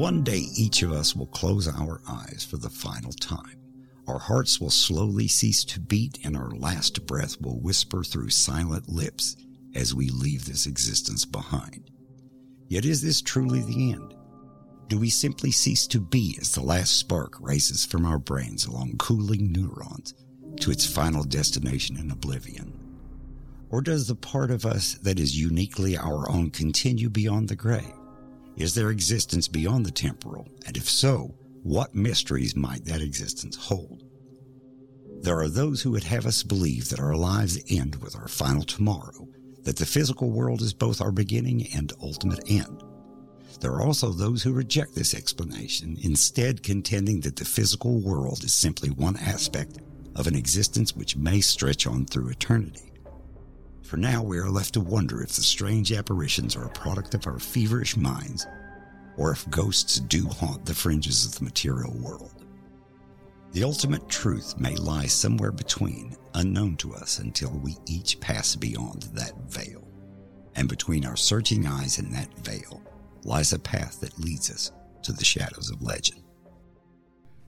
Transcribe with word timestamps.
One 0.00 0.22
day, 0.22 0.46
each 0.56 0.82
of 0.82 0.92
us 0.92 1.14
will 1.14 1.26
close 1.26 1.68
our 1.68 2.00
eyes 2.08 2.46
for 2.48 2.56
the 2.56 2.70
final 2.70 3.12
time. 3.12 3.60
Our 4.06 4.18
hearts 4.18 4.58
will 4.58 4.70
slowly 4.70 5.28
cease 5.28 5.62
to 5.64 5.78
beat, 5.78 6.20
and 6.24 6.34
our 6.34 6.52
last 6.52 7.04
breath 7.04 7.38
will 7.38 7.60
whisper 7.60 8.02
through 8.02 8.30
silent 8.30 8.88
lips 8.88 9.36
as 9.74 9.94
we 9.94 10.08
leave 10.08 10.46
this 10.46 10.64
existence 10.64 11.26
behind. 11.26 11.90
Yet, 12.66 12.86
is 12.86 13.02
this 13.02 13.20
truly 13.20 13.60
the 13.60 13.92
end? 13.92 14.14
Do 14.88 14.98
we 14.98 15.10
simply 15.10 15.50
cease 15.50 15.86
to 15.88 16.00
be 16.00 16.38
as 16.40 16.54
the 16.54 16.62
last 16.62 16.96
spark 16.96 17.38
races 17.38 17.84
from 17.84 18.06
our 18.06 18.18
brains 18.18 18.64
along 18.64 18.96
cooling 18.96 19.52
neurons 19.52 20.14
to 20.60 20.70
its 20.70 20.86
final 20.86 21.24
destination 21.24 21.98
in 21.98 22.10
oblivion? 22.10 22.72
Or 23.68 23.82
does 23.82 24.08
the 24.08 24.14
part 24.14 24.50
of 24.50 24.64
us 24.64 24.94
that 25.02 25.20
is 25.20 25.38
uniquely 25.38 25.98
our 25.98 26.26
own 26.30 26.52
continue 26.52 27.10
beyond 27.10 27.50
the 27.50 27.54
grave? 27.54 27.99
Is 28.56 28.74
there 28.74 28.90
existence 28.90 29.48
beyond 29.48 29.86
the 29.86 29.90
temporal? 29.90 30.48
And 30.66 30.76
if 30.76 30.88
so, 30.88 31.34
what 31.62 31.94
mysteries 31.94 32.56
might 32.56 32.84
that 32.86 33.00
existence 33.00 33.56
hold? 33.56 34.02
There 35.22 35.38
are 35.38 35.48
those 35.48 35.82
who 35.82 35.90
would 35.90 36.04
have 36.04 36.26
us 36.26 36.42
believe 36.42 36.88
that 36.88 37.00
our 37.00 37.14
lives 37.14 37.62
end 37.68 37.96
with 37.96 38.16
our 38.16 38.28
final 38.28 38.62
tomorrow, 38.62 39.28
that 39.64 39.76
the 39.76 39.86
physical 39.86 40.30
world 40.30 40.62
is 40.62 40.72
both 40.72 41.00
our 41.00 41.12
beginning 41.12 41.68
and 41.74 41.92
ultimate 42.02 42.42
end. 42.50 42.82
There 43.60 43.72
are 43.72 43.82
also 43.82 44.10
those 44.10 44.42
who 44.42 44.52
reject 44.52 44.94
this 44.94 45.14
explanation, 45.14 45.98
instead 46.00 46.62
contending 46.62 47.20
that 47.20 47.36
the 47.36 47.44
physical 47.44 48.00
world 48.00 48.42
is 48.42 48.54
simply 48.54 48.88
one 48.88 49.18
aspect 49.18 49.78
of 50.16 50.26
an 50.26 50.34
existence 50.34 50.96
which 50.96 51.16
may 51.16 51.42
stretch 51.42 51.86
on 51.86 52.06
through 52.06 52.30
eternity. 52.30 52.89
For 53.90 53.96
now, 53.96 54.22
we 54.22 54.38
are 54.38 54.48
left 54.48 54.74
to 54.74 54.80
wonder 54.80 55.20
if 55.20 55.30
the 55.30 55.42
strange 55.42 55.90
apparitions 55.90 56.54
are 56.54 56.66
a 56.66 56.70
product 56.70 57.12
of 57.14 57.26
our 57.26 57.40
feverish 57.40 57.96
minds, 57.96 58.46
or 59.16 59.32
if 59.32 59.50
ghosts 59.50 59.98
do 59.98 60.28
haunt 60.28 60.64
the 60.64 60.76
fringes 60.76 61.26
of 61.26 61.34
the 61.34 61.42
material 61.42 61.92
world. 61.98 62.44
The 63.50 63.64
ultimate 63.64 64.08
truth 64.08 64.56
may 64.60 64.76
lie 64.76 65.06
somewhere 65.06 65.50
between, 65.50 66.16
unknown 66.34 66.76
to 66.76 66.94
us 66.94 67.18
until 67.18 67.50
we 67.50 67.78
each 67.84 68.20
pass 68.20 68.54
beyond 68.54 69.08
that 69.14 69.34
veil. 69.48 69.84
And 70.54 70.68
between 70.68 71.04
our 71.04 71.16
searching 71.16 71.66
eyes 71.66 71.98
and 71.98 72.14
that 72.14 72.32
veil 72.38 72.80
lies 73.24 73.52
a 73.52 73.58
path 73.58 74.00
that 74.02 74.20
leads 74.20 74.52
us 74.52 74.70
to 75.02 75.12
the 75.12 75.24
shadows 75.24 75.68
of 75.68 75.82
legend. 75.82 76.22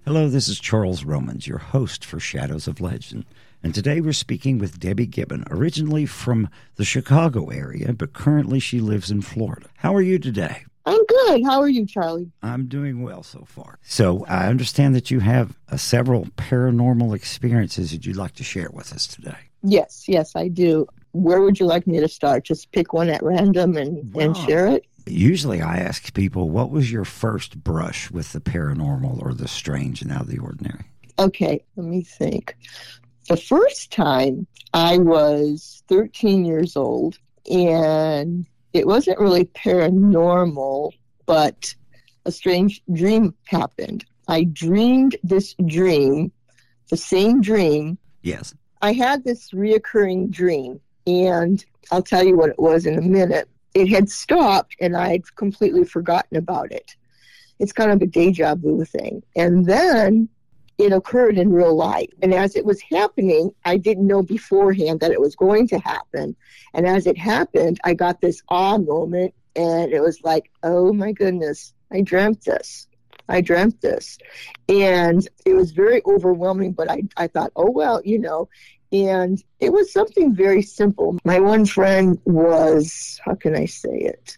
Hello, 0.04 0.28
this 0.28 0.48
is 0.48 0.58
Charles 0.58 1.04
Romans, 1.04 1.46
your 1.46 1.58
host 1.58 2.04
for 2.04 2.18
Shadows 2.18 2.66
of 2.66 2.80
Legend. 2.80 3.26
And 3.64 3.72
today 3.74 4.00
we're 4.00 4.12
speaking 4.12 4.58
with 4.58 4.80
Debbie 4.80 5.06
Gibbon, 5.06 5.44
originally 5.48 6.04
from 6.04 6.48
the 6.76 6.84
Chicago 6.84 7.46
area, 7.50 7.92
but 7.92 8.12
currently 8.12 8.58
she 8.58 8.80
lives 8.80 9.10
in 9.10 9.22
Florida. 9.22 9.68
How 9.76 9.94
are 9.94 10.02
you 10.02 10.18
today? 10.18 10.64
I'm 10.84 11.06
good. 11.06 11.44
How 11.44 11.60
are 11.60 11.68
you, 11.68 11.86
Charlie? 11.86 12.32
I'm 12.42 12.66
doing 12.66 13.02
well 13.02 13.22
so 13.22 13.44
far. 13.46 13.78
So 13.82 14.26
I 14.26 14.48
understand 14.48 14.96
that 14.96 15.12
you 15.12 15.20
have 15.20 15.56
uh, 15.70 15.76
several 15.76 16.24
paranormal 16.36 17.14
experiences 17.14 17.92
that 17.92 18.04
you'd 18.04 18.16
like 18.16 18.34
to 18.34 18.42
share 18.42 18.68
with 18.72 18.92
us 18.92 19.06
today. 19.06 19.36
Yes, 19.62 20.06
yes, 20.08 20.34
I 20.34 20.48
do. 20.48 20.88
Where 21.12 21.40
would 21.40 21.60
you 21.60 21.66
like 21.66 21.86
me 21.86 22.00
to 22.00 22.08
start? 22.08 22.44
Just 22.44 22.72
pick 22.72 22.92
one 22.92 23.08
at 23.10 23.22
random 23.22 23.76
and, 23.76 24.12
and 24.16 24.36
share 24.36 24.66
it? 24.66 24.84
Usually 25.06 25.62
I 25.62 25.76
ask 25.76 26.12
people, 26.14 26.50
what 26.50 26.70
was 26.70 26.90
your 26.90 27.04
first 27.04 27.62
brush 27.62 28.10
with 28.10 28.32
the 28.32 28.40
paranormal 28.40 29.22
or 29.22 29.34
the 29.34 29.46
strange 29.46 30.02
and 30.02 30.10
out 30.10 30.22
of 30.22 30.28
the 30.28 30.38
ordinary? 30.38 30.84
Okay, 31.18 31.62
let 31.76 31.86
me 31.86 32.02
think. 32.02 32.56
The 33.32 33.38
first 33.38 33.90
time 33.90 34.46
I 34.74 34.98
was 34.98 35.82
13 35.88 36.44
years 36.44 36.76
old 36.76 37.18
and 37.50 38.44
it 38.74 38.86
wasn't 38.86 39.18
really 39.20 39.46
paranormal, 39.46 40.90
but 41.24 41.74
a 42.26 42.30
strange 42.30 42.82
dream 42.92 43.34
happened. 43.44 44.04
I 44.28 44.44
dreamed 44.44 45.16
this 45.22 45.54
dream, 45.64 46.30
the 46.90 46.98
same 46.98 47.40
dream. 47.40 47.96
Yes. 48.20 48.54
I 48.82 48.92
had 48.92 49.24
this 49.24 49.52
reoccurring 49.52 50.30
dream, 50.30 50.78
and 51.06 51.64
I'll 51.90 52.02
tell 52.02 52.22
you 52.22 52.36
what 52.36 52.50
it 52.50 52.58
was 52.58 52.84
in 52.84 52.98
a 52.98 53.00
minute. 53.00 53.48
It 53.72 53.88
had 53.88 54.10
stopped, 54.10 54.76
and 54.78 54.94
I'd 54.94 55.34
completely 55.36 55.84
forgotten 55.84 56.36
about 56.36 56.70
it. 56.70 56.94
It's 57.58 57.72
kind 57.72 57.92
of 57.92 58.02
a 58.02 58.06
deja 58.06 58.56
vu 58.56 58.84
thing. 58.84 59.22
And 59.34 59.64
then 59.64 60.28
it 60.78 60.92
occurred 60.92 61.38
in 61.38 61.52
real 61.52 61.76
life. 61.76 62.08
And 62.22 62.34
as 62.34 62.56
it 62.56 62.64
was 62.64 62.80
happening, 62.80 63.52
I 63.64 63.76
didn't 63.76 64.06
know 64.06 64.22
beforehand 64.22 65.00
that 65.00 65.12
it 65.12 65.20
was 65.20 65.36
going 65.36 65.68
to 65.68 65.78
happen. 65.78 66.36
And 66.74 66.86
as 66.86 67.06
it 67.06 67.18
happened, 67.18 67.78
I 67.84 67.94
got 67.94 68.20
this 68.20 68.42
awe 68.48 68.78
moment, 68.78 69.34
and 69.54 69.92
it 69.92 70.00
was 70.00 70.20
like, 70.22 70.50
oh 70.62 70.92
my 70.92 71.12
goodness, 71.12 71.74
I 71.90 72.00
dreamt 72.00 72.44
this. 72.44 72.88
I 73.28 73.40
dreamt 73.40 73.80
this. 73.80 74.18
And 74.68 75.26
it 75.46 75.54
was 75.54 75.72
very 75.72 76.02
overwhelming, 76.06 76.72
but 76.72 76.90
I, 76.90 77.02
I 77.16 77.28
thought, 77.28 77.52
oh, 77.54 77.70
well, 77.70 78.00
you 78.04 78.18
know, 78.18 78.48
and 78.92 79.42
it 79.58 79.72
was 79.72 79.92
something 79.92 80.34
very 80.34 80.62
simple. 80.62 81.18
My 81.24 81.40
one 81.40 81.64
friend 81.64 82.18
was, 82.24 83.20
how 83.24 83.34
can 83.34 83.54
I 83.54 83.66
say 83.66 83.96
it? 83.98 84.36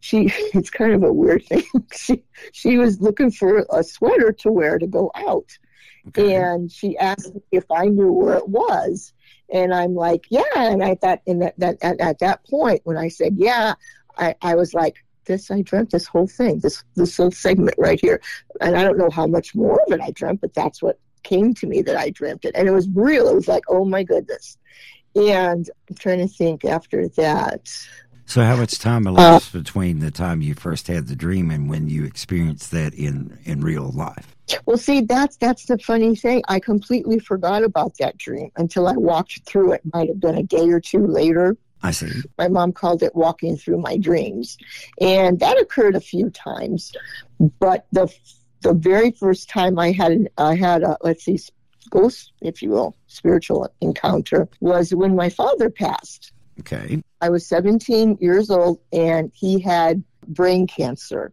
She, 0.00 0.32
it's 0.54 0.70
kind 0.70 0.92
of 0.92 1.02
a 1.02 1.12
weird 1.12 1.44
thing. 1.44 1.64
she, 1.92 2.22
she 2.52 2.78
was 2.78 3.00
looking 3.00 3.30
for 3.30 3.66
a 3.70 3.84
sweater 3.84 4.32
to 4.32 4.50
wear 4.50 4.78
to 4.78 4.86
go 4.86 5.10
out. 5.14 5.58
Okay. 6.18 6.34
And 6.34 6.70
she 6.70 6.96
asked 6.98 7.34
me 7.34 7.42
if 7.50 7.70
I 7.70 7.86
knew 7.86 8.12
where 8.12 8.36
it 8.36 8.48
was. 8.48 9.12
And 9.52 9.74
I'm 9.74 9.94
like, 9.94 10.26
yeah. 10.30 10.42
And 10.56 10.82
I 10.82 10.94
thought, 10.94 11.20
in 11.26 11.40
that, 11.40 11.58
that 11.58 11.78
at, 11.82 12.00
at 12.00 12.18
that 12.20 12.44
point, 12.46 12.82
when 12.84 12.96
I 12.96 13.08
said, 13.08 13.34
yeah, 13.36 13.74
I, 14.16 14.34
I 14.42 14.54
was 14.54 14.74
like, 14.74 14.96
this, 15.24 15.50
I 15.50 15.62
dreamt 15.62 15.90
this 15.90 16.06
whole 16.06 16.26
thing, 16.26 16.60
this, 16.60 16.82
this 16.96 17.18
little 17.18 17.32
segment 17.32 17.76
right 17.78 18.00
here. 18.00 18.20
And 18.60 18.76
I 18.76 18.82
don't 18.82 18.98
know 18.98 19.10
how 19.10 19.26
much 19.26 19.54
more 19.54 19.80
of 19.86 19.92
it 19.92 20.00
I 20.00 20.10
dreamt, 20.10 20.40
but 20.40 20.54
that's 20.54 20.82
what 20.82 20.98
came 21.22 21.54
to 21.54 21.66
me 21.66 21.82
that 21.82 21.96
I 21.96 22.10
dreamt 22.10 22.44
it. 22.44 22.54
And 22.54 22.68
it 22.68 22.72
was 22.72 22.88
real. 22.94 23.28
It 23.28 23.34
was 23.34 23.48
like, 23.48 23.64
oh 23.68 23.84
my 23.84 24.02
goodness. 24.02 24.56
And 25.14 25.68
I'm 25.88 25.96
trying 25.96 26.18
to 26.18 26.28
think 26.28 26.64
after 26.64 27.08
that. 27.10 27.68
So, 28.30 28.44
how 28.44 28.54
much 28.54 28.78
time 28.78 29.08
elapsed 29.08 29.52
uh, 29.56 29.58
between 29.58 29.98
the 29.98 30.12
time 30.12 30.40
you 30.40 30.54
first 30.54 30.86
had 30.86 31.08
the 31.08 31.16
dream 31.16 31.50
and 31.50 31.68
when 31.68 31.88
you 31.88 32.04
experienced 32.04 32.70
that 32.70 32.94
in 32.94 33.36
in 33.44 33.60
real 33.60 33.90
life? 33.90 34.36
Well, 34.66 34.76
see, 34.76 35.00
that's 35.00 35.36
that's 35.36 35.64
the 35.64 35.78
funny 35.78 36.14
thing. 36.14 36.44
I 36.46 36.60
completely 36.60 37.18
forgot 37.18 37.64
about 37.64 37.98
that 37.98 38.18
dream 38.18 38.52
until 38.54 38.86
I 38.86 38.92
walked 38.92 39.44
through 39.46 39.72
it. 39.72 39.80
Might 39.92 40.10
have 40.10 40.20
been 40.20 40.36
a 40.36 40.44
day 40.44 40.68
or 40.68 40.78
two 40.78 41.08
later. 41.08 41.56
I 41.82 41.90
see. 41.90 42.22
My 42.38 42.46
mom 42.46 42.72
called 42.72 43.02
it 43.02 43.16
walking 43.16 43.56
through 43.56 43.80
my 43.80 43.96
dreams, 43.96 44.58
and 45.00 45.40
that 45.40 45.58
occurred 45.58 45.96
a 45.96 46.00
few 46.00 46.30
times. 46.30 46.92
But 47.58 47.88
the 47.90 48.14
the 48.60 48.74
very 48.74 49.10
first 49.10 49.48
time 49.48 49.76
I 49.76 49.90
had 49.90 50.28
I 50.38 50.54
had 50.54 50.84
a 50.84 50.96
let's 51.02 51.24
see 51.24 51.40
ghost, 51.90 52.30
if 52.40 52.62
you 52.62 52.70
will, 52.70 52.94
spiritual 53.08 53.74
encounter 53.80 54.48
was 54.60 54.94
when 54.94 55.16
my 55.16 55.30
father 55.30 55.68
passed. 55.68 56.30
Okay. 56.60 57.02
I 57.20 57.30
was 57.30 57.46
17 57.46 58.18
years 58.20 58.50
old 58.50 58.80
and 58.92 59.30
he 59.34 59.60
had 59.60 60.02
brain 60.26 60.66
cancer. 60.66 61.32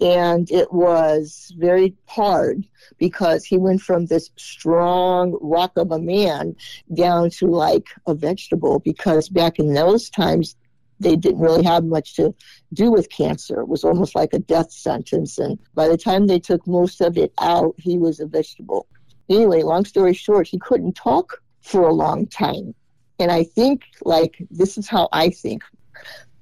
And 0.00 0.50
it 0.50 0.72
was 0.72 1.52
very 1.56 1.94
hard 2.06 2.66
because 2.98 3.44
he 3.44 3.56
went 3.56 3.80
from 3.80 4.06
this 4.06 4.30
strong 4.36 5.38
rock 5.40 5.72
of 5.76 5.92
a 5.92 5.98
man 5.98 6.56
down 6.94 7.30
to 7.30 7.46
like 7.46 7.86
a 8.06 8.14
vegetable 8.14 8.80
because 8.80 9.28
back 9.28 9.58
in 9.58 9.72
those 9.72 10.10
times, 10.10 10.56
they 11.00 11.16
didn't 11.16 11.40
really 11.40 11.64
have 11.64 11.84
much 11.84 12.16
to 12.16 12.34
do 12.72 12.90
with 12.90 13.10
cancer. 13.10 13.60
It 13.60 13.68
was 13.68 13.84
almost 13.84 14.14
like 14.14 14.32
a 14.32 14.38
death 14.38 14.72
sentence. 14.72 15.38
And 15.38 15.58
by 15.74 15.88
the 15.88 15.96
time 15.96 16.26
they 16.26 16.38
took 16.38 16.66
most 16.66 17.00
of 17.00 17.16
it 17.16 17.32
out, 17.40 17.74
he 17.78 17.98
was 17.98 18.20
a 18.20 18.26
vegetable. 18.26 18.86
Anyway, 19.28 19.62
long 19.62 19.84
story 19.84 20.14
short, 20.14 20.46
he 20.46 20.58
couldn't 20.58 20.94
talk 20.94 21.40
for 21.62 21.88
a 21.88 21.92
long 21.92 22.26
time. 22.26 22.74
And 23.18 23.30
I 23.30 23.44
think, 23.44 23.82
like, 24.02 24.36
this 24.50 24.76
is 24.76 24.88
how 24.88 25.08
I 25.12 25.30
think. 25.30 25.62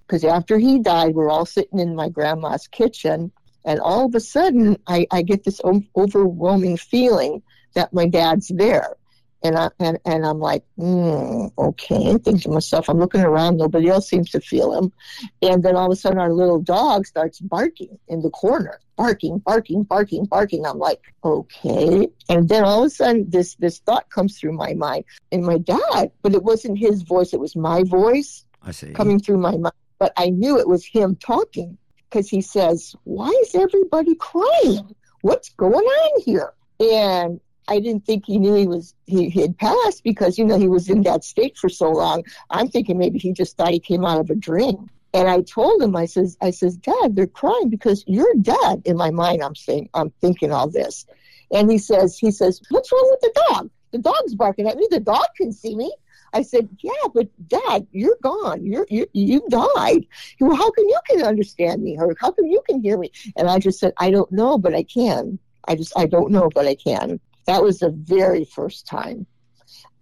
Because 0.07 0.25
after 0.25 0.59
he 0.59 0.79
died, 0.79 1.15
we're 1.15 1.31
all 1.31 1.47
sitting 1.47 1.79
in 1.79 1.95
my 1.95 2.09
grandma's 2.09 2.67
kitchen, 2.67 3.33
and 3.65 3.81
all 3.81 4.07
of 4.07 4.15
a 4.15 4.21
sudden, 4.21 4.77
I, 4.87 5.07
I 5.11 5.23
get 5.23 5.45
this 5.45 5.61
overwhelming 5.97 6.77
feeling 6.77 7.43
that 7.75 7.93
my 7.93 8.07
dad's 8.07 8.49
there. 8.49 8.97
And, 9.45 9.59
I, 9.59 9.71
and, 9.81 9.99
and 10.05 10.25
I'm 10.25 10.39
like, 10.39 10.65
mm, 10.79 11.51
okay. 11.59 12.13
I 12.13 12.19
think 12.19 12.43
to 12.43 12.49
myself, 12.49 12.89
I'm 12.89 12.99
looking 12.99 13.23
around, 13.23 13.57
nobody 13.57 13.89
else 13.89 14.09
seems 14.09 14.31
to 14.31 14.41
feel 14.41 14.73
him. 14.73 14.93
And 15.43 15.63
then 15.63 15.75
all 15.75 15.87
of 15.87 15.93
a 15.93 15.97
sudden, 15.97 16.19
our 16.19 16.33
little 16.33 16.61
dog 16.61 17.07
starts 17.07 17.41
barking 17.41 17.99
in 18.09 18.23
the 18.23 18.31
corner, 18.31 18.79
barking, 18.97 19.39
barking, 19.39 19.83
barking, 19.83 20.27
barking. 20.27 20.65
I'm 20.65 20.79
like, 20.79 21.01
okay. 21.25 22.09
And 22.29 22.49
then 22.49 22.63
all 22.63 22.83
of 22.83 22.87
a 22.87 22.91
sudden, 22.91 23.29
this 23.29 23.57
this 23.57 23.79
thought 23.81 24.11
comes 24.11 24.39
through 24.39 24.53
my 24.53 24.75
mind, 24.75 25.05
and 25.33 25.45
my 25.45 25.59
dad, 25.59 26.13
but 26.23 26.35
it 26.35 26.45
wasn't 26.45 26.79
his 26.79 27.03
voice; 27.03 27.33
it 27.33 27.41
was 27.41 27.57
my 27.57 27.83
voice. 27.83 28.45
I 28.63 28.71
see. 28.71 28.93
Coming 28.93 29.19
through 29.19 29.39
my 29.39 29.57
mind, 29.57 29.75
but 29.99 30.13
I 30.17 30.31
knew 30.31 30.59
it 30.59 30.69
was 30.69 30.87
him 30.87 31.17
talking 31.17 31.77
because 32.09 32.29
he 32.29 32.41
says, 32.41 32.95
"Why 33.05 33.29
is 33.43 33.55
everybody 33.55 34.15
crying? 34.15 34.95
What's 35.23 35.51
going 35.51 35.75
on 35.85 36.21
here?" 36.23 36.53
And 36.79 37.41
I 37.69 37.79
didn't 37.79 38.05
think 38.05 38.25
he 38.27 38.39
knew 38.39 38.55
he 38.55 38.67
was 38.67 38.95
he, 39.07 39.29
he 39.29 39.41
had 39.41 39.57
passed 39.57 40.03
because 40.05 40.39
you 40.39 40.45
know 40.45 40.59
he 40.59 40.69
was 40.69 40.89
in 40.89 41.03
that 41.03 41.25
state 41.25 41.57
for 41.57 41.69
so 41.69 41.91
long. 41.91 42.25
I'm 42.51 42.69
thinking 42.69 42.99
maybe 42.99 43.19
he 43.19 43.33
just 43.33 43.57
thought 43.57 43.73
he 43.73 43.81
came 43.81 44.05
out 44.05 44.21
of 44.21 44.31
a 44.31 44.35
dream. 44.35 44.91
And 45.15 45.29
I 45.29 45.43
told 45.43 45.83
him, 45.83 45.95
I 45.95 46.07
says, 46.07 46.39
I 46.41 46.51
says, 46.51 46.77
Dad, 46.77 47.15
they're 47.15 47.27
crying 47.27 47.69
because 47.69 48.03
you're 48.07 48.35
dead. 48.41 48.83
In 48.87 48.97
my 48.97 49.11
mind, 49.11 49.43
I'm 49.43 49.55
saying, 49.55 49.91
I'm 49.93 50.11
thinking 50.23 50.53
all 50.53 50.71
this. 50.71 51.05
And 51.53 51.71
he 51.71 51.77
says, 51.77 52.17
he 52.17 52.31
says, 52.31 52.63
what's 52.71 52.91
wrong 52.91 53.09
with 53.11 53.21
the 53.21 53.43
dog? 53.49 53.71
The 53.91 53.99
dog's 53.99 54.35
barking 54.35 54.67
at 54.69 54.79
me. 54.79 54.89
The 54.91 55.01
dog 55.01 55.27
can 55.37 55.53
see 55.53 55.77
me. 55.77 55.95
I 56.33 56.41
said, 56.41 56.71
yeah, 56.83 57.09
but 57.13 57.29
Dad, 57.47 57.87
you're 57.91 58.17
gone. 58.23 58.65
You're, 58.65 58.87
you 58.89 59.07
you 59.13 59.43
died. 59.51 60.07
Well, 60.41 60.57
how 60.57 60.71
come 60.71 60.87
you 60.87 60.99
can 61.11 61.23
understand 61.23 61.83
me, 61.83 61.99
or 61.99 62.15
how 62.19 62.31
come 62.31 62.47
you 62.47 62.63
can 62.67 62.81
hear 62.81 62.97
me? 62.97 63.13
And 63.37 63.51
I 63.51 63.59
just 63.59 63.79
said, 63.79 63.93
I 63.99 64.11
don't 64.11 64.33
know, 64.33 64.57
but 64.57 64.75
I 64.75 64.83
can. 64.83 65.39
I 65.69 65.75
just, 65.75 65.93
I 65.95 66.07
don't 66.07 66.31
know, 66.31 66.49
but 66.55 66.67
I 66.67 66.75
can. 66.75 67.21
That 67.47 67.63
was 67.63 67.79
the 67.79 67.91
very 67.91 68.45
first 68.45 68.87
time, 68.87 69.27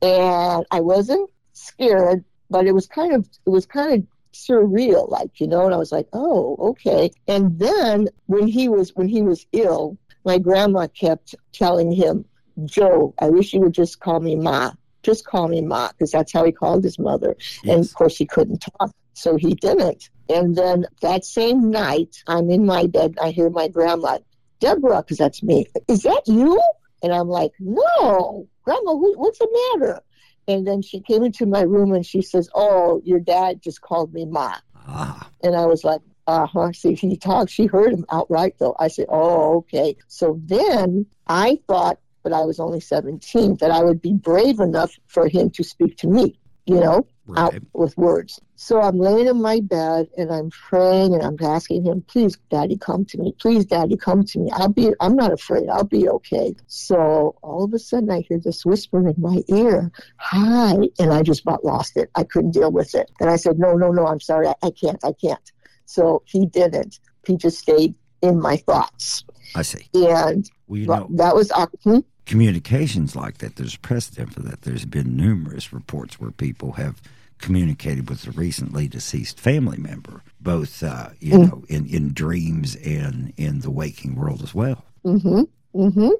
and 0.02 0.64
I 0.70 0.80
wasn't 0.80 1.30
scared, 1.52 2.24
but 2.50 2.66
it 2.66 2.72
was 2.72 2.86
kind 2.86 3.14
of, 3.14 3.28
it 3.46 3.50
was 3.50 3.66
kind 3.66 3.92
of 3.94 4.06
surreal, 4.32 5.10
like 5.10 5.40
you 5.40 5.46
know. 5.46 5.64
And 5.64 5.74
I 5.74 5.78
was 5.78 5.92
like, 5.92 6.08
oh, 6.12 6.56
okay. 6.70 7.10
And 7.26 7.58
then 7.58 8.08
when 8.26 8.46
he 8.46 8.68
was 8.68 8.94
when 8.94 9.08
he 9.08 9.22
was 9.22 9.46
ill, 9.52 9.96
my 10.24 10.38
grandma 10.38 10.86
kept 10.88 11.34
telling 11.52 11.90
him, 11.90 12.24
Joe, 12.64 13.14
I 13.18 13.30
wish 13.30 13.54
you 13.54 13.60
would 13.60 13.74
just 13.74 14.00
call 14.00 14.20
me 14.20 14.36
Ma. 14.36 14.72
Just 15.02 15.24
call 15.24 15.48
me 15.48 15.62
Ma, 15.62 15.88
because 15.88 16.10
that's 16.10 16.32
how 16.32 16.44
he 16.44 16.52
called 16.52 16.84
his 16.84 16.98
mother. 16.98 17.34
Yes. 17.64 17.74
And 17.74 17.84
of 17.84 17.94
course, 17.94 18.18
he 18.18 18.26
couldn't 18.26 18.58
talk, 18.58 18.92
so 19.14 19.36
he 19.36 19.54
didn't. 19.54 20.10
And 20.28 20.54
then 20.54 20.86
that 21.00 21.24
same 21.24 21.70
night, 21.70 22.22
I'm 22.26 22.50
in 22.50 22.66
my 22.66 22.86
bed. 22.86 23.16
I 23.20 23.30
hear 23.30 23.48
my 23.48 23.68
grandma, 23.68 24.18
Deborah, 24.60 25.02
because 25.02 25.16
that's 25.16 25.42
me. 25.42 25.66
Is 25.88 26.02
that 26.02 26.22
you? 26.26 26.60
And 27.02 27.12
I'm 27.12 27.28
like, 27.28 27.52
no, 27.58 28.46
Grandma, 28.64 28.94
what's 28.94 29.38
the 29.38 29.78
matter? 29.78 30.00
And 30.48 30.66
then 30.66 30.82
she 30.82 31.00
came 31.00 31.22
into 31.22 31.46
my 31.46 31.62
room 31.62 31.92
and 31.92 32.04
she 32.04 32.22
says, 32.22 32.48
Oh, 32.54 33.00
your 33.04 33.20
dad 33.20 33.62
just 33.62 33.80
called 33.80 34.12
me 34.12 34.24
Ma. 34.24 34.56
Ah. 34.86 35.28
And 35.42 35.54
I 35.54 35.66
was 35.66 35.84
like, 35.84 36.00
uh 36.26 36.46
huh. 36.46 36.72
See, 36.72 36.94
he 36.94 37.16
talked. 37.16 37.50
She 37.50 37.66
heard 37.66 37.92
him 37.92 38.04
outright, 38.10 38.56
though. 38.58 38.74
I 38.78 38.88
said, 38.88 39.06
Oh, 39.08 39.58
okay. 39.58 39.96
So 40.08 40.40
then 40.44 41.06
I 41.26 41.58
thought, 41.66 41.98
but 42.22 42.32
I 42.32 42.40
was 42.42 42.60
only 42.60 42.80
17, 42.80 43.56
that 43.60 43.70
I 43.70 43.82
would 43.82 44.02
be 44.02 44.12
brave 44.12 44.60
enough 44.60 44.92
for 45.06 45.28
him 45.28 45.50
to 45.50 45.64
speak 45.64 45.96
to 45.98 46.08
me, 46.08 46.38
you 46.66 46.80
know, 46.80 47.06
right. 47.30 47.54
out 47.54 47.54
with 47.72 47.96
words. 47.96 48.40
So 48.56 48.80
I'm 48.80 48.98
laying 48.98 49.26
in 49.26 49.40
my 49.40 49.60
bed 49.60 50.08
and 50.16 50.30
I'm 50.30 50.50
praying 50.50 51.14
and 51.14 51.22
I'm 51.22 51.36
asking 51.40 51.84
him, 51.84 52.02
please, 52.02 52.36
Daddy, 52.50 52.76
come 52.76 53.04
to 53.06 53.18
me. 53.18 53.34
Please, 53.38 53.64
Daddy, 53.64 53.96
come 53.96 54.24
to 54.24 54.38
me. 54.38 54.50
I'll 54.52 54.68
be, 54.68 54.92
I'm 55.00 55.16
not 55.16 55.32
afraid. 55.32 55.68
I'll 55.68 55.84
be 55.84 56.08
okay. 56.08 56.54
So 56.66 57.36
all 57.42 57.64
of 57.64 57.72
a 57.72 57.78
sudden 57.78 58.10
I 58.10 58.20
hear 58.20 58.38
this 58.38 58.64
whisper 58.64 59.08
in 59.08 59.14
my 59.18 59.42
ear, 59.48 59.90
hi. 60.16 60.74
And 60.98 61.12
I 61.12 61.22
just 61.22 61.42
about 61.42 61.64
lost 61.64 61.96
it. 61.96 62.10
I 62.14 62.24
couldn't 62.24 62.52
deal 62.52 62.70
with 62.70 62.94
it. 62.94 63.10
And 63.20 63.30
I 63.30 63.36
said, 63.36 63.58
no, 63.58 63.74
no, 63.74 63.90
no, 63.90 64.06
I'm 64.06 64.20
sorry. 64.20 64.48
I, 64.48 64.54
I 64.62 64.70
can't. 64.70 65.02
I 65.04 65.12
can't. 65.12 65.52
So 65.86 66.22
he 66.26 66.46
didn't. 66.46 67.00
He 67.26 67.36
just 67.36 67.58
stayed 67.58 67.94
in 68.22 68.40
my 68.40 68.56
thoughts. 68.56 69.24
I 69.54 69.62
see. 69.62 69.88
And 69.94 70.50
well, 70.68 70.78
you 70.78 70.86
know, 70.86 71.08
that 71.12 71.34
was 71.34 71.50
hmm? 71.82 71.98
communications 72.26 73.16
like 73.16 73.38
that. 73.38 73.56
There's 73.56 73.76
precedent 73.76 74.34
for 74.34 74.40
that. 74.42 74.62
There's 74.62 74.84
been 74.84 75.16
numerous 75.16 75.72
reports 75.72 76.20
where 76.20 76.30
people 76.30 76.72
have 76.72 77.02
communicated 77.40 78.08
with 78.08 78.26
a 78.26 78.30
recently 78.30 78.88
deceased 78.88 79.40
family 79.40 79.78
member, 79.78 80.22
both 80.40 80.82
uh, 80.82 81.10
you 81.20 81.34
mm 81.34 81.50
know 81.50 81.64
in, 81.68 81.86
in 81.86 82.12
dreams 82.12 82.76
and 82.76 83.32
in 83.36 83.60
the 83.60 83.70
waking 83.70 84.14
world 84.14 84.42
as 84.42 84.54
well. 84.54 84.84
Mm-hmm. 85.04 85.42
Mm-hmm. 85.74 86.10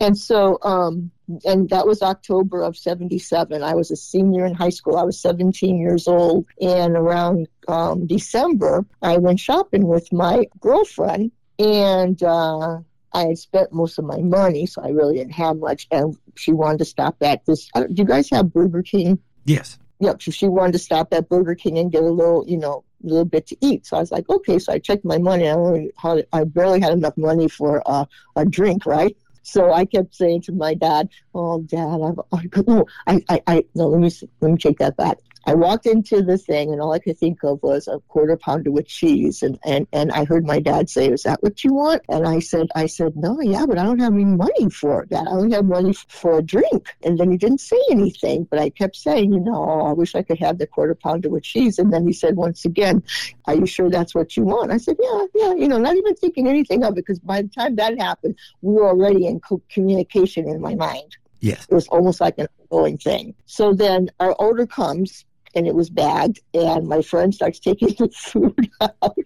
And 0.00 0.16
so, 0.16 0.58
um, 0.62 1.10
and 1.44 1.68
that 1.70 1.86
was 1.86 2.02
October 2.02 2.62
of 2.62 2.76
77. 2.76 3.62
I 3.62 3.74
was 3.74 3.90
a 3.90 3.96
senior 3.96 4.44
in 4.44 4.54
high 4.54 4.70
school. 4.70 4.96
I 4.96 5.02
was 5.02 5.20
17 5.20 5.78
years 5.78 6.06
old. 6.06 6.46
And 6.60 6.96
around 6.96 7.48
um, 7.66 8.06
December, 8.06 8.84
I 9.02 9.16
went 9.16 9.40
shopping 9.40 9.86
with 9.86 10.12
my 10.12 10.46
girlfriend. 10.60 11.32
And 11.58 12.22
uh, 12.22 12.78
I 13.12 13.26
had 13.26 13.38
spent 13.38 13.72
most 13.72 13.98
of 13.98 14.04
my 14.04 14.18
money, 14.18 14.66
so 14.66 14.82
I 14.82 14.88
really 14.88 15.16
didn't 15.16 15.34
have 15.34 15.56
much. 15.56 15.86
And 15.90 16.16
she 16.36 16.52
wanted 16.52 16.78
to 16.78 16.84
stop 16.84 17.16
at 17.22 17.46
this. 17.46 17.70
Uh, 17.74 17.84
do 17.84 17.94
you 18.02 18.04
guys 18.04 18.28
have 18.30 18.52
Burger 18.52 18.82
King? 18.82 19.18
Yes. 19.44 19.78
Yep. 20.00 20.22
So 20.22 20.30
she 20.30 20.48
wanted 20.48 20.72
to 20.72 20.78
stop 20.78 21.12
at 21.12 21.28
Burger 21.28 21.54
King 21.54 21.78
and 21.78 21.90
get 21.90 22.02
a 22.02 22.10
little, 22.10 22.44
you 22.46 22.56
know, 22.56 22.84
a 23.02 23.06
little 23.06 23.24
bit 23.24 23.46
to 23.48 23.56
eat. 23.60 23.86
So 23.86 23.96
I 23.96 24.00
was 24.00 24.10
like, 24.12 24.28
okay. 24.28 24.58
So 24.58 24.72
I 24.72 24.78
checked 24.78 25.04
my 25.04 25.18
money. 25.18 25.48
I 25.48 25.52
only 25.52 25.92
had, 25.96 26.26
I 26.32 26.44
barely 26.44 26.80
had 26.80 26.92
enough 26.92 27.16
money 27.16 27.48
for 27.48 27.82
uh, 27.86 28.04
a 28.36 28.44
drink, 28.44 28.86
right? 28.86 29.16
So 29.42 29.72
I 29.72 29.84
kept 29.84 30.14
saying 30.14 30.42
to 30.42 30.52
my 30.52 30.72
dad, 30.72 31.10
"Oh, 31.34 31.60
Dad, 31.60 32.00
I've, 32.00 32.18
I, 32.32 32.62
no, 32.66 32.86
I, 33.06 33.22
I, 33.28 33.42
I, 33.46 33.64
no, 33.74 33.88
let 33.88 34.00
me, 34.00 34.10
let 34.40 34.50
me 34.50 34.56
take 34.56 34.78
that 34.78 34.96
back. 34.96 35.18
I 35.46 35.54
walked 35.54 35.86
into 35.86 36.22
the 36.22 36.38
thing 36.38 36.72
and 36.72 36.80
all 36.80 36.92
I 36.92 36.98
could 36.98 37.18
think 37.18 37.42
of 37.44 37.62
was 37.62 37.86
a 37.86 37.98
quarter 38.08 38.36
pounder 38.36 38.70
with 38.70 38.86
cheese. 38.86 39.42
And, 39.42 39.58
and, 39.64 39.86
and 39.92 40.10
I 40.12 40.24
heard 40.24 40.46
my 40.46 40.58
dad 40.58 40.88
say, 40.88 41.08
is 41.08 41.24
that 41.24 41.42
what 41.42 41.64
you 41.64 41.74
want? 41.74 42.02
And 42.08 42.26
I 42.26 42.38
said, 42.38 42.68
I 42.74 42.86
said, 42.86 43.16
no, 43.16 43.40
yeah, 43.40 43.66
but 43.66 43.78
I 43.78 43.82
don't 43.82 43.98
have 43.98 44.14
any 44.14 44.24
money 44.24 44.70
for 44.70 45.06
that. 45.10 45.26
I 45.26 45.30
only 45.30 45.54
have 45.54 45.66
money 45.66 45.92
for 46.08 46.38
a 46.38 46.42
drink. 46.42 46.94
And 47.02 47.18
then 47.18 47.30
he 47.30 47.36
didn't 47.36 47.60
say 47.60 47.80
anything, 47.90 48.44
but 48.44 48.58
I 48.58 48.70
kept 48.70 48.96
saying, 48.96 49.32
you 49.32 49.40
know, 49.40 49.54
oh, 49.54 49.86
I 49.86 49.92
wish 49.92 50.14
I 50.14 50.22
could 50.22 50.38
have 50.38 50.58
the 50.58 50.66
quarter 50.66 50.94
pounder 50.94 51.28
with 51.28 51.42
cheese. 51.42 51.78
And 51.78 51.92
then 51.92 52.06
he 52.06 52.12
said 52.12 52.36
once 52.36 52.64
again, 52.64 53.02
are 53.46 53.54
you 53.54 53.66
sure 53.66 53.90
that's 53.90 54.14
what 54.14 54.36
you 54.36 54.44
want? 54.44 54.72
I 54.72 54.78
said, 54.78 54.96
yeah, 55.00 55.26
yeah, 55.34 55.54
you 55.54 55.68
know, 55.68 55.78
not 55.78 55.96
even 55.96 56.14
thinking 56.14 56.48
anything 56.48 56.84
of 56.84 56.92
it 56.92 56.96
because 56.96 57.18
by 57.18 57.42
the 57.42 57.48
time 57.48 57.76
that 57.76 57.98
happened, 57.98 58.38
we 58.62 58.74
were 58.74 58.88
already 58.88 59.26
in 59.26 59.40
co- 59.40 59.62
communication 59.68 60.48
in 60.48 60.60
my 60.60 60.74
mind. 60.74 61.16
Yes. 61.40 61.66
It 61.68 61.74
was 61.74 61.86
almost 61.88 62.22
like 62.22 62.38
an 62.38 62.48
ongoing 62.70 62.96
thing. 62.96 63.34
So 63.44 63.74
then 63.74 64.10
our 64.18 64.32
order 64.32 64.66
comes 64.66 65.26
and 65.54 65.66
it 65.66 65.74
was 65.74 65.90
bagged. 65.90 66.40
And 66.52 66.88
my 66.88 67.02
friend 67.02 67.34
starts 67.34 67.58
taking 67.58 67.88
the 67.98 68.08
food 68.14 68.70
out, 68.80 69.16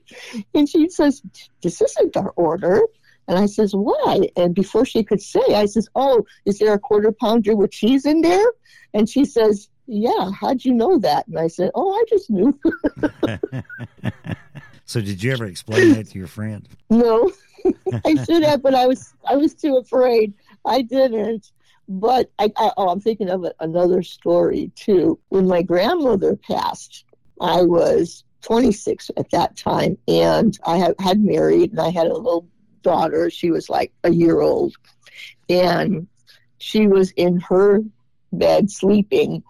and 0.54 0.68
she 0.68 0.88
says, 0.88 1.22
"This 1.62 1.80
isn't 1.80 2.16
our 2.16 2.30
order." 2.36 2.80
And 3.26 3.38
I 3.38 3.46
says, 3.46 3.74
"Why?" 3.74 4.28
And 4.36 4.54
before 4.54 4.84
she 4.84 5.04
could 5.04 5.22
say, 5.22 5.42
I 5.54 5.66
says, 5.66 5.88
"Oh, 5.94 6.24
is 6.46 6.58
there 6.58 6.72
a 6.72 6.78
quarter 6.78 7.12
pounder 7.12 7.54
with 7.54 7.70
cheese 7.70 8.06
in 8.06 8.22
there?" 8.22 8.46
And 8.94 9.08
she 9.08 9.24
says, 9.24 9.68
"Yeah." 9.86 10.30
How'd 10.38 10.64
you 10.64 10.72
know 10.72 10.98
that? 10.98 11.26
And 11.28 11.38
I 11.38 11.48
said, 11.48 11.70
"Oh, 11.74 11.92
I 11.92 12.04
just 12.08 12.30
knew." 12.30 12.58
so, 14.84 15.00
did 15.00 15.22
you 15.22 15.32
ever 15.32 15.46
explain 15.46 15.92
that 15.92 16.08
to 16.10 16.18
your 16.18 16.28
friend? 16.28 16.68
No, 16.90 17.30
I 18.04 18.24
should 18.24 18.44
have, 18.44 18.62
but 18.62 18.74
I 18.74 18.86
was 18.86 19.14
I 19.28 19.36
was 19.36 19.54
too 19.54 19.76
afraid. 19.76 20.34
I 20.64 20.82
didn't. 20.82 21.50
But 21.88 22.30
I, 22.38 22.52
I, 22.56 22.70
oh, 22.76 22.90
I'm 22.90 23.00
thinking 23.00 23.30
of 23.30 23.46
another 23.60 24.02
story 24.02 24.70
too. 24.74 25.18
When 25.30 25.46
my 25.46 25.62
grandmother 25.62 26.36
passed, 26.36 27.04
I 27.40 27.62
was 27.62 28.24
26 28.42 29.10
at 29.16 29.30
that 29.30 29.56
time, 29.56 29.96
and 30.06 30.56
I 30.66 30.76
had, 30.76 31.20
married, 31.20 31.70
and 31.70 31.80
I 31.80 31.88
had 31.88 32.06
a 32.06 32.14
little 32.14 32.46
daughter. 32.82 33.30
She 33.30 33.50
was 33.50 33.70
like 33.70 33.92
a 34.04 34.10
year 34.10 34.40
old, 34.40 34.76
and 35.48 36.06
she 36.58 36.86
was 36.86 37.10
in 37.12 37.40
her 37.40 37.80
bed 38.32 38.70
sleeping. 38.70 39.42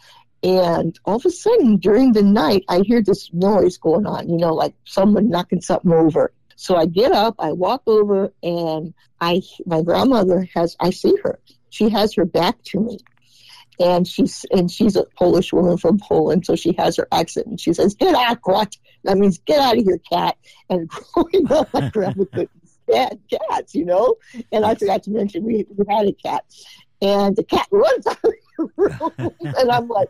And 0.45 0.97
all 1.05 1.17
of 1.17 1.27
a 1.27 1.31
sudden, 1.31 1.79
during 1.79 2.13
the 2.13 2.23
night, 2.23 2.65
I 2.69 2.81
hear 2.81 3.03
this 3.03 3.33
noise 3.33 3.79
going 3.79 4.07
on, 4.07 4.29
you 4.29 4.37
know, 4.37 4.55
like 4.55 4.75
someone 4.85 5.29
knocking 5.29 5.61
something 5.61 5.93
over. 5.93 6.33
So 6.55 6.77
I 6.77 6.87
get 6.87 7.11
up, 7.11 7.35
I 7.41 7.51
walk 7.51 7.83
over, 7.89 8.33
and 8.45 8.95
I 9.21 9.43
my 9.67 9.83
grandmother 9.83 10.49
has 10.55 10.77
I 10.79 10.91
see 10.91 11.17
her 11.25 11.41
she 11.71 11.89
has 11.89 12.15
her 12.15 12.25
back 12.25 12.63
to 12.65 12.81
me 12.81 12.99
and 13.81 14.07
she's 14.07 14.45
and 14.51 14.71
she's 14.71 14.97
a 14.97 15.05
Polish 15.17 15.53
woman 15.53 15.77
from 15.77 15.99
Poland, 15.99 16.45
so 16.45 16.57
she 16.57 16.75
has 16.79 16.97
her 16.97 17.07
accent, 17.13 17.47
and 17.47 17.61
she 17.61 17.73
says, 17.73 17.95
"Get 17.95 18.15
out, 18.15 18.39
what?" 18.45 18.77
That 19.05 19.19
means 19.19 19.39
get 19.39 19.61
out 19.61 19.79
of 19.79 19.85
here, 19.85 20.01
cat. 20.11 20.37
And 20.69 20.89
growing 21.15 21.51
up, 21.53 21.73
my 21.73 21.89
grandma 21.91 22.25
couldn't 22.33 22.51
stand 22.65 23.21
cats, 23.31 23.75
you 23.75 23.85
know. 23.85 24.17
And 24.53 24.65
I 24.65 24.75
forgot 24.75 25.05
to 25.05 25.11
mention 25.11 25.45
we, 25.45 25.67
we 25.77 25.85
had 25.89 26.09
a 26.09 26.13
cat, 26.13 26.45
and 27.01 27.37
the 27.37 27.45
cat 27.45 27.69
runs 27.71 28.07
out 28.07 28.19
of 28.25 28.33
the 28.57 28.69
room, 28.77 29.33
and 29.41 29.71
I'm 29.71 29.89
like, 29.89 30.09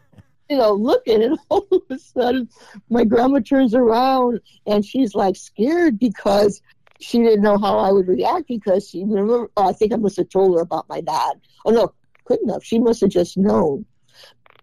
you 0.49 0.57
know, 0.57 0.73
looking, 0.73 1.23
and 1.23 1.39
all 1.51 1.67
of 1.71 1.83
a 1.91 1.99
sudden, 1.99 2.49
my 2.89 3.05
grandma 3.05 3.41
turns 3.41 3.75
around, 3.75 4.41
and 4.67 4.85
she's 4.85 5.15
like 5.15 5.37
scared 5.37 5.99
because 5.99 6.63
she 7.01 7.19
didn't 7.19 7.43
know 7.43 7.59
how 7.59 7.79
I 7.79 7.93
would 7.93 8.09
react 8.09 8.49
because 8.49 8.89
she 8.89 9.05
remember. 9.05 9.51
Oh, 9.57 9.69
I 9.69 9.73
think 9.73 9.93
I 9.93 9.97
must 9.97 10.17
have 10.17 10.29
told 10.29 10.57
her 10.57 10.63
about 10.63 10.89
my 10.89 11.01
dad. 11.01 11.41
Oh 11.65 11.71
no, 11.71 11.93
couldn't 12.25 12.49
have. 12.49 12.65
She 12.65 12.79
must 12.79 13.01
have 13.01 13.11
just 13.11 13.37
known. 13.37 13.85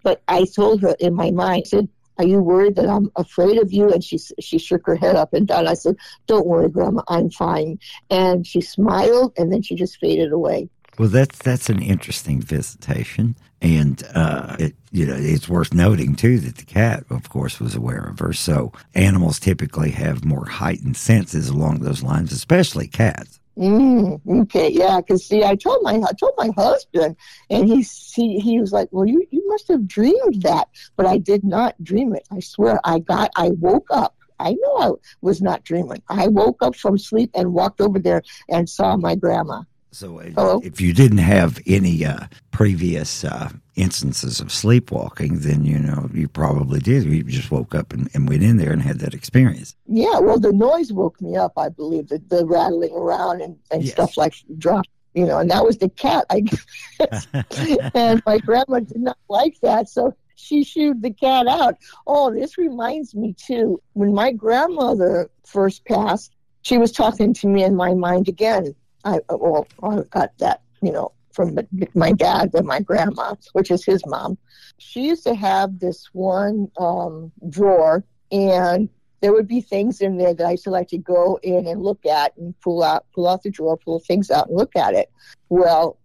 But 0.04 0.22
I 0.28 0.46
told 0.46 0.82
her 0.82 0.96
in 1.00 1.16
my 1.16 1.32
mind. 1.32 1.64
I 1.66 1.70
said, 1.70 1.90
"Are 2.18 2.26
you 2.26 2.42
worried 2.42 2.76
that 2.76 2.90
I'm 2.90 3.10
afraid 3.16 3.58
of 3.58 3.72
you?" 3.72 3.92
And 3.92 4.04
she 4.04 4.18
she 4.40 4.60
shook 4.60 4.86
her 4.86 4.96
head 4.96 5.16
up 5.16 5.34
and 5.34 5.48
down. 5.48 5.68
I 5.68 5.74
said, 5.74 5.96
"Don't 6.28 6.48
worry, 6.48 6.70
Grandma. 6.70 7.02
I'm 7.08 7.30
fine." 7.30 7.80
And 8.10 8.46
she 8.46 8.62
smiled, 8.62 9.34
and 9.38 9.52
then 9.52 9.62
she 9.62 9.76
just 9.76 9.98
faded 9.98 10.32
away. 10.32 10.70
Well, 10.98 11.10
that's 11.10 11.38
that's 11.40 11.70
an 11.70 11.82
interesting 11.82 12.42
visitation, 12.42 13.36
and 13.62 14.02
uh, 14.14 14.56
it, 14.60 14.76
you 14.92 15.06
know 15.06 15.16
it's 15.18 15.50
worth 15.50 15.74
noting 15.74 16.16
too 16.16 16.40
that 16.40 16.58
the 16.58 16.66
cat, 16.66 17.04
of 17.10 17.30
course, 17.30 17.60
was 17.60 17.76
aware 17.76 18.04
of 18.04 18.20
her. 18.20 18.34
So 18.34 18.72
animals 18.94 19.40
typically 19.40 19.92
have 19.92 20.24
more 20.24 20.46
heightened 20.46 20.98
senses 20.98 21.50
along 21.50 21.80
those 21.80 22.02
lines, 22.02 22.32
especially 22.32 22.88
cats. 22.88 23.40
Mm, 23.58 24.20
okay, 24.44 24.70
yeah, 24.70 25.00
because 25.00 25.26
see, 25.26 25.44
I 25.44 25.56
told 25.56 25.82
my 25.82 25.96
I 25.96 26.14
told 26.20 26.34
my 26.38 26.50
husband, 26.56 27.18
and 27.50 27.68
he 27.68 27.82
he 28.14 28.40
he 28.40 28.60
was 28.60 28.72
like, 28.72 28.88
"Well, 28.92 29.06
you 29.06 29.26
you 29.32 29.46
must 29.48 29.68
have 29.68 29.88
dreamed 29.88 30.44
that," 30.44 30.70
but 30.96 31.06
I 31.06 31.18
did 31.18 31.44
not 31.44 31.82
dream 31.84 32.16
it. 32.16 32.28
I 32.32 32.40
swear, 32.40 32.80
I 32.84 33.00
got 33.00 33.32
I 33.36 33.50
woke 33.50 33.88
up 33.92 34.16
I 34.40 34.54
know 34.54 34.78
I 34.78 34.92
was 35.22 35.42
not 35.42 35.64
dreaming. 35.64 36.02
I 36.10 36.28
woke 36.28 36.62
up 36.62 36.76
from 36.76 36.98
sleep 36.98 37.32
and 37.34 37.54
walked 37.54 37.82
over 37.82 38.00
there 38.00 38.22
and 38.50 38.70
saw 38.70 38.98
my 38.98 39.16
grandma. 39.16 39.62
So 39.96 40.18
Hello? 40.18 40.60
if 40.62 40.82
you 40.82 40.92
didn't 40.92 41.20
have 41.20 41.58
any 41.66 42.06
uh, 42.06 42.28
previous 42.52 43.24
uh, 43.24 43.50
instances 43.78 44.42
of 44.42 44.52
sleepwalking, 44.52 45.40
then 45.40 45.64
you 45.64 45.80
know 45.80 46.10
you 46.14 46.28
probably 46.28 46.82
did. 46.82 47.06
You 47.06 47.24
just 47.24 47.50
woke 47.50 47.74
up 47.74 47.94
and, 47.94 48.10
and, 48.14 48.28
went 48.28 48.44
in 48.44 48.58
there 48.58 48.74
and 48.74 48.82
had 48.82 49.00
that 49.00 49.14
experience. 49.14 49.74
Yeah, 49.88 50.20
well, 50.20 50.38
the 50.38 50.52
noise 50.52 50.92
woke 50.92 51.22
me 51.22 51.38
up. 51.38 51.54
I 51.56 51.70
believe 51.70 52.10
the, 52.10 52.22
the 52.28 52.46
rattling 52.46 52.92
around 52.92 53.42
and, 53.42 53.58
and 53.72 53.84
yes. 53.84 53.94
stuff 53.94 54.18
like 54.18 54.34
drop, 54.58 54.86
you 55.14 55.26
know, 55.26 55.40
and 55.40 55.50
that 55.50 55.64
was 55.64 55.78
the 55.78 55.88
cat. 55.88 56.26
I 56.30 56.42
guess. 56.42 57.28
and 57.94 58.22
my 58.26 58.38
grandma 58.40 58.80
did 58.80 59.00
not 59.00 59.18
like 59.30 59.62
that, 59.62 59.88
so 59.88 60.14
she 60.36 60.66
shooed 60.66 61.04
the 61.04 61.12
cat 61.12 61.48
out. 61.48 61.78
Oh, 62.06 62.34
this 62.34 62.58
reminds 62.58 63.16
me 63.16 63.34
too. 63.34 63.82
When 63.94 64.14
my 64.14 64.34
grandmother 64.34 65.30
first 65.46 65.86
passed, 65.86 66.36
she 66.64 66.78
was 66.78 66.92
talking 66.92 67.34
to 67.36 67.48
me 67.48 67.64
in 67.64 67.78
my 67.78 67.94
mind 67.94 68.28
again 68.28 68.76
I 69.06 69.20
well, 69.30 69.68
I 69.84 70.02
got 70.10 70.38
that, 70.40 70.62
you 70.82 70.92
know, 70.92 71.12
from 71.34 71.58
my 71.94 72.12
dad 72.12 72.52
and 72.54 72.66
my 72.66 72.82
grandma, 72.82 73.36
which 73.54 73.72
is 73.72 73.86
his 73.86 74.06
mom. 74.06 74.38
She 74.80 75.08
used 75.08 75.24
to 75.24 75.36
have 75.36 75.80
this 75.80 76.10
one 76.14 76.72
um, 76.78 77.32
drawer, 77.50 78.04
and 78.32 78.90
there 79.22 79.34
would 79.34 79.48
be 79.48 79.62
things 79.62 80.02
in 80.02 80.18
there 80.18 80.34
that 80.34 80.46
I 80.46 80.52
used 80.52 80.66
to 80.66 80.72
like 80.72 80.90
to 80.90 80.98
go 80.98 81.40
in 81.42 81.68
and 81.68 81.82
look 81.82 82.06
at 82.06 82.36
and 82.38 82.60
pull 82.62 82.84
out, 82.84 83.06
pull 83.14 83.28
out 83.28 83.44
the 83.44 83.52
drawer, 83.52 83.78
pull 83.78 84.00
things 84.00 84.32
out 84.32 84.48
and 84.48 84.58
look 84.58 84.76
at 84.76 84.94
it. 84.94 85.12
Well, 85.50 86.00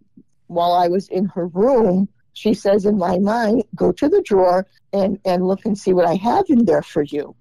while 0.47 0.73
I 0.73 0.87
was 0.87 1.07
in 1.07 1.25
her 1.25 1.47
room, 1.47 2.09
she 2.33 2.53
says 2.53 2.85
in 2.85 2.97
my 2.97 3.19
mind, 3.19 3.63
go 3.75 3.91
to 3.91 4.09
the 4.09 4.21
drawer 4.21 4.67
and, 4.93 5.19
and 5.25 5.47
look 5.47 5.65
and 5.65 5.77
see 5.77 5.93
what 5.93 6.07
I 6.07 6.15
have 6.15 6.45
in 6.49 6.65
there 6.65 6.81
for 6.81 7.03
you. 7.03 7.35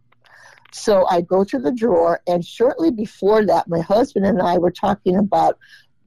So 0.72 1.06
I 1.08 1.20
go 1.20 1.44
to 1.44 1.58
the 1.58 1.72
drawer, 1.72 2.20
and 2.26 2.44
shortly 2.44 2.90
before 2.90 3.44
that, 3.46 3.68
my 3.68 3.80
husband 3.80 4.26
and 4.26 4.40
I 4.40 4.58
were 4.58 4.70
talking 4.70 5.16
about 5.16 5.58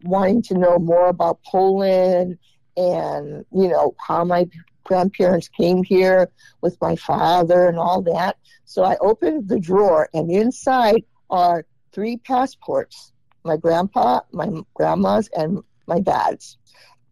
wanting 0.04 0.42
to 0.44 0.58
know 0.58 0.80
more 0.80 1.08
about 1.08 1.40
Poland 1.44 2.38
and, 2.76 3.46
you 3.52 3.68
know, 3.68 3.94
how 4.00 4.24
my 4.24 4.48
grandparents 4.84 5.48
came 5.50 5.84
here 5.84 6.30
with 6.62 6.78
my 6.82 6.96
father 6.96 7.68
and 7.68 7.78
all 7.78 8.02
that. 8.02 8.38
So 8.66 8.84
I 8.84 8.98
opened 8.98 9.50
the 9.50 9.60
drawer, 9.60 10.10
and 10.14 10.32
inside 10.32 11.04
are 11.30 11.66
three 11.92 12.18
passports 12.18 13.12
my 13.46 13.58
grandpa, 13.58 14.22
my 14.32 14.50
grandma's, 14.74 15.30
and 15.36 15.60
my 15.86 16.00
dad's. 16.00 16.58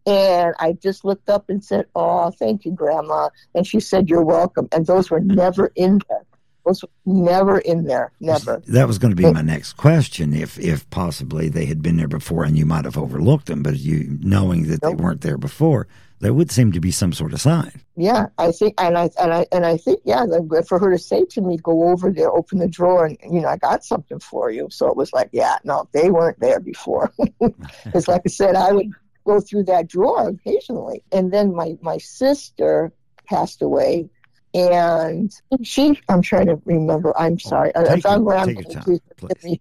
And 0.06 0.54
I 0.58 0.72
just 0.72 1.04
looked 1.04 1.28
up 1.28 1.50
and 1.50 1.62
said, 1.62 1.84
Oh, 1.94 2.30
thank 2.30 2.64
you, 2.64 2.72
Grandma. 2.72 3.28
And 3.54 3.66
she 3.66 3.80
said, 3.80 4.08
You're 4.08 4.24
welcome. 4.24 4.66
And 4.72 4.86
those 4.86 5.10
were 5.10 5.20
never 5.20 5.70
in 5.76 6.00
there 6.08 6.24
was 6.64 6.84
never 7.04 7.58
in 7.58 7.84
there. 7.84 8.12
Never. 8.20 8.62
That 8.66 8.86
was 8.86 8.98
going 8.98 9.14
to 9.14 9.16
be 9.16 9.30
my 9.30 9.42
next 9.42 9.74
question. 9.74 10.32
If 10.32 10.58
if 10.58 10.88
possibly 10.90 11.48
they 11.48 11.66
had 11.66 11.82
been 11.82 11.96
there 11.96 12.08
before 12.08 12.44
and 12.44 12.56
you 12.56 12.66
might 12.66 12.84
have 12.84 12.98
overlooked 12.98 13.46
them, 13.46 13.62
but 13.62 13.78
you 13.78 14.18
knowing 14.20 14.68
that 14.68 14.82
nope. 14.82 14.96
they 14.96 15.02
weren't 15.02 15.20
there 15.22 15.38
before, 15.38 15.88
there 16.20 16.32
would 16.32 16.52
seem 16.52 16.70
to 16.72 16.80
be 16.80 16.92
some 16.92 17.12
sort 17.12 17.32
of 17.32 17.40
sign. 17.40 17.80
Yeah, 17.96 18.26
I 18.38 18.52
think, 18.52 18.74
and 18.80 18.96
I 18.96 19.10
and 19.20 19.34
I 19.34 19.46
and 19.50 19.66
I 19.66 19.76
think, 19.76 20.00
yeah, 20.04 20.24
for 20.68 20.78
her 20.78 20.90
to 20.90 20.98
say 20.98 21.24
to 21.30 21.40
me, 21.40 21.56
"Go 21.58 21.88
over 21.90 22.10
there, 22.10 22.30
open 22.30 22.58
the 22.58 22.68
drawer, 22.68 23.06
and 23.06 23.18
you 23.30 23.40
know, 23.40 23.48
I 23.48 23.56
got 23.56 23.84
something 23.84 24.20
for 24.20 24.50
you." 24.50 24.68
So 24.70 24.88
it 24.88 24.96
was 24.96 25.12
like, 25.12 25.30
yeah, 25.32 25.56
no, 25.64 25.88
they 25.92 26.10
weren't 26.10 26.38
there 26.38 26.60
before. 26.60 27.12
it's 27.86 28.06
like 28.06 28.22
I 28.24 28.28
said, 28.28 28.54
I 28.54 28.70
would 28.70 28.90
go 29.26 29.40
through 29.40 29.64
that 29.64 29.88
drawer 29.88 30.28
occasionally, 30.28 31.02
and 31.10 31.32
then 31.32 31.54
my 31.54 31.76
my 31.82 31.98
sister 31.98 32.92
passed 33.26 33.60
away 33.60 34.08
and 34.54 35.32
she, 35.62 35.98
I'm 36.08 36.22
trying 36.22 36.46
to 36.46 36.60
remember, 36.64 37.16
I'm 37.18 37.34
oh, 37.34 37.38
sorry. 37.38 37.72
Oh, 37.74 37.84
if 37.84 38.04
I'm 38.04 38.24
rambling, 38.24 38.64
please 38.64 39.00
forgive 39.16 39.44
me. 39.44 39.60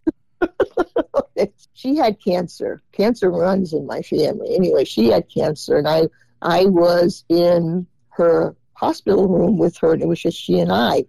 she 1.73 1.95
had 1.95 2.21
cancer. 2.21 2.81
Cancer 2.91 3.29
runs 3.29 3.73
in 3.73 3.85
my 3.85 4.01
family. 4.01 4.55
Anyway, 4.55 4.83
she 4.83 5.07
had 5.07 5.29
cancer, 5.29 5.77
and 5.77 5.87
I, 5.87 6.07
I 6.41 6.65
was 6.65 7.23
in 7.29 7.87
her 8.09 8.55
hospital 8.73 9.27
room 9.27 9.57
with 9.57 9.77
her, 9.77 9.93
and 9.93 10.01
it 10.01 10.07
was 10.07 10.21
just 10.21 10.37
she 10.37 10.59
and 10.59 10.71
I. 10.71 11.05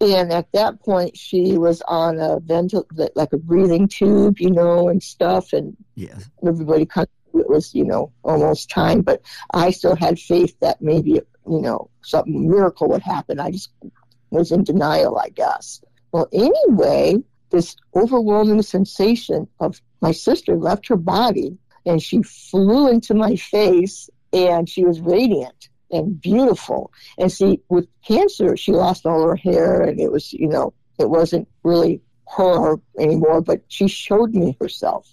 And 0.00 0.32
at 0.32 0.50
that 0.52 0.80
point, 0.80 1.16
she 1.16 1.56
was 1.56 1.82
on 1.88 2.18
a 2.18 2.40
ventil, 2.40 2.84
like 3.14 3.32
a 3.32 3.38
breathing 3.38 3.88
tube, 3.88 4.40
you 4.40 4.50
know, 4.50 4.88
and 4.88 5.02
stuff. 5.02 5.52
And 5.52 5.76
yes. 5.94 6.28
everybody 6.46 6.84
kind 6.84 7.08
of, 7.32 7.40
it 7.40 7.48
was, 7.48 7.74
you 7.74 7.84
know, 7.84 8.12
almost 8.22 8.68
time. 8.68 9.00
But 9.00 9.22
I 9.54 9.70
still 9.70 9.96
had 9.96 10.18
faith 10.18 10.54
that 10.60 10.82
maybe 10.82 11.22
you 11.48 11.60
know, 11.60 11.90
something 12.06 12.48
miracle 12.48 12.88
would 12.88 13.02
happen. 13.02 13.40
I 13.40 13.50
just 13.50 13.70
was 14.30 14.52
in 14.52 14.64
denial, 14.64 15.18
I 15.18 15.28
guess. 15.30 15.80
Well, 16.12 16.28
anyway, 16.32 17.16
this 17.50 17.76
overwhelming 17.94 18.62
sensation 18.62 19.48
of 19.60 19.80
my 20.00 20.12
sister 20.12 20.56
left 20.56 20.88
her 20.88 20.96
body 20.96 21.58
and 21.84 22.02
she 22.02 22.22
flew 22.22 22.88
into 22.88 23.14
my 23.14 23.36
face 23.36 24.08
and 24.32 24.68
she 24.68 24.84
was 24.84 25.00
radiant 25.00 25.68
and 25.90 26.20
beautiful. 26.20 26.92
And 27.18 27.30
see, 27.30 27.60
with 27.68 27.86
cancer, 28.06 28.56
she 28.56 28.72
lost 28.72 29.06
all 29.06 29.26
her 29.28 29.36
hair 29.36 29.82
and 29.82 30.00
it 30.00 30.10
was, 30.10 30.32
you 30.32 30.48
know, 30.48 30.72
it 30.98 31.10
wasn't 31.10 31.48
really 31.62 32.00
her 32.36 32.76
anymore, 32.98 33.40
but 33.40 33.62
she 33.68 33.88
showed 33.88 34.34
me 34.34 34.56
herself. 34.60 35.12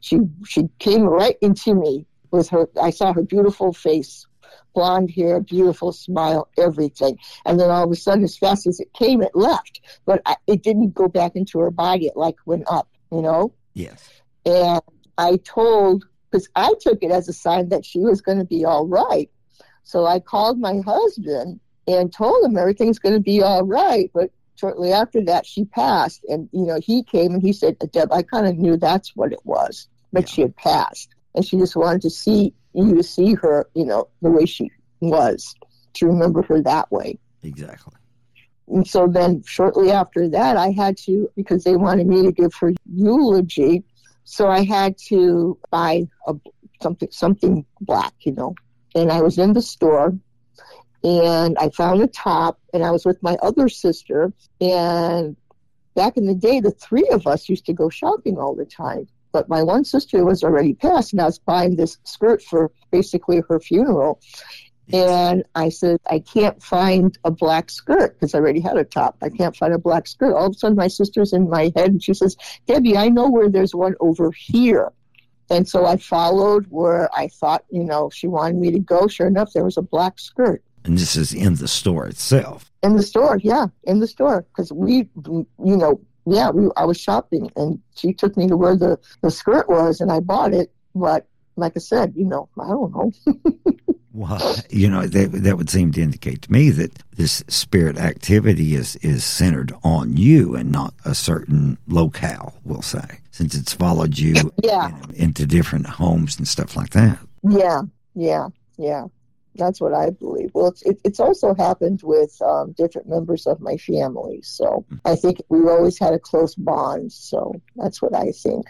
She 0.00 0.20
she 0.46 0.68
came 0.78 1.02
right 1.02 1.36
into 1.40 1.74
me 1.74 2.06
with 2.30 2.48
her 2.50 2.68
I 2.80 2.90
saw 2.90 3.12
her 3.12 3.22
beautiful 3.22 3.72
face 3.72 4.26
blonde 4.74 5.10
hair, 5.10 5.40
beautiful 5.40 5.92
smile, 5.92 6.48
everything. 6.58 7.18
And 7.44 7.58
then 7.58 7.70
all 7.70 7.84
of 7.84 7.90
a 7.90 7.96
sudden, 7.96 8.24
as 8.24 8.36
fast 8.36 8.66
as 8.66 8.80
it 8.80 8.92
came, 8.92 9.22
it 9.22 9.34
left. 9.34 9.80
But 10.04 10.22
I, 10.26 10.36
it 10.46 10.62
didn't 10.62 10.94
go 10.94 11.08
back 11.08 11.36
into 11.36 11.58
her 11.60 11.70
body. 11.70 12.06
It 12.06 12.16
like 12.16 12.36
went 12.46 12.64
up, 12.70 12.88
you 13.10 13.22
know? 13.22 13.52
Yes. 13.74 14.08
And 14.44 14.80
I 15.18 15.36
told, 15.36 16.04
because 16.30 16.48
I 16.56 16.74
took 16.80 17.02
it 17.02 17.10
as 17.10 17.28
a 17.28 17.32
sign 17.32 17.68
that 17.68 17.84
she 17.84 18.00
was 18.00 18.20
going 18.20 18.38
to 18.38 18.44
be 18.44 18.64
all 18.64 18.86
right. 18.86 19.30
So 19.84 20.06
I 20.06 20.20
called 20.20 20.58
my 20.58 20.80
husband 20.84 21.60
and 21.86 22.12
told 22.12 22.44
him 22.44 22.56
everything's 22.56 22.98
going 22.98 23.14
to 23.14 23.20
be 23.20 23.42
all 23.42 23.64
right. 23.64 24.10
But 24.14 24.30
shortly 24.56 24.92
after 24.92 25.24
that, 25.24 25.44
she 25.46 25.64
passed. 25.64 26.24
And, 26.28 26.48
you 26.52 26.64
know, 26.64 26.78
he 26.80 27.02
came 27.02 27.34
and 27.34 27.42
he 27.42 27.52
said, 27.52 27.76
Deb, 27.92 28.12
I 28.12 28.22
kind 28.22 28.46
of 28.46 28.56
knew 28.56 28.76
that's 28.76 29.14
what 29.16 29.32
it 29.32 29.44
was, 29.44 29.88
but 30.12 30.22
yeah. 30.22 30.34
she 30.34 30.42
had 30.42 30.56
passed. 30.56 31.14
And 31.34 31.44
she 31.44 31.58
just 31.58 31.76
wanted 31.76 32.02
to 32.02 32.10
see 32.10 32.54
you 32.74 32.94
to 32.94 33.02
see 33.02 33.34
her, 33.34 33.68
you 33.74 33.84
know, 33.84 34.08
the 34.20 34.30
way 34.30 34.46
she 34.46 34.70
was, 35.00 35.54
to 35.94 36.06
remember 36.06 36.42
her 36.42 36.62
that 36.62 36.90
way. 36.90 37.18
Exactly. 37.42 37.94
And 38.68 38.86
so 38.86 39.06
then 39.06 39.42
shortly 39.44 39.90
after 39.90 40.28
that, 40.28 40.56
I 40.56 40.70
had 40.70 40.96
to, 40.98 41.30
because 41.36 41.64
they 41.64 41.76
wanted 41.76 42.06
me 42.06 42.22
to 42.22 42.32
give 42.32 42.54
her 42.60 42.72
eulogy, 42.90 43.84
so 44.24 44.48
I 44.48 44.64
had 44.64 44.96
to 45.08 45.58
buy 45.70 46.06
a, 46.26 46.34
something, 46.80 47.08
something 47.10 47.66
black, 47.80 48.14
you 48.20 48.32
know. 48.32 48.54
And 48.94 49.10
I 49.10 49.20
was 49.20 49.38
in 49.38 49.52
the 49.52 49.62
store 49.62 50.16
and 51.02 51.58
I 51.58 51.70
found 51.70 52.00
a 52.02 52.06
top 52.06 52.60
and 52.72 52.84
I 52.84 52.90
was 52.90 53.04
with 53.04 53.22
my 53.22 53.36
other 53.42 53.68
sister. 53.68 54.32
And 54.60 55.36
back 55.94 56.16
in 56.16 56.26
the 56.26 56.34
day, 56.34 56.60
the 56.60 56.70
three 56.70 57.08
of 57.10 57.26
us 57.26 57.48
used 57.48 57.66
to 57.66 57.72
go 57.72 57.88
shopping 57.88 58.38
all 58.38 58.54
the 58.54 58.64
time. 58.64 59.08
But 59.32 59.48
my 59.48 59.62
one 59.62 59.84
sister 59.84 60.24
was 60.24 60.44
already 60.44 60.74
passed, 60.74 61.12
and 61.12 61.22
I 61.22 61.26
was 61.26 61.38
buying 61.38 61.76
this 61.76 61.98
skirt 62.04 62.42
for 62.42 62.70
basically 62.90 63.42
her 63.48 63.58
funeral. 63.58 64.20
And 64.92 65.44
I 65.54 65.70
said, 65.70 65.98
I 66.10 66.18
can't 66.18 66.62
find 66.62 67.16
a 67.24 67.30
black 67.30 67.70
skirt 67.70 68.14
because 68.14 68.34
I 68.34 68.38
already 68.38 68.60
had 68.60 68.76
a 68.76 68.84
top. 68.84 69.16
I 69.22 69.30
can't 69.30 69.56
find 69.56 69.72
a 69.72 69.78
black 69.78 70.06
skirt. 70.06 70.34
All 70.34 70.46
of 70.46 70.52
a 70.52 70.58
sudden, 70.58 70.76
my 70.76 70.88
sister's 70.88 71.32
in 71.32 71.48
my 71.48 71.72
head, 71.74 71.90
and 71.90 72.02
she 72.02 72.12
says, 72.12 72.36
Debbie, 72.66 72.96
I 72.96 73.08
know 73.08 73.30
where 73.30 73.48
there's 73.48 73.74
one 73.74 73.94
over 74.00 74.32
here. 74.32 74.92
And 75.50 75.68
so 75.68 75.86
I 75.86 75.96
followed 75.96 76.66
where 76.68 77.08
I 77.14 77.28
thought, 77.28 77.64
you 77.70 77.84
know, 77.84 78.10
she 78.10 78.26
wanted 78.26 78.56
me 78.56 78.70
to 78.70 78.78
go. 78.78 79.06
Sure 79.06 79.26
enough, 79.26 79.52
there 79.52 79.64
was 79.64 79.76
a 79.76 79.82
black 79.82 80.18
skirt. 80.18 80.62
And 80.84 80.98
this 80.98 81.14
is 81.14 81.32
in 81.32 81.56
the 81.56 81.68
store 81.68 82.06
itself. 82.06 82.70
In 82.82 82.96
the 82.96 83.02
store, 83.02 83.38
yeah, 83.38 83.66
in 83.84 84.00
the 84.00 84.06
store. 84.06 84.44
Because 84.48 84.72
we, 84.72 85.08
you 85.24 85.46
know, 85.58 86.00
yeah, 86.26 86.50
we, 86.50 86.70
I 86.76 86.84
was 86.84 87.00
shopping 87.00 87.50
and 87.56 87.80
she 87.94 88.12
took 88.12 88.36
me 88.36 88.48
to 88.48 88.56
where 88.56 88.76
the, 88.76 88.98
the 89.22 89.30
skirt 89.30 89.68
was 89.68 90.00
and 90.00 90.12
I 90.12 90.20
bought 90.20 90.54
it. 90.54 90.70
But 90.94 91.26
like 91.56 91.72
I 91.76 91.80
said, 91.80 92.14
you 92.16 92.24
know, 92.24 92.48
I 92.60 92.68
don't 92.68 92.92
know. 92.92 93.12
well, 94.12 94.56
you 94.70 94.88
know, 94.88 95.06
that, 95.06 95.32
that 95.32 95.56
would 95.56 95.70
seem 95.70 95.92
to 95.92 96.02
indicate 96.02 96.42
to 96.42 96.52
me 96.52 96.70
that 96.70 97.02
this 97.16 97.42
spirit 97.48 97.98
activity 97.98 98.74
is, 98.74 98.96
is 98.96 99.24
centered 99.24 99.72
on 99.82 100.16
you 100.16 100.54
and 100.54 100.70
not 100.70 100.94
a 101.04 101.14
certain 101.14 101.78
locale, 101.88 102.54
we'll 102.64 102.82
say, 102.82 103.20
since 103.30 103.54
it's 103.54 103.72
followed 103.72 104.18
you, 104.18 104.34
yeah. 104.62 104.88
you 104.88 104.94
know, 104.94 105.02
into 105.14 105.46
different 105.46 105.86
homes 105.86 106.38
and 106.38 106.46
stuff 106.46 106.76
like 106.76 106.90
that. 106.90 107.18
Yeah, 107.42 107.82
yeah, 108.14 108.48
yeah. 108.76 109.06
That's 109.54 109.80
what 109.80 109.94
I 109.94 110.10
believe. 110.10 110.50
Well, 110.54 110.68
it's, 110.68 110.82
it, 110.82 111.00
it's 111.04 111.20
also 111.20 111.54
happened 111.54 112.00
with 112.02 112.40
um, 112.42 112.72
different 112.72 113.08
members 113.08 113.46
of 113.46 113.60
my 113.60 113.76
family. 113.76 114.40
So. 114.42 114.84
I 115.04 115.16
think 115.16 115.42
we've 115.48 115.66
always 115.66 115.98
had 115.98 116.14
a 116.14 116.18
close 116.18 116.54
bond. 116.54 117.12
So 117.12 117.60
that's 117.76 118.00
what 118.00 118.14
I 118.14 118.30
think. 118.30 118.66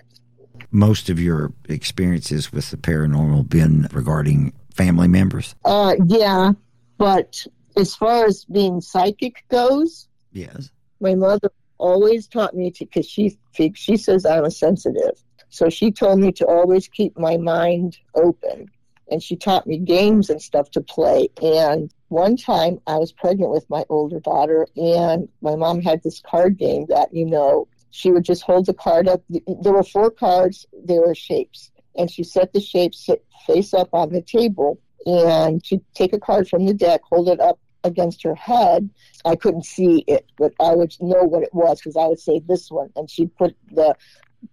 Most 0.71 1.11
of 1.11 1.21
your 1.21 1.53
experiences 1.69 2.53
with 2.53 2.71
the 2.71 2.77
paranormal 2.77 3.49
been 3.49 3.89
regarding 3.93 4.53
family 4.75 5.09
members? 5.09 5.55
Uh, 5.65 5.97
yeah, 6.07 6.53
but 6.99 7.47
as 7.77 7.95
far 7.95 8.27
as 8.27 8.45
being 8.47 8.81
psychic 8.81 9.45
goes, 9.49 10.09
yes, 10.33 10.71
my 11.01 11.15
mother 11.15 11.51
always 11.79 12.27
taught 12.27 12.55
me 12.55 12.71
to, 12.71 12.85
because 12.85 13.09
she 13.09 13.39
she 13.75 13.97
says 13.97 14.25
I'm 14.25 14.45
a 14.45 14.51
sensitive, 14.51 15.23
so 15.49 15.69
she 15.69 15.91
told 15.93 16.19
me 16.19 16.33
to 16.33 16.47
always 16.47 16.89
keep 16.89 17.19
my 17.19 17.37
mind 17.37 17.99
open, 18.15 18.71
and 19.13 19.23
she 19.23 19.37
taught 19.37 19.67
me 19.67 19.77
games 19.77 20.31
and 20.31 20.41
stuff 20.41 20.71
to 20.71 20.81
play. 20.81 21.29
And 21.43 21.93
one 22.09 22.37
time 22.37 22.81
I 22.87 22.97
was 22.97 23.13
pregnant 23.13 23.51
with 23.51 23.69
my 23.69 23.85
older 23.91 24.21
daughter, 24.21 24.67
and 24.75 25.29
my 25.43 25.55
mom 25.55 25.83
had 25.83 26.03
this 26.03 26.21
card 26.21 26.57
game 26.57 26.87
that 26.89 27.13
you 27.13 27.27
know 27.27 27.69
she 27.91 28.11
would 28.11 28.25
just 28.25 28.43
hold 28.43 28.67
the 28.67 28.75
card 28.75 29.07
up. 29.07 29.23
There 29.29 29.73
were 29.73 29.85
four 29.85 30.11
cards. 30.11 30.67
They 30.85 30.99
were 30.99 31.15
shapes, 31.15 31.71
and 31.97 32.11
she 32.11 32.25
set 32.25 32.53
the 32.53 32.61
shapes 32.61 33.09
face 33.47 33.75
up 33.75 33.91
on 33.93 34.13
the 34.13 34.23
table, 34.23 34.81
and 35.05 35.65
she'd 35.65 35.85
take 35.95 36.15
a 36.15 36.21
card 36.21 36.49
from 36.49 36.65
the 36.65 36.75
deck, 36.75 37.03
hold 37.05 37.29
it 37.29 37.41
up 37.41 37.59
against 37.85 38.23
her 38.23 38.35
head. 38.35 38.89
I 39.25 39.37
couldn't 39.37 39.67
see 39.67 40.05
it, 40.07 40.25
but 40.39 40.55
I 40.61 40.75
would 40.75 40.95
know 41.01 41.25
what 41.25 41.43
it 41.43 41.53
was 41.53 41.81
because 41.81 41.97
I 41.97 42.07
would 42.07 42.21
say 42.21 42.41
this 42.47 42.71
one, 42.71 42.91
and 42.97 43.11
she'd 43.11 43.37
put 43.37 43.55
the 43.71 43.95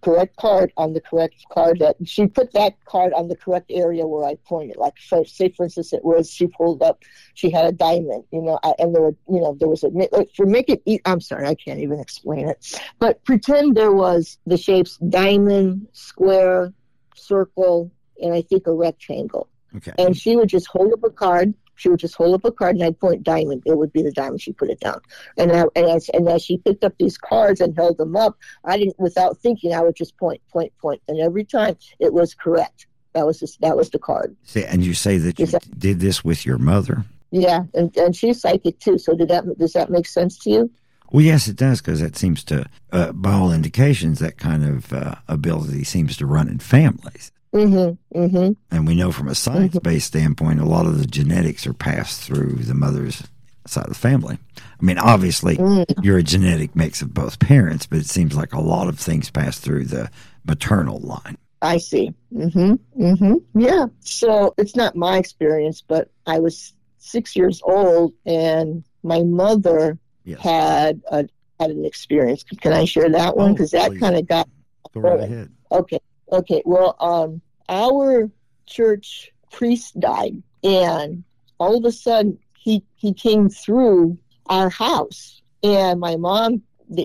correct 0.02 0.36
card 0.36 0.72
on 0.76 0.92
the 0.92 1.00
correct 1.00 1.44
card 1.50 1.78
that 1.80 1.96
she 2.04 2.26
put 2.26 2.52
that 2.52 2.82
card 2.84 3.12
on 3.12 3.28
the 3.28 3.36
correct 3.36 3.70
area 3.70 4.06
where 4.06 4.24
I 4.24 4.36
pointed. 4.46 4.76
Like, 4.76 4.94
for, 4.98 5.24
say 5.24 5.50
for 5.50 5.64
instance, 5.64 5.92
it 5.92 6.04
was 6.04 6.30
she 6.30 6.46
pulled 6.46 6.82
up, 6.82 7.02
she 7.34 7.50
had 7.50 7.66
a 7.66 7.72
diamond, 7.72 8.24
you 8.32 8.42
know, 8.42 8.58
and 8.78 8.94
there 8.94 9.02
were, 9.02 9.16
you 9.28 9.40
know, 9.40 9.56
there 9.58 9.68
was 9.68 9.84
a 9.84 9.90
for 10.36 10.46
make 10.46 10.68
it. 10.68 10.82
I'm 11.04 11.20
sorry, 11.20 11.46
I 11.46 11.54
can't 11.54 11.80
even 11.80 12.00
explain 12.00 12.48
it, 12.48 12.80
but 12.98 13.22
pretend 13.24 13.76
there 13.76 13.92
was 13.92 14.38
the 14.46 14.56
shapes 14.56 14.96
diamond, 14.98 15.88
square, 15.92 16.72
circle, 17.14 17.90
and 18.22 18.32
I 18.32 18.42
think 18.42 18.66
a 18.66 18.72
rectangle. 18.72 19.48
Okay. 19.76 19.92
And 19.98 20.16
she 20.16 20.36
would 20.36 20.48
just 20.48 20.66
hold 20.66 20.92
up 20.92 21.04
a 21.04 21.10
card 21.10 21.54
she 21.80 21.88
would 21.88 21.98
just 21.98 22.14
hold 22.14 22.34
up 22.34 22.44
a 22.44 22.52
card 22.52 22.76
and 22.76 22.84
I'd 22.84 23.00
point 23.00 23.22
diamond. 23.22 23.62
It 23.64 23.78
would 23.78 23.92
be 23.92 24.02
the 24.02 24.12
diamond. 24.12 24.42
She 24.42 24.52
put 24.52 24.68
it 24.68 24.80
down. 24.80 25.00
And, 25.38 25.50
I, 25.50 25.64
and, 25.74 25.86
as, 25.86 26.10
and 26.10 26.28
as 26.28 26.44
she 26.44 26.58
picked 26.58 26.84
up 26.84 26.92
these 26.98 27.16
cards 27.16 27.60
and 27.60 27.74
held 27.74 27.96
them 27.96 28.16
up, 28.16 28.36
I 28.64 28.76
didn't, 28.76 28.98
without 28.98 29.38
thinking, 29.38 29.72
I 29.72 29.80
would 29.80 29.96
just 29.96 30.16
point, 30.18 30.42
point, 30.50 30.76
point. 30.78 31.00
And 31.08 31.18
every 31.18 31.44
time 31.44 31.76
it 31.98 32.12
was 32.12 32.34
correct. 32.34 32.86
That 33.14 33.26
was 33.26 33.40
just, 33.40 33.60
that 33.62 33.76
was 33.76 33.88
the 33.90 33.98
card. 33.98 34.36
See, 34.44 34.62
and 34.62 34.84
you 34.84 34.94
say 34.94 35.16
that 35.18 35.38
you 35.38 35.46
that, 35.46 35.78
did 35.78 36.00
this 36.00 36.22
with 36.22 36.44
your 36.44 36.58
mother? 36.58 37.04
Yeah, 37.30 37.64
and, 37.74 37.96
and 37.96 38.14
she's 38.14 38.40
psychic 38.40 38.78
too. 38.78 38.98
So 38.98 39.16
did 39.16 39.28
that 39.28 39.58
does 39.58 39.72
that 39.72 39.90
make 39.90 40.06
sense 40.06 40.38
to 40.40 40.50
you? 40.50 40.70
Well, 41.10 41.24
yes, 41.24 41.48
it 41.48 41.56
does 41.56 41.80
because 41.80 42.00
that 42.00 42.16
seems 42.16 42.44
to, 42.44 42.66
uh, 42.92 43.12
by 43.12 43.32
all 43.32 43.52
indications, 43.52 44.20
that 44.20 44.36
kind 44.36 44.64
of 44.64 44.92
uh, 44.92 45.16
ability 45.26 45.82
seems 45.84 46.16
to 46.18 46.26
run 46.26 46.48
in 46.48 46.60
families. 46.60 47.32
Mm-hmm, 47.54 48.18
mm-hmm. 48.18 48.52
And 48.74 48.86
we 48.86 48.94
know 48.94 49.10
from 49.10 49.28
a 49.28 49.34
science 49.34 49.78
based 49.80 50.12
mm-hmm. 50.12 50.20
standpoint, 50.20 50.60
a 50.60 50.64
lot 50.64 50.86
of 50.86 50.98
the 50.98 51.06
genetics 51.06 51.66
are 51.66 51.72
passed 51.72 52.22
through 52.22 52.56
the 52.56 52.74
mother's 52.74 53.22
side 53.66 53.84
of 53.84 53.90
the 53.90 53.98
family. 53.98 54.38
I 54.56 54.84
mean, 54.84 54.98
obviously, 54.98 55.56
mm-hmm. 55.56 56.02
you're 56.02 56.18
a 56.18 56.22
genetic 56.22 56.76
mix 56.76 57.02
of 57.02 57.12
both 57.12 57.38
parents, 57.38 57.86
but 57.86 57.98
it 57.98 58.06
seems 58.06 58.36
like 58.36 58.52
a 58.52 58.60
lot 58.60 58.88
of 58.88 58.98
things 58.98 59.30
pass 59.30 59.58
through 59.58 59.86
the 59.86 60.10
maternal 60.44 61.00
line. 61.00 61.36
I 61.62 61.78
see. 61.78 62.14
Mm-hmm. 62.32 63.02
Mm-hmm. 63.02 63.60
Yeah. 63.60 63.86
So 64.00 64.54
it's 64.56 64.76
not 64.76 64.96
my 64.96 65.18
experience, 65.18 65.82
but 65.82 66.10
I 66.26 66.38
was 66.38 66.72
six 66.98 67.36
years 67.36 67.60
old, 67.64 68.14
and 68.24 68.84
my 69.02 69.22
mother 69.22 69.98
yes. 70.24 70.40
had 70.40 71.02
a 71.10 71.28
had 71.58 71.70
an 71.70 71.84
experience. 71.84 72.44
Can 72.44 72.72
I 72.72 72.86
share 72.86 73.10
that 73.10 73.36
one? 73.36 73.52
Because 73.52 73.74
oh, 73.74 73.78
that 73.78 73.98
kind 74.00 74.16
of 74.16 74.26
got. 74.26 74.48
Go 74.94 75.00
right 75.00 75.20
ahead. 75.20 75.52
Okay. 75.70 76.00
Okay, 76.32 76.62
well, 76.64 76.96
um, 77.00 77.40
our 77.68 78.30
church 78.66 79.32
priest 79.50 79.98
died, 79.98 80.42
and 80.62 81.24
all 81.58 81.76
of 81.76 81.84
a 81.84 81.92
sudden 81.92 82.38
he 82.56 82.84
he 82.96 83.12
came 83.12 83.48
through 83.48 84.18
our 84.46 84.70
house, 84.70 85.42
and 85.62 86.00
my 86.00 86.16
mom 86.16 86.62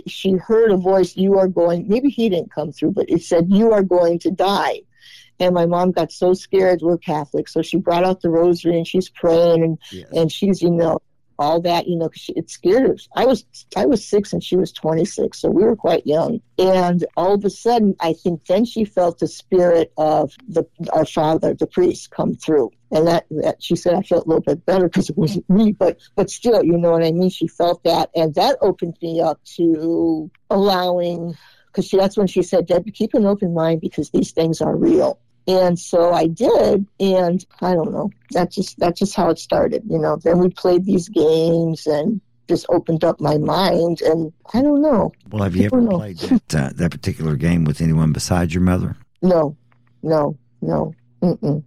she 0.08 0.32
heard 0.32 0.72
a 0.72 0.77
voice, 0.77 1.15
"You 1.15 1.38
are 1.38 1.48
going." 1.48 1.88
Maybe 1.88 2.10
he 2.10 2.29
didn't 2.29 2.51
come 2.51 2.72
through, 2.72 2.91
but 2.91 3.10
it 3.10 3.21
said, 3.21 3.52
"You 3.52 3.71
are 3.71 3.84
going 3.84 4.19
to 4.19 4.32
die." 4.32 4.82
And 5.39 5.54
my 5.54 5.65
mom 5.65 5.91
got 5.91 6.12
so 6.12 6.34
scared. 6.34 6.82
We're 6.82 6.97
Catholic, 6.97 7.49
so 7.49 7.62
she 7.62 7.78
brought 7.78 8.06
out 8.06 8.21
the 8.21 8.30
rosary 8.30 8.78
and 8.78 8.88
she's 8.88 9.10
praying, 9.10 9.63
and 9.63 9.78
yes. 9.91 10.08
and 10.13 10.32
she's 10.32 10.62
you 10.62 10.71
know 10.71 10.99
all 11.38 11.62
that, 11.62 11.88
you 11.88 11.98
know, 11.98 12.10
because 12.10 12.30
it 12.36 12.50
scared 12.50 12.88
her. 12.88 12.95
I 13.15 13.26
was 13.26 13.45
I 13.76 13.86
was 13.86 14.06
six 14.06 14.34
and 14.34 14.43
she 14.43 14.56
was 14.56 14.71
26, 14.71 15.39
so 15.39 15.50
we 15.50 15.63
were 15.63 15.76
quite 15.76 16.06
young. 16.06 16.41
And 16.58 17.06
all 17.17 17.34
of 17.34 17.45
a 17.45 17.50
sudden, 17.50 17.95
I 18.00 18.13
think 18.13 18.45
then 18.45 18.65
she 18.65 18.86
felt 18.86 19.19
the 19.19 19.28
spirit 19.28 19.91
of 19.98 20.34
the 20.48 20.65
our 20.93 21.06
father, 21.06 21.54
the 21.54 21.67
priest, 21.67 22.12
come 22.12 22.36
through. 22.36 22.71
And 22.91 23.08
that, 23.08 23.26
that 23.30 23.62
she 23.62 23.76
said 23.76 23.95
I 23.95 24.02
felt 24.02 24.26
a 24.26 24.30
little 24.30 24.41
bit 24.41 24.65
better 24.65 24.86
because 24.86 25.10
it 25.10 25.17
wasn't 25.17 25.50
me, 25.50 25.71
but 25.71 26.00
but 26.15 26.30
still, 26.30 26.63
you 26.63 26.78
know 26.78 26.91
what 26.91 27.04
I 27.04 27.12
mean. 27.12 27.30
She 27.30 27.48
felt 27.48 27.84
that, 27.84 28.10
and 28.15 28.34
that 28.36 28.58
opened 28.62 28.98
me 29.02 29.21
up 29.21 29.39
to 29.56 30.30
allowing. 30.50 31.36
Because 31.67 31.91
that's 31.91 32.15
when 32.15 32.28
she 32.28 32.41
said, 32.41 32.67
Deb, 32.67 32.86
keep 32.93 33.13
an 33.15 33.26
open 33.26 33.54
mind 33.54 33.82
because 33.82 34.10
these 34.10 34.32
things 34.32 34.62
are 34.62 34.74
real. 34.74 35.19
And 35.47 35.77
so 35.77 36.12
I 36.12 36.27
did, 36.27 36.88
and 36.99 37.45
I 37.62 37.73
don't 37.73 37.91
know. 37.91 38.10
That's 38.31 38.55
just 38.55 38.79
that's 38.79 38.99
just 38.99 39.15
how 39.15 39.29
it 39.29 39.38
started, 39.38 39.84
you 39.88 39.99
know. 39.99 40.17
Then 40.17 40.39
we 40.39 40.49
played 40.49 40.86
these 40.86 41.08
games 41.08 41.86
and 41.86 42.19
just 42.47 42.65
opened 42.69 43.03
up 43.03 43.19
my 43.19 43.38
mind, 43.38 44.01
and 44.01 44.34
I 44.53 44.62
don't 44.62 44.81
know. 44.81 45.12
Well, 45.29 45.43
have 45.43 45.55
you 45.55 45.65
ever 45.65 45.81
know. 45.81 45.97
played 45.97 46.17
that, 46.17 46.55
uh, 46.55 46.69
that 46.75 46.91
particular 46.91 47.36
game 47.36 47.63
with 47.63 47.81
anyone 47.81 48.12
besides 48.12 48.53
your 48.53 48.63
mother? 48.63 48.95
No, 49.21 49.55
no, 50.01 50.38
no. 50.62 50.93
Mm-mm. 51.21 51.63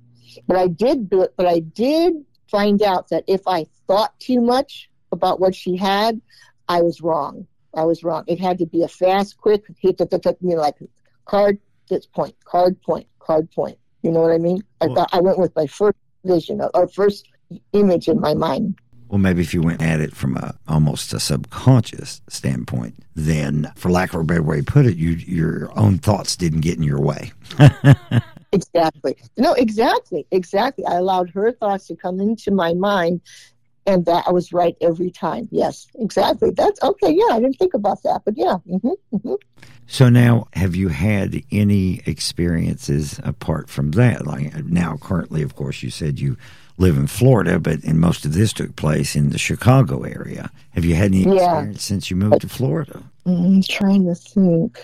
But 0.46 0.56
I 0.56 0.68
did, 0.68 1.08
but 1.10 1.32
I 1.38 1.60
did 1.60 2.14
find 2.50 2.82
out 2.82 3.08
that 3.10 3.24
if 3.26 3.42
I 3.46 3.66
thought 3.86 4.18
too 4.20 4.40
much 4.40 4.88
about 5.12 5.40
what 5.40 5.54
she 5.54 5.76
had, 5.76 6.20
I 6.68 6.82
was 6.82 7.00
wrong. 7.00 7.46
I 7.74 7.84
was 7.84 8.02
wrong. 8.02 8.24
It 8.26 8.40
had 8.40 8.58
to 8.58 8.66
be 8.66 8.82
a 8.82 8.88
fast, 8.88 9.36
quick 9.38 9.64
hit 9.78 9.98
that 9.98 10.22
took 10.22 10.40
me 10.42 10.56
like 10.56 10.76
card 11.24 11.58
this 11.88 12.06
point, 12.06 12.34
card 12.44 12.80
point, 12.82 13.06
card 13.28 13.50
point. 13.52 13.78
You 14.02 14.10
know 14.10 14.20
what 14.22 14.32
I 14.32 14.38
mean? 14.38 14.62
I 14.80 14.86
thought 14.86 15.10
I 15.12 15.20
went 15.20 15.38
with 15.38 15.54
my 15.54 15.66
first 15.66 15.98
vision 16.24 16.60
or 16.74 16.88
first 16.88 17.28
image 17.72 18.08
in 18.08 18.20
my 18.20 18.34
mind. 18.34 18.76
Well, 19.08 19.18
maybe 19.18 19.40
if 19.40 19.54
you 19.54 19.62
went 19.62 19.82
at 19.82 20.00
it 20.00 20.14
from 20.14 20.36
a 20.36 20.54
almost 20.66 21.14
a 21.14 21.20
subconscious 21.20 22.20
standpoint, 22.28 22.94
then, 23.14 23.72
for 23.74 23.90
lack 23.90 24.12
of 24.12 24.20
a 24.20 24.24
better 24.24 24.42
way 24.42 24.58
to 24.58 24.64
put 24.64 24.86
it, 24.86 24.96
you 24.96 25.10
your 25.10 25.70
own 25.78 25.98
thoughts 25.98 26.36
didn't 26.36 26.60
get 26.60 26.76
in 26.76 26.82
your 26.82 27.00
way. 27.00 27.32
exactly. 28.52 29.16
No, 29.38 29.54
exactly, 29.54 30.26
exactly. 30.30 30.84
I 30.84 30.96
allowed 30.96 31.30
her 31.30 31.52
thoughts 31.52 31.86
to 31.86 31.96
come 31.96 32.20
into 32.20 32.50
my 32.50 32.74
mind, 32.74 33.22
and 33.86 34.04
that 34.04 34.24
I 34.26 34.30
was 34.30 34.52
right 34.52 34.76
every 34.82 35.10
time. 35.10 35.48
Yes, 35.50 35.86
exactly. 35.98 36.50
That's 36.50 36.82
okay. 36.82 37.10
Yeah, 37.10 37.34
I 37.34 37.40
didn't 37.40 37.58
think 37.58 37.72
about 37.72 38.02
that, 38.02 38.20
but 38.26 38.34
yeah. 38.36 38.56
Mm-hmm, 38.68 39.16
mm-hmm. 39.16 39.34
So 39.90 40.10
now, 40.10 40.48
have 40.52 40.76
you 40.76 40.88
had 40.88 41.42
any 41.50 42.02
experiences 42.04 43.18
apart 43.24 43.70
from 43.70 43.92
that? 43.92 44.26
Like 44.26 44.54
now, 44.66 44.98
currently, 45.00 45.40
of 45.42 45.56
course, 45.56 45.82
you 45.82 45.90
said 45.90 46.20
you 46.20 46.36
live 46.76 46.98
in 46.98 47.06
Florida, 47.06 47.58
but 47.58 47.82
and 47.84 47.98
most 47.98 48.26
of 48.26 48.34
this 48.34 48.52
took 48.52 48.76
place 48.76 49.16
in 49.16 49.30
the 49.30 49.38
Chicago 49.38 50.02
area. 50.02 50.50
Have 50.72 50.84
you 50.84 50.94
had 50.94 51.06
any 51.06 51.24
yeah. 51.24 51.32
experience 51.32 51.82
since 51.82 52.10
you 52.10 52.16
moved 52.16 52.42
to 52.42 52.48
Florida? 52.50 53.02
Mm, 53.26 53.56
I'm 53.56 53.62
trying 53.62 54.06
to 54.06 54.14
think. 54.14 54.78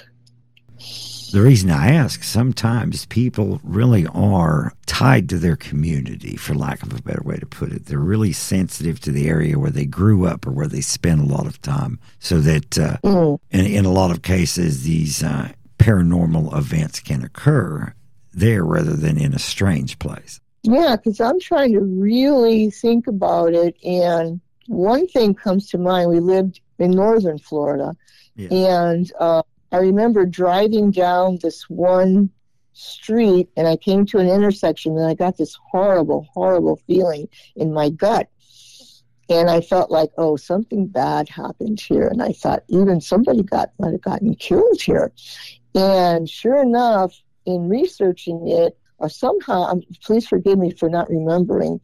The 1.32 1.42
reason 1.42 1.70
I 1.72 1.90
ask, 1.90 2.22
sometimes 2.22 3.06
people 3.06 3.60
really 3.64 4.06
are 4.06 4.72
tied 4.86 5.28
to 5.30 5.38
their 5.38 5.56
community, 5.56 6.36
for 6.36 6.54
lack 6.54 6.84
of 6.84 6.92
a 6.92 7.02
better 7.02 7.22
way 7.24 7.36
to 7.38 7.46
put 7.46 7.72
it. 7.72 7.86
They're 7.86 7.98
really 7.98 8.32
sensitive 8.32 9.00
to 9.00 9.10
the 9.10 9.28
area 9.28 9.58
where 9.58 9.72
they 9.72 9.84
grew 9.84 10.26
up 10.26 10.46
or 10.46 10.52
where 10.52 10.68
they 10.68 10.80
spent 10.80 11.20
a 11.20 11.24
lot 11.24 11.46
of 11.46 11.60
time. 11.60 11.98
So 12.20 12.38
that 12.40 12.78
uh, 12.78 12.98
mm. 13.02 13.40
in, 13.50 13.66
in 13.66 13.84
a 13.84 13.90
lot 13.90 14.12
of 14.12 14.22
cases, 14.22 14.84
these 14.84 15.24
uh, 15.24 15.50
paranormal 15.78 16.56
events 16.56 17.00
can 17.00 17.24
occur 17.24 17.92
there 18.32 18.64
rather 18.64 18.94
than 18.94 19.18
in 19.18 19.34
a 19.34 19.38
strange 19.40 19.98
place. 19.98 20.40
Yeah, 20.62 20.94
because 20.94 21.20
I'm 21.20 21.40
trying 21.40 21.72
to 21.72 21.80
really 21.80 22.70
think 22.70 23.08
about 23.08 23.54
it. 23.54 23.76
And 23.82 24.40
one 24.68 25.08
thing 25.08 25.34
comes 25.34 25.68
to 25.70 25.78
mind. 25.78 26.10
We 26.10 26.20
lived 26.20 26.60
in 26.78 26.92
northern 26.92 27.38
Florida. 27.38 27.96
Yeah. 28.36 28.48
And 28.52 29.12
uh, 29.18 29.42
I 29.74 29.78
remember 29.78 30.24
driving 30.24 30.92
down 30.92 31.40
this 31.42 31.68
one 31.68 32.30
street 32.74 33.48
and 33.56 33.66
I 33.66 33.76
came 33.76 34.06
to 34.06 34.18
an 34.18 34.28
intersection 34.28 34.96
and 34.96 35.04
I 35.04 35.14
got 35.14 35.36
this 35.36 35.58
horrible, 35.68 36.28
horrible 36.32 36.76
feeling 36.86 37.28
in 37.56 37.72
my 37.72 37.90
gut. 37.90 38.28
And 39.28 39.50
I 39.50 39.62
felt 39.62 39.90
like, 39.90 40.10
oh, 40.16 40.36
something 40.36 40.86
bad 40.86 41.28
happened 41.28 41.80
here. 41.80 42.06
And 42.06 42.22
I 42.22 42.30
thought 42.30 42.62
even 42.68 43.00
somebody 43.00 43.42
got 43.42 43.72
might 43.80 43.90
have 43.90 44.00
gotten 44.00 44.36
killed 44.36 44.80
here. 44.80 45.10
And 45.74 46.30
sure 46.30 46.62
enough, 46.62 47.20
in 47.44 47.68
researching 47.68 48.46
it, 48.46 48.78
or 48.98 49.08
somehow, 49.08 49.64
um, 49.64 49.82
please 50.04 50.28
forgive 50.28 50.56
me 50.56 50.70
for 50.70 50.88
not 50.88 51.10
remembering, 51.10 51.80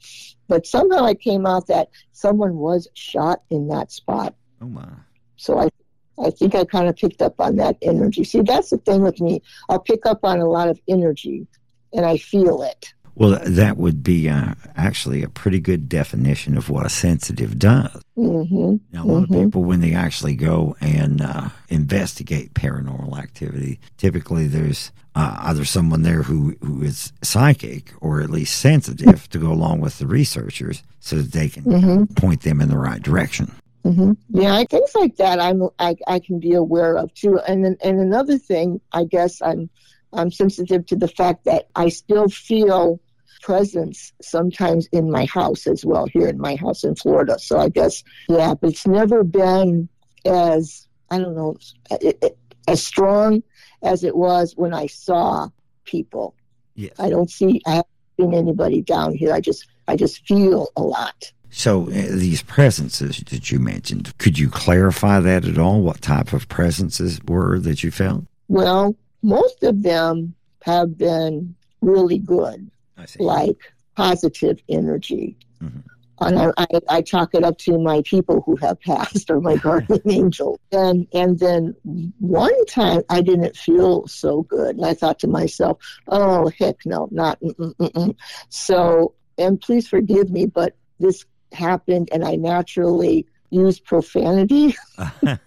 but 0.46 0.64
somehow 0.64 1.04
I 1.04 1.14
came 1.14 1.44
out 1.44 1.66
that 1.66 1.88
someone 2.12 2.54
was 2.54 2.86
shot 2.94 3.42
in 3.50 3.66
that 3.68 3.90
spot. 3.90 4.36
Oh 4.62 4.68
my! 4.68 4.88
So 5.36 5.58
I 5.58 5.70
I 6.18 6.30
think 6.30 6.54
I 6.54 6.64
kind 6.64 6.88
of 6.88 6.96
picked 6.96 7.22
up 7.22 7.40
on 7.40 7.56
that 7.56 7.76
energy. 7.82 8.24
See, 8.24 8.42
that's 8.42 8.70
the 8.70 8.78
thing 8.78 9.02
with 9.02 9.20
me. 9.20 9.42
I'll 9.68 9.78
pick 9.80 10.04
up 10.06 10.20
on 10.24 10.40
a 10.40 10.48
lot 10.48 10.68
of 10.68 10.78
energy 10.88 11.46
and 11.92 12.04
I 12.06 12.16
feel 12.18 12.62
it. 12.62 12.92
Well, 13.16 13.38
that 13.44 13.76
would 13.76 14.02
be 14.02 14.28
uh, 14.30 14.54
actually 14.76 15.22
a 15.22 15.28
pretty 15.28 15.60
good 15.60 15.88
definition 15.88 16.56
of 16.56 16.70
what 16.70 16.86
a 16.86 16.88
sensitive 16.88 17.58
does. 17.58 18.00
Mm-hmm. 18.16 18.76
Now, 18.92 19.04
a 19.04 19.06
lot 19.06 19.22
Mhm. 19.28 19.36
of 19.36 19.44
people, 19.44 19.64
when 19.64 19.80
they 19.80 19.92
actually 19.94 20.34
go 20.36 20.76
and 20.80 21.20
uh, 21.20 21.48
investigate 21.68 22.54
paranormal 22.54 23.18
activity, 23.18 23.80
typically 23.96 24.46
there's 24.46 24.90
uh, 25.16 25.36
either 25.40 25.64
someone 25.64 26.02
there 26.02 26.22
who, 26.22 26.54
who 26.62 26.82
is 26.82 27.12
psychic 27.22 27.92
or 28.00 28.20
at 28.20 28.30
least 28.30 28.56
sensitive 28.58 29.28
to 29.30 29.38
go 29.38 29.50
along 29.52 29.80
with 29.80 29.98
the 29.98 30.06
researchers 30.06 30.82
so 31.00 31.16
that 31.16 31.32
they 31.32 31.48
can 31.48 31.64
Mhm. 31.64 32.16
point 32.16 32.42
them 32.42 32.60
in 32.60 32.68
the 32.68 32.78
right 32.78 33.02
direction. 33.02 33.50
Hmm 33.84 34.12
Yeah, 34.28 34.62
things 34.64 34.90
like 34.94 35.16
that 35.16 35.40
I'm 35.40 35.62
I, 35.78 35.96
I 36.06 36.18
can 36.18 36.38
be 36.38 36.54
aware 36.54 36.96
of 36.96 37.12
too. 37.14 37.38
And 37.46 37.64
then, 37.64 37.76
and 37.82 37.98
another 38.00 38.38
thing, 38.38 38.80
I 38.92 39.04
guess 39.04 39.40
I'm 39.40 39.70
I'm 40.12 40.30
sensitive 40.30 40.86
to 40.86 40.96
the 40.96 41.08
fact 41.08 41.44
that 41.44 41.68
I 41.76 41.88
still 41.88 42.28
feel 42.28 43.00
presence 43.42 44.12
sometimes 44.20 44.86
in 44.92 45.10
my 45.10 45.24
house 45.24 45.66
as 45.66 45.84
well 45.84 46.06
here 46.06 46.28
in 46.28 46.38
my 46.38 46.56
house 46.56 46.84
in 46.84 46.94
Florida. 46.94 47.38
So 47.38 47.58
I 47.58 47.68
guess 47.68 48.02
yeah, 48.28 48.54
but 48.54 48.70
it's 48.70 48.86
never 48.86 49.24
been 49.24 49.88
as 50.26 50.86
I 51.10 51.18
don't 51.18 51.34
know 51.34 51.56
it, 51.90 52.18
it, 52.22 52.38
as 52.68 52.84
strong 52.84 53.42
as 53.82 54.04
it 54.04 54.14
was 54.14 54.52
when 54.56 54.74
I 54.74 54.86
saw 54.86 55.48
people. 55.84 56.34
Yes. 56.74 56.92
I 56.98 57.08
don't 57.08 57.30
see 57.30 57.62
I 57.66 57.70
haven't 57.70 57.86
seen 58.20 58.34
anybody 58.34 58.82
down 58.82 59.14
here. 59.14 59.32
I 59.32 59.40
just 59.40 59.66
I 59.88 59.96
just 59.96 60.26
feel 60.26 60.68
a 60.76 60.82
lot. 60.82 61.32
So 61.50 61.88
uh, 61.88 61.90
these 61.90 62.42
presences 62.42 63.18
that 63.30 63.50
you 63.50 63.58
mentioned, 63.58 64.16
could 64.18 64.38
you 64.38 64.48
clarify 64.48 65.20
that 65.20 65.44
at 65.44 65.58
all? 65.58 65.80
What 65.80 66.00
type 66.00 66.32
of 66.32 66.48
presences 66.48 67.20
were 67.26 67.58
that 67.58 67.82
you 67.82 67.90
felt? 67.90 68.24
Well, 68.48 68.96
most 69.22 69.62
of 69.62 69.82
them 69.82 70.34
have 70.62 70.96
been 70.96 71.54
really 71.80 72.18
good, 72.18 72.70
like 73.18 73.58
positive 73.96 74.60
energy. 74.68 75.36
Mhm. 75.62 75.82
And 76.22 76.38
I, 76.38 76.52
I, 76.58 76.66
I 76.88 77.02
chalk 77.02 77.34
it 77.34 77.44
up 77.44 77.56
to 77.58 77.78
my 77.78 78.02
people 78.04 78.42
who 78.42 78.56
have 78.56 78.78
passed 78.82 79.30
or 79.30 79.40
my 79.40 79.56
guardian 79.56 80.02
angel. 80.10 80.60
And 80.70 81.06
and 81.14 81.38
then 81.38 81.74
one 82.18 82.66
time 82.66 83.02
I 83.08 83.22
didn't 83.22 83.56
feel 83.56 84.06
so 84.06 84.42
good, 84.42 84.76
and 84.76 84.84
I 84.84 84.94
thought 84.94 85.18
to 85.20 85.28
myself, 85.28 85.78
"Oh 86.08 86.50
heck 86.58 86.76
no, 86.84 87.08
not." 87.10 87.40
Mm-mm, 87.40 87.74
mm-mm. 87.74 88.14
So, 88.50 89.14
and 89.38 89.60
please 89.60 89.88
forgive 89.88 90.30
me, 90.30 90.44
but 90.46 90.76
this 90.98 91.24
happened, 91.52 92.08
and 92.12 92.24
I 92.24 92.36
naturally 92.36 93.26
used 93.50 93.84
profanity. 93.84 94.76
Go 95.24 95.38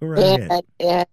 right. 0.00 0.40
And, 0.40 0.62
and 0.80 1.06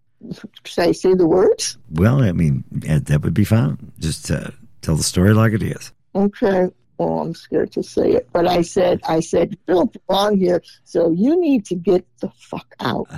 should 0.63 0.84
I 0.84 0.91
say 0.91 1.13
the 1.13 1.27
words? 1.27 1.77
Well, 1.91 2.23
I 2.23 2.32
mean, 2.32 2.63
that 2.71 3.21
would 3.23 3.34
be 3.34 3.45
fine. 3.45 3.91
Just 3.99 4.30
uh, 4.32 4.51
tell 4.82 4.95
the 4.95 5.04
story 5.04 5.34
like 5.34 5.54
it 5.54 5.63
is. 5.63 5.91
Okay. 6.15 6.69
Oh, 6.99 7.19
I'm 7.19 7.34
scared 7.34 7.71
to 7.71 7.82
say 7.82 8.12
it, 8.12 8.30
but 8.32 8.47
I 8.47 8.62
said, 8.62 8.99
I 9.08 9.21
said, 9.21 9.51
you 9.51 9.73
don't 9.73 9.95
belong 10.06 10.38
here, 10.38 10.62
so 10.84 11.10
you 11.10 11.39
need 11.39 11.65
to 11.65 11.75
get 11.75 12.06
the 12.19 12.30
fuck 12.38 12.75
out. 12.80 13.10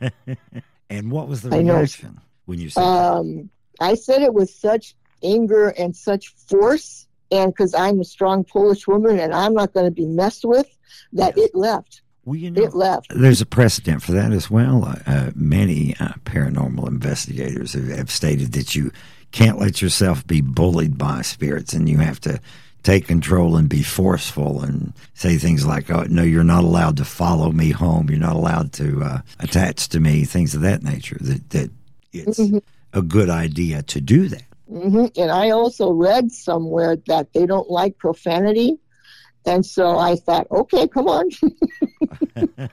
and 0.90 1.12
what 1.12 1.28
was 1.28 1.42
the 1.42 1.54
I 1.54 1.62
know. 1.62 1.76
reaction 1.76 2.20
when 2.46 2.58
you 2.58 2.68
said? 2.68 2.82
Um, 2.82 3.48
I 3.80 3.94
said 3.94 4.22
it 4.22 4.34
with 4.34 4.50
such 4.50 4.96
anger 5.22 5.68
and 5.68 5.94
such 5.94 6.28
force, 6.48 7.06
and 7.30 7.52
because 7.52 7.74
I'm 7.74 8.00
a 8.00 8.04
strong 8.04 8.44
Polish 8.44 8.86
woman 8.86 9.18
and 9.18 9.34
I'm 9.34 9.54
not 9.54 9.72
going 9.72 9.86
to 9.86 9.90
be 9.92 10.06
messed 10.06 10.44
with, 10.44 10.66
that 11.12 11.34
Yes. 11.36 11.46
it 11.46 11.54
left. 11.54 12.02
Well, 12.24 12.36
you 12.36 12.50
know, 12.50 12.62
It 12.62 12.74
left. 12.74 13.06
there's 13.14 13.40
a 13.40 13.46
precedent 13.46 14.02
for 14.02 14.12
that 14.12 14.32
as 14.32 14.50
well. 14.50 14.84
Uh, 14.84 14.96
uh, 15.06 15.30
many 15.34 15.94
uh, 15.98 16.12
paranormal 16.24 16.86
investigators 16.88 17.72
have, 17.72 17.88
have 17.88 18.10
stated 18.10 18.52
that 18.52 18.74
you 18.74 18.92
can't 19.32 19.58
let 19.58 19.80
yourself 19.80 20.26
be 20.26 20.40
bullied 20.42 20.98
by 20.98 21.22
spirits, 21.22 21.72
and 21.72 21.88
you 21.88 21.98
have 21.98 22.20
to 22.20 22.38
take 22.82 23.06
control 23.06 23.56
and 23.56 23.68
be 23.68 23.82
forceful 23.82 24.62
and 24.62 24.92
say 25.14 25.36
things 25.38 25.66
like, 25.66 25.90
"Oh, 25.90 26.04
no, 26.08 26.22
you're 26.22 26.44
not 26.44 26.64
allowed 26.64 26.96
to 26.98 27.04
follow 27.04 27.50
me 27.52 27.70
home. 27.70 28.08
You're 28.10 28.18
not 28.18 28.36
allowed 28.36 28.72
to 28.74 29.02
uh, 29.02 29.20
attach 29.40 29.88
to 29.90 30.00
me." 30.00 30.24
Things 30.24 30.54
of 30.54 30.60
that 30.62 30.82
nature. 30.82 31.16
That 31.20 31.48
that 31.50 31.70
it's 32.12 32.38
Mhm. 32.38 32.62
a 32.92 33.02
good 33.02 33.28
idea 33.30 33.82
to 33.82 34.00
do 34.00 34.28
that. 34.28 34.42
Hmm 34.68 35.06
And 35.16 35.30
I 35.30 35.50
also 35.50 35.90
read 35.92 36.30
somewhere 36.32 36.96
that 37.06 37.32
they 37.32 37.46
don't 37.46 37.70
like 37.70 37.98
profanity. 37.98 38.76
And 39.46 39.64
so 39.64 39.96
I 39.98 40.16
thought, 40.16 40.46
okay, 40.50 40.86
come 40.88 41.08
on. 41.08 41.30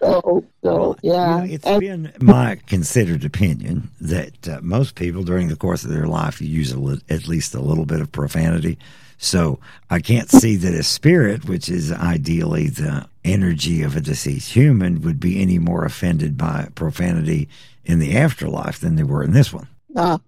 so, 0.00 0.44
so 0.62 0.96
yeah. 1.02 1.42
You 1.42 1.48
know, 1.48 1.54
it's 1.54 1.66
And- 1.66 1.80
been 1.80 2.12
my 2.20 2.56
considered 2.66 3.24
opinion 3.24 3.90
that 4.00 4.48
uh, 4.48 4.60
most 4.62 4.94
people 4.94 5.22
during 5.22 5.48
the 5.48 5.56
course 5.56 5.84
of 5.84 5.90
their 5.90 6.06
life 6.06 6.40
use 6.40 6.72
a 6.72 6.78
li- 6.78 7.00
at 7.08 7.28
least 7.28 7.54
a 7.54 7.60
little 7.60 7.86
bit 7.86 8.00
of 8.00 8.12
profanity. 8.12 8.78
So 9.18 9.58
I 9.88 10.00
can't 10.00 10.28
see 10.30 10.56
that 10.56 10.74
a 10.74 10.82
spirit, 10.82 11.46
which 11.48 11.68
is 11.70 11.90
ideally 11.90 12.68
the 12.68 13.06
energy 13.24 13.82
of 13.82 13.96
a 13.96 14.00
deceased 14.00 14.52
human, 14.52 15.00
would 15.02 15.18
be 15.18 15.40
any 15.40 15.58
more 15.58 15.84
offended 15.84 16.36
by 16.36 16.68
profanity 16.74 17.48
in 17.84 17.98
the 17.98 18.16
afterlife 18.16 18.78
than 18.78 18.96
they 18.96 19.02
were 19.04 19.22
in 19.22 19.32
this 19.32 19.52
one. 19.54 19.68
Ah, 19.96 20.18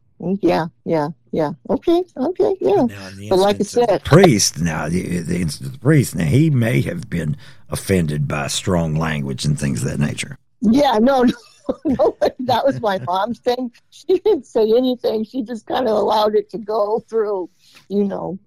yeah, 0.41 0.67
yeah, 0.85 1.09
yeah. 1.33 1.53
Okay, 1.71 2.03
okay, 2.17 2.57
yeah. 2.61 2.85
Now, 2.85 3.11
But 3.31 3.39
like 3.39 3.57
I 3.61 3.65
said- 3.65 4.05
priest, 4.05 4.61
now 4.61 4.89
the, 4.89 5.21
the 5.21 5.41
instance 5.41 5.67
of 5.69 5.73
the 5.75 5.79
priest, 5.79 6.15
now 6.15 6.25
he 6.25 6.51
may 6.51 6.81
have 6.83 7.09
been 7.09 7.37
offended 7.69 8.27
by 8.27 8.49
strong 8.49 8.95
language 8.97 9.45
and 9.45 9.59
things 9.59 9.83
of 9.85 9.91
that 9.91 10.01
nature. 10.01 10.39
Yeah, 10.61 10.99
no, 10.99 11.23
no, 11.85 11.85
no, 11.85 12.17
that 12.41 12.65
was 12.65 12.81
my 12.81 12.99
mom's 13.01 13.39
thing. 13.39 13.73
She 13.91 14.19
didn't 14.19 14.47
say 14.47 14.63
anything. 14.77 15.25
She 15.25 15.43
just 15.43 15.67
kind 15.67 15.87
of 15.87 15.97
allowed 15.97 16.35
it 16.35 16.51
to 16.51 16.59
go 16.59 17.01
through, 17.09 17.51
you 17.89 18.05
know. 18.05 18.39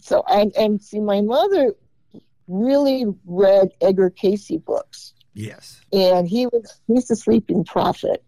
So, 0.00 0.24
and, 0.28 0.54
and 0.56 0.82
see, 0.82 1.00
my 1.00 1.20
mother 1.20 1.74
really 2.48 3.06
read 3.26 3.70
Edgar 3.80 4.10
Cayce 4.10 4.50
books. 4.64 5.14
Yes. 5.34 5.80
And 5.92 6.28
he 6.28 6.46
was, 6.46 6.80
he's 6.86 7.08
the 7.08 7.16
sleeping 7.16 7.64
prophet. 7.64 8.24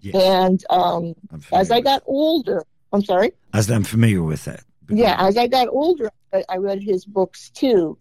Yes. 0.00 0.14
And 0.14 0.64
um, 0.70 1.14
as 1.52 1.70
I 1.70 1.80
got 1.80 2.02
older, 2.06 2.64
I'm 2.92 3.02
sorry. 3.02 3.32
As 3.52 3.70
I'm 3.70 3.84
familiar 3.84 4.22
with 4.22 4.44
that. 4.44 4.64
Yeah, 4.88 5.16
as 5.18 5.36
I 5.36 5.46
got 5.48 5.68
older, 5.68 6.10
I, 6.48 6.56
read 6.56 6.82
his 6.82 7.04
books 7.04 7.50
too, 7.50 7.98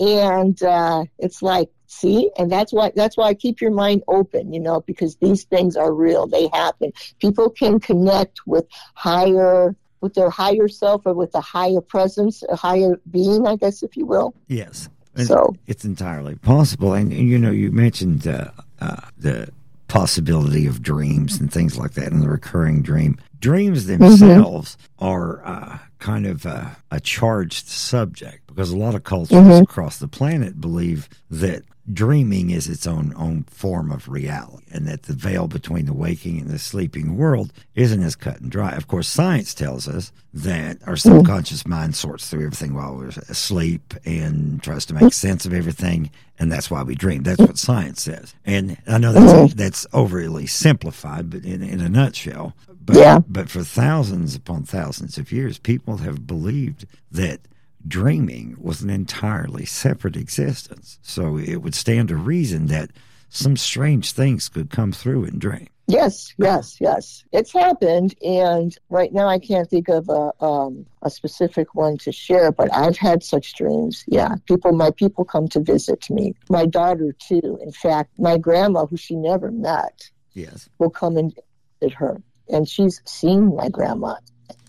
and 0.00 0.60
uh, 0.62 1.04
it's 1.18 1.40
like, 1.40 1.68
see, 1.86 2.30
and 2.36 2.50
that's 2.50 2.72
why 2.72 2.92
that's 2.96 3.16
why 3.16 3.26
I 3.26 3.34
keep 3.34 3.60
your 3.60 3.70
mind 3.70 4.02
open, 4.08 4.52
you 4.52 4.58
know, 4.58 4.80
because 4.80 5.16
these 5.16 5.44
things 5.44 5.76
are 5.76 5.92
real. 5.92 6.26
They 6.26 6.48
happen. 6.52 6.92
People 7.20 7.50
can 7.50 7.78
connect 7.78 8.40
with 8.44 8.66
higher, 8.94 9.76
with 10.00 10.14
their 10.14 10.30
higher 10.30 10.66
self, 10.66 11.02
or 11.06 11.14
with 11.14 11.34
a 11.34 11.40
higher 11.40 11.80
presence, 11.80 12.42
a 12.48 12.56
higher 12.56 13.00
being, 13.10 13.46
I 13.46 13.54
guess, 13.54 13.84
if 13.84 13.96
you 13.96 14.06
will. 14.06 14.34
Yes. 14.48 14.88
So, 15.24 15.56
it's 15.66 15.86
entirely 15.86 16.34
possible. 16.34 16.92
And, 16.92 17.10
and, 17.10 17.26
you 17.26 17.38
know, 17.38 17.50
you 17.50 17.72
mentioned 17.72 18.26
uh, 18.26 18.50
uh, 18.82 19.00
the 19.16 19.48
possibility 19.88 20.66
of 20.66 20.82
dreams 20.82 21.38
and 21.40 21.52
things 21.52 21.78
like 21.78 21.92
that 21.92 22.12
and 22.12 22.22
the 22.22 22.28
recurring 22.28 22.82
dream. 22.82 23.18
Dreams 23.38 23.86
themselves 23.86 24.76
are 24.98 25.44
uh, 25.46 25.78
kind 25.98 26.26
of 26.26 26.44
uh, 26.46 26.70
a 26.90 27.00
charged 27.00 27.68
subject 27.68 28.46
because 28.46 28.70
a 28.70 28.76
lot 28.76 28.94
of 28.94 29.04
cultures 29.04 29.36
Mhm. 29.38 29.62
across 29.62 29.98
the 29.98 30.08
planet 30.08 30.60
believe 30.60 31.08
that 31.30 31.62
dreaming 31.92 32.50
is 32.50 32.68
its 32.68 32.86
own 32.86 33.12
own 33.16 33.44
form 33.44 33.90
of 33.90 34.08
reality 34.08 34.64
and 34.72 34.86
that 34.86 35.04
the 35.04 35.12
veil 35.12 35.46
between 35.46 35.86
the 35.86 35.92
waking 35.92 36.40
and 36.40 36.50
the 36.50 36.58
sleeping 36.58 37.16
world 37.16 37.52
isn't 37.74 38.02
as 38.02 38.16
cut 38.16 38.40
and 38.40 38.50
dry. 38.50 38.72
Of 38.72 38.88
course, 38.88 39.08
science 39.08 39.54
tells 39.54 39.86
us 39.88 40.12
that 40.34 40.78
our 40.86 40.94
hmm. 40.94 40.96
subconscious 40.96 41.66
mind 41.66 41.94
sorts 41.94 42.28
through 42.28 42.44
everything 42.44 42.74
while 42.74 42.96
we're 42.96 43.08
asleep 43.28 43.94
and 44.04 44.62
tries 44.62 44.84
to 44.86 44.94
make 44.94 45.12
sense 45.12 45.46
of 45.46 45.54
everything, 45.54 46.10
and 46.38 46.50
that's 46.50 46.70
why 46.70 46.82
we 46.82 46.94
dream. 46.94 47.22
That's 47.22 47.40
what 47.40 47.58
science 47.58 48.02
says. 48.02 48.34
And 48.44 48.76
I 48.86 48.98
know 48.98 49.12
that's 49.12 49.52
hmm. 49.52 49.56
that's 49.56 49.86
overly 49.92 50.46
simplified, 50.46 51.30
but 51.30 51.44
in, 51.44 51.62
in 51.62 51.80
a 51.80 51.88
nutshell. 51.88 52.54
But, 52.68 52.96
Yeah. 52.96 53.18
but 53.26 53.48
for 53.48 53.64
thousands 53.64 54.34
upon 54.34 54.62
thousands 54.62 55.18
of 55.18 55.32
years, 55.32 55.58
people 55.58 55.98
have 55.98 56.26
believed 56.26 56.86
that 57.10 57.40
dreaming 57.88 58.56
was 58.60 58.82
an 58.82 58.90
entirely 58.90 59.64
separate 59.64 60.16
existence. 60.16 60.98
So 61.02 61.38
it 61.38 61.56
would 61.56 61.74
stand 61.74 62.08
to 62.08 62.16
reason 62.16 62.66
that 62.66 62.90
some 63.28 63.56
strange 63.56 64.12
things 64.12 64.48
could 64.48 64.70
come 64.70 64.92
through 64.92 65.24
in 65.24 65.38
dream. 65.38 65.68
yes, 65.88 66.34
yes, 66.38 66.78
yes, 66.80 67.24
it's 67.32 67.52
happened, 67.52 68.14
and 68.24 68.76
right 68.88 69.12
now 69.12 69.28
I 69.28 69.38
can't 69.38 69.68
think 69.70 69.88
of 69.88 70.08
a 70.08 70.32
um, 70.44 70.84
a 71.02 71.10
specific 71.10 71.74
one 71.74 71.96
to 71.98 72.10
share, 72.12 72.50
but 72.50 72.72
I've 72.74 72.96
had 72.96 73.22
such 73.22 73.54
dreams. 73.54 74.04
Yeah, 74.08 74.34
people, 74.46 74.72
my 74.72 74.90
people 74.90 75.24
come 75.24 75.46
to 75.48 75.60
visit 75.60 76.08
me. 76.10 76.34
My 76.48 76.66
daughter 76.66 77.12
too. 77.18 77.58
In 77.62 77.70
fact, 77.72 78.18
my 78.18 78.36
grandma, 78.38 78.86
who 78.86 78.96
she 78.96 79.14
never 79.14 79.50
met, 79.52 80.10
Yes. 80.34 80.68
will 80.78 80.90
come 80.90 81.16
and 81.16 81.32
visit 81.80 81.94
her, 81.94 82.20
and 82.48 82.68
she's 82.68 83.00
seen 83.04 83.54
my 83.54 83.68
grandma 83.68 84.14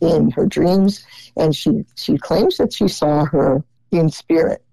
in 0.02 0.32
her 0.32 0.46
dreams, 0.46 1.06
and 1.36 1.56
she 1.56 1.86
she 1.96 2.18
claims 2.18 2.58
that 2.58 2.74
she 2.74 2.88
saw 2.88 3.26
her 3.26 3.64
in 3.92 4.10
spirit, 4.10 4.64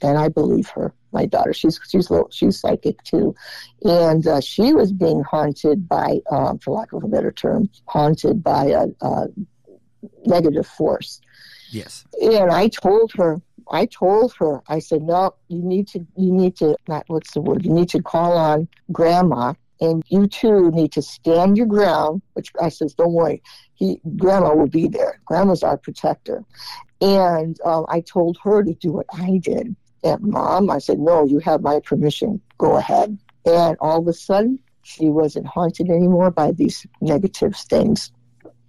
and 0.00 0.18
I 0.18 0.28
believe 0.28 0.68
her. 0.70 0.94
My 1.12 1.26
daughter, 1.26 1.52
she's 1.52 1.80
she's 1.88 2.10
little, 2.10 2.28
she's 2.30 2.60
psychic 2.60 3.02
too, 3.04 3.34
and 3.82 4.26
uh, 4.26 4.40
she 4.40 4.72
was 4.72 4.92
being 4.92 5.22
haunted 5.22 5.88
by, 5.88 6.18
um, 6.30 6.58
for 6.58 6.76
lack 6.76 6.92
of 6.92 7.04
a 7.04 7.08
better 7.08 7.30
term, 7.30 7.70
haunted 7.86 8.42
by 8.42 8.66
a, 8.66 8.86
a 9.00 9.26
negative 10.26 10.66
force, 10.66 11.20
Yes. 11.74 12.04
And 12.22 12.50
I 12.50 12.68
told 12.68 13.12
her, 13.16 13.42
I 13.70 13.86
told 13.86 14.34
her, 14.34 14.62
I 14.68 14.78
said, 14.78 15.02
no, 15.02 15.34
you 15.48 15.62
need 15.62 15.88
to, 15.88 16.06
you 16.16 16.32
need 16.32 16.56
to, 16.58 16.76
not 16.86 17.04
what's 17.08 17.32
the 17.32 17.40
word, 17.40 17.64
you 17.64 17.72
need 17.72 17.88
to 17.90 18.02
call 18.02 18.36
on 18.36 18.68
grandma 18.92 19.54
and 19.80 20.04
you 20.08 20.28
two 20.28 20.70
need 20.70 20.92
to 20.92 21.02
stand 21.02 21.56
your 21.56 21.66
ground, 21.66 22.22
which 22.34 22.52
I 22.60 22.68
says, 22.68 22.94
don't 22.94 23.12
worry, 23.12 23.42
he, 23.74 24.00
grandma 24.16 24.54
will 24.54 24.68
be 24.68 24.88
there. 24.88 25.20
Grandma's 25.24 25.62
our 25.62 25.76
protector. 25.76 26.44
And 27.00 27.60
um, 27.64 27.86
I 27.88 28.00
told 28.00 28.38
her 28.42 28.62
to 28.62 28.74
do 28.74 28.92
what 28.92 29.06
I 29.12 29.38
did. 29.38 29.74
And 30.02 30.22
mom, 30.22 30.70
I 30.70 30.78
said, 30.78 30.98
no, 30.98 31.24
you 31.24 31.38
have 31.40 31.62
my 31.62 31.80
permission. 31.80 32.40
Go 32.58 32.76
ahead. 32.76 33.18
And 33.44 33.76
all 33.80 34.00
of 34.00 34.08
a 34.08 34.12
sudden, 34.12 34.58
she 34.82 35.08
wasn't 35.08 35.46
haunted 35.46 35.88
anymore 35.88 36.30
by 36.30 36.52
these 36.52 36.86
negative 37.00 37.56
things. 37.56 38.12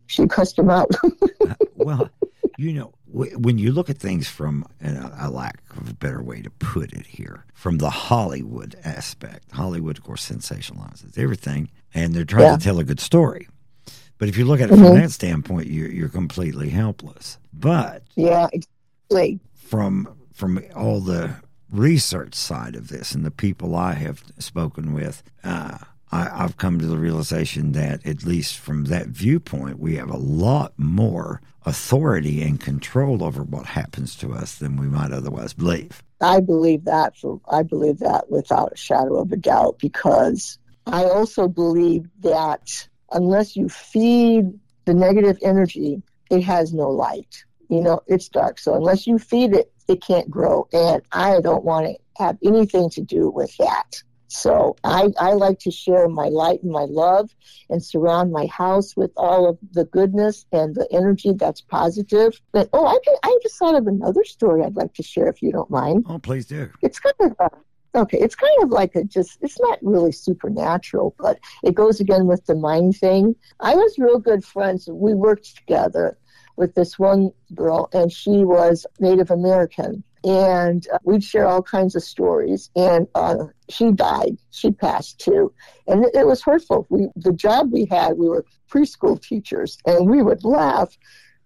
She 0.08 0.28
cussed 0.28 0.56
them 0.56 0.70
out. 0.70 0.92
well, 1.76 2.10
you 2.58 2.74
know, 2.74 2.94
when 3.08 3.58
you 3.58 3.72
look 3.72 3.90
at 3.90 3.98
things 3.98 4.28
from, 4.28 4.66
I 4.82 5.28
lack 5.28 5.62
of 5.78 5.90
a 5.90 5.94
better 5.94 6.22
way 6.22 6.42
to 6.42 6.50
put 6.50 6.92
it 6.94 7.06
here, 7.06 7.46
from 7.54 7.78
the 7.78 7.90
Hollywood 7.90 8.76
aspect, 8.84 9.52
Hollywood, 9.52 9.98
of 9.98 10.04
course, 10.04 10.30
sensationalizes 10.30 11.18
everything, 11.18 11.70
and 11.94 12.14
they're 12.14 12.26
trying 12.26 12.46
yeah. 12.46 12.58
to 12.58 12.64
tell 12.64 12.80
a 12.80 12.84
good 12.84 13.00
story. 13.00 13.48
But 14.18 14.30
if 14.30 14.38
you 14.38 14.46
look 14.46 14.62
at 14.62 14.70
it 14.70 14.74
mm-hmm. 14.74 14.86
from 14.86 14.96
that 14.96 15.12
standpoint, 15.12 15.68
you're, 15.68 15.90
you're 15.90 16.10
completely 16.10 16.70
helpless. 16.70 17.38
But 17.54 18.04
yeah, 18.16 18.48
exactly. 18.52 19.40
From 19.56 20.16
from 20.34 20.62
all 20.76 21.00
the 21.00 21.36
research 21.72 22.36
side 22.36 22.76
of 22.76 22.90
this 22.90 23.14
and 23.14 23.26
the 23.26 23.32
people 23.32 23.76
I 23.76 23.94
have 23.94 24.24
spoken 24.38 24.94
with, 24.94 25.24
uh, 25.44 25.78
I, 26.12 26.42
have 26.42 26.58
come 26.58 26.80
to 26.80 26.86
the 26.86 26.98
realization 26.98 27.72
that, 27.74 28.06
at 28.06 28.24
least 28.24 28.58
from 28.58 28.86
that 28.86 29.08
viewpoint, 29.08 29.80
we 29.80 29.96
have 29.96 30.10
a 30.10 30.18
lot 30.18 30.74
more 30.78 31.42
authority 31.66 32.42
and 32.42 32.60
control 32.60 33.24
over 33.24 33.44
what 33.44 33.66
happens 33.66 34.16
to 34.18 34.34
us 34.34 34.56
than 34.56 34.78
we 34.78 34.88
might 34.88 35.12
otherwise 35.12 35.54
believe. 35.54 36.04
I 36.22 36.40
believe 36.40 36.86
that. 36.86 37.18
For, 37.18 37.42
I 37.52 37.64
believe 37.64 38.00
that 38.00 38.30
without 38.30 38.74
a 38.74 38.78
shadow 38.78 39.18
of 39.18 39.32
a 39.32 39.38
doubt 39.38 39.80
because 39.80 40.60
I 40.86 41.06
also 41.06 41.48
believe 41.48 42.08
that 42.22 42.88
unless 43.12 43.56
you 43.56 43.70
feed 43.70 44.60
the 44.86 44.94
negative 44.94 45.38
energy, 45.42 46.02
it 46.30 46.42
has 46.42 46.74
no 46.74 46.90
light. 46.90 47.44
You 47.70 47.82
know, 47.82 48.02
it's 48.08 48.30
dark. 48.30 48.60
So 48.60 48.76
unless 48.76 49.08
you 49.08 49.18
feed 49.18 49.54
it, 49.54 49.72
it 49.88 50.02
can't 50.02 50.30
grow. 50.30 50.68
And 50.72 51.02
I 51.12 51.42
don't 51.42 51.64
want 51.64 51.88
to 51.88 52.24
have 52.24 52.38
anything 52.44 52.90
to 52.92 53.02
do 53.02 53.30
with 53.30 53.56
that. 53.58 54.04
So 54.28 54.76
I, 54.84 55.10
I 55.20 55.34
like 55.34 55.60
to 55.60 55.72
share 55.72 56.10
my 56.10 56.28
light 56.28 56.62
and 56.62 56.72
my 56.72 56.84
love 56.84 57.34
and 57.70 57.84
surround 57.84 58.32
my 58.32 58.48
house 58.48 58.96
with 58.96 59.12
all 59.16 59.48
of 59.48 59.58
the 59.72 59.86
goodness 59.86 60.46
and 60.52 60.76
the 60.76 60.88
energy 60.92 61.32
that's 61.34 61.62
positive. 61.62 62.40
But 62.52 62.70
oh, 62.74 62.86
I, 62.86 62.98
I 63.24 63.40
just 63.42 63.58
thought 63.58 63.76
of 63.76 63.88
another 63.88 64.26
story 64.26 64.64
I'd 64.64 64.76
like 64.76 64.94
to 64.96 65.04
share 65.04 65.28
if 65.28 65.42
you 65.42 65.52
don't 65.52 65.70
mind. 65.70 66.06
Oh, 66.10 66.20
please 66.20 66.46
do. 66.48 66.70
It's 66.82 67.00
kind 67.00 67.16
of 67.22 67.36
a, 67.40 67.50
okay. 67.96 68.20
It's 68.20 68.36
kind 68.36 68.64
of 68.64 68.70
like 68.70 68.96
a 68.96 69.04
just. 69.04 69.38
It's 69.42 69.60
not 69.60 69.80
really 69.82 70.12
supernatural, 70.12 71.16
but 71.18 71.40
it 71.64 71.76
goes 71.76 72.00
again 72.00 72.28
with 72.28 72.46
the 72.46 72.56
mind 72.56 72.98
thing. 72.98 73.36
I 73.60 73.76
was 73.76 73.98
real 73.98 74.20
good 74.20 74.44
friends. 74.44 74.88
We 74.92 75.14
worked 75.14 75.56
together 75.56 76.18
with 76.58 76.76
this 76.76 76.98
one 77.00 77.32
girl, 77.54 77.90
and 77.94 78.12
she 78.12 78.46
was 78.46 78.86
Native 79.00 79.32
American 79.32 80.04
and 80.26 80.88
uh, 80.92 80.98
we'd 81.04 81.24
share 81.24 81.48
all 81.48 81.62
kinds 81.62 81.96
of 81.96 82.04
stories. 82.04 82.72
And 82.76 83.08
uh, 83.16 83.46
she 83.70 83.92
died; 83.92 84.38
she 84.50 84.72
passed 84.72 85.20
too, 85.20 85.54
and 85.88 86.04
it, 86.04 86.16
it, 86.16 86.28
was 86.28 86.42
hurtful. 86.42 86.88
We 86.90 87.08
the 87.16 87.32
job 87.32 87.72
we 87.72 87.86
had, 87.86 88.18
we 88.18 88.28
were 88.28 88.46
preschool 88.70 89.22
teachers, 89.22 89.78
and 89.86 90.10
we 90.10 90.22
would 90.22 90.44
laugh 90.44 90.98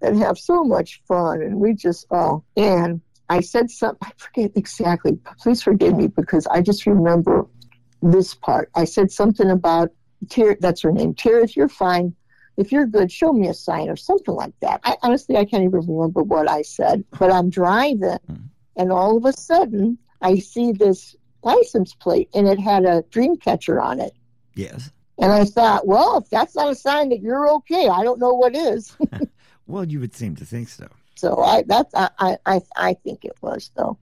and 0.02 0.18
have 0.18 0.38
so 0.38 0.64
much 0.64 1.02
fun, 1.08 1.42
and 1.42 1.58
we 1.58 1.74
just 1.74 2.08
oh. 2.10 2.44
And 2.56 3.02
I 3.30 3.42
said 3.42 3.70
something. 3.70 4.00
I 4.02 4.12
forget 4.18 4.52
exactly. 4.56 5.20
Please 5.40 5.62
forgive 5.62 5.96
me 5.96 6.08
because 6.08 6.48
I 6.48 6.62
just 6.62 6.86
remember 6.86 7.48
this 8.02 8.34
part. 8.34 8.70
I 8.76 8.86
said 8.86 9.12
something 9.12 9.50
about 9.50 9.92
Tear. 10.30 10.58
That's 10.60 10.82
her 10.82 10.92
name. 10.92 11.14
Tear, 11.14 11.40
if 11.40 11.56
you're 11.56 11.70
fine, 11.70 12.16
if 12.58 12.72
you're 12.72 12.86
good, 12.86 13.12
show 13.12 13.32
me 13.32 13.48
a 13.48 13.54
sign 13.54 13.90
or 13.90 13.96
something 13.96 14.34
like 14.34 14.54
that. 14.62 14.82
I, 14.84 14.98
honestly, 15.02 15.38
I 15.38 15.46
can't 15.46 15.64
even 15.64 15.82
remember 15.86 16.24
what 16.24 16.50
I 16.50 16.62
said, 16.62 17.04
but 17.18 17.32
I'm 17.32 17.50
driving 17.50 18.18
hmm 18.28 18.36
and 18.80 18.94
all 18.94 19.18
of 19.18 19.26
a 19.26 19.34
sudden 19.34 20.00
I 20.22 20.40
see 20.40 20.72
this 20.72 21.16
license 21.44 21.94
plate 21.94 22.30
and 22.34 22.48
it 22.48 22.60
had 22.60 22.86
a 22.86 23.04
dream 23.12 23.36
catcher 23.36 23.80
on 23.80 24.00
it. 24.00 24.14
Yes. 24.56 24.92
And 25.18 25.32
I 25.32 25.44
thought, 25.44 25.86
well, 25.86 26.18
if 26.18 26.30
that's 26.30 26.56
not 26.56 26.72
a 26.72 26.76
sign 26.76 27.10
that 27.10 27.22
you're 27.22 27.50
okay, 27.56 27.90
I 27.90 28.04
don't 28.04 28.20
know 28.20 28.34
what 28.34 28.56
is. 28.56 28.96
well, 29.68 29.84
you 29.84 30.00
would 30.00 30.16
seem 30.16 30.36
to 30.38 30.46
think 30.46 30.70
so. 30.70 30.88
So 31.20 31.42
I 31.42 31.64
that's 31.66 31.94
I, 31.96 32.38
I 32.46 32.62
I 32.76 32.94
think 33.04 33.26
it 33.26 33.36
was 33.42 33.72
though. 33.76 33.98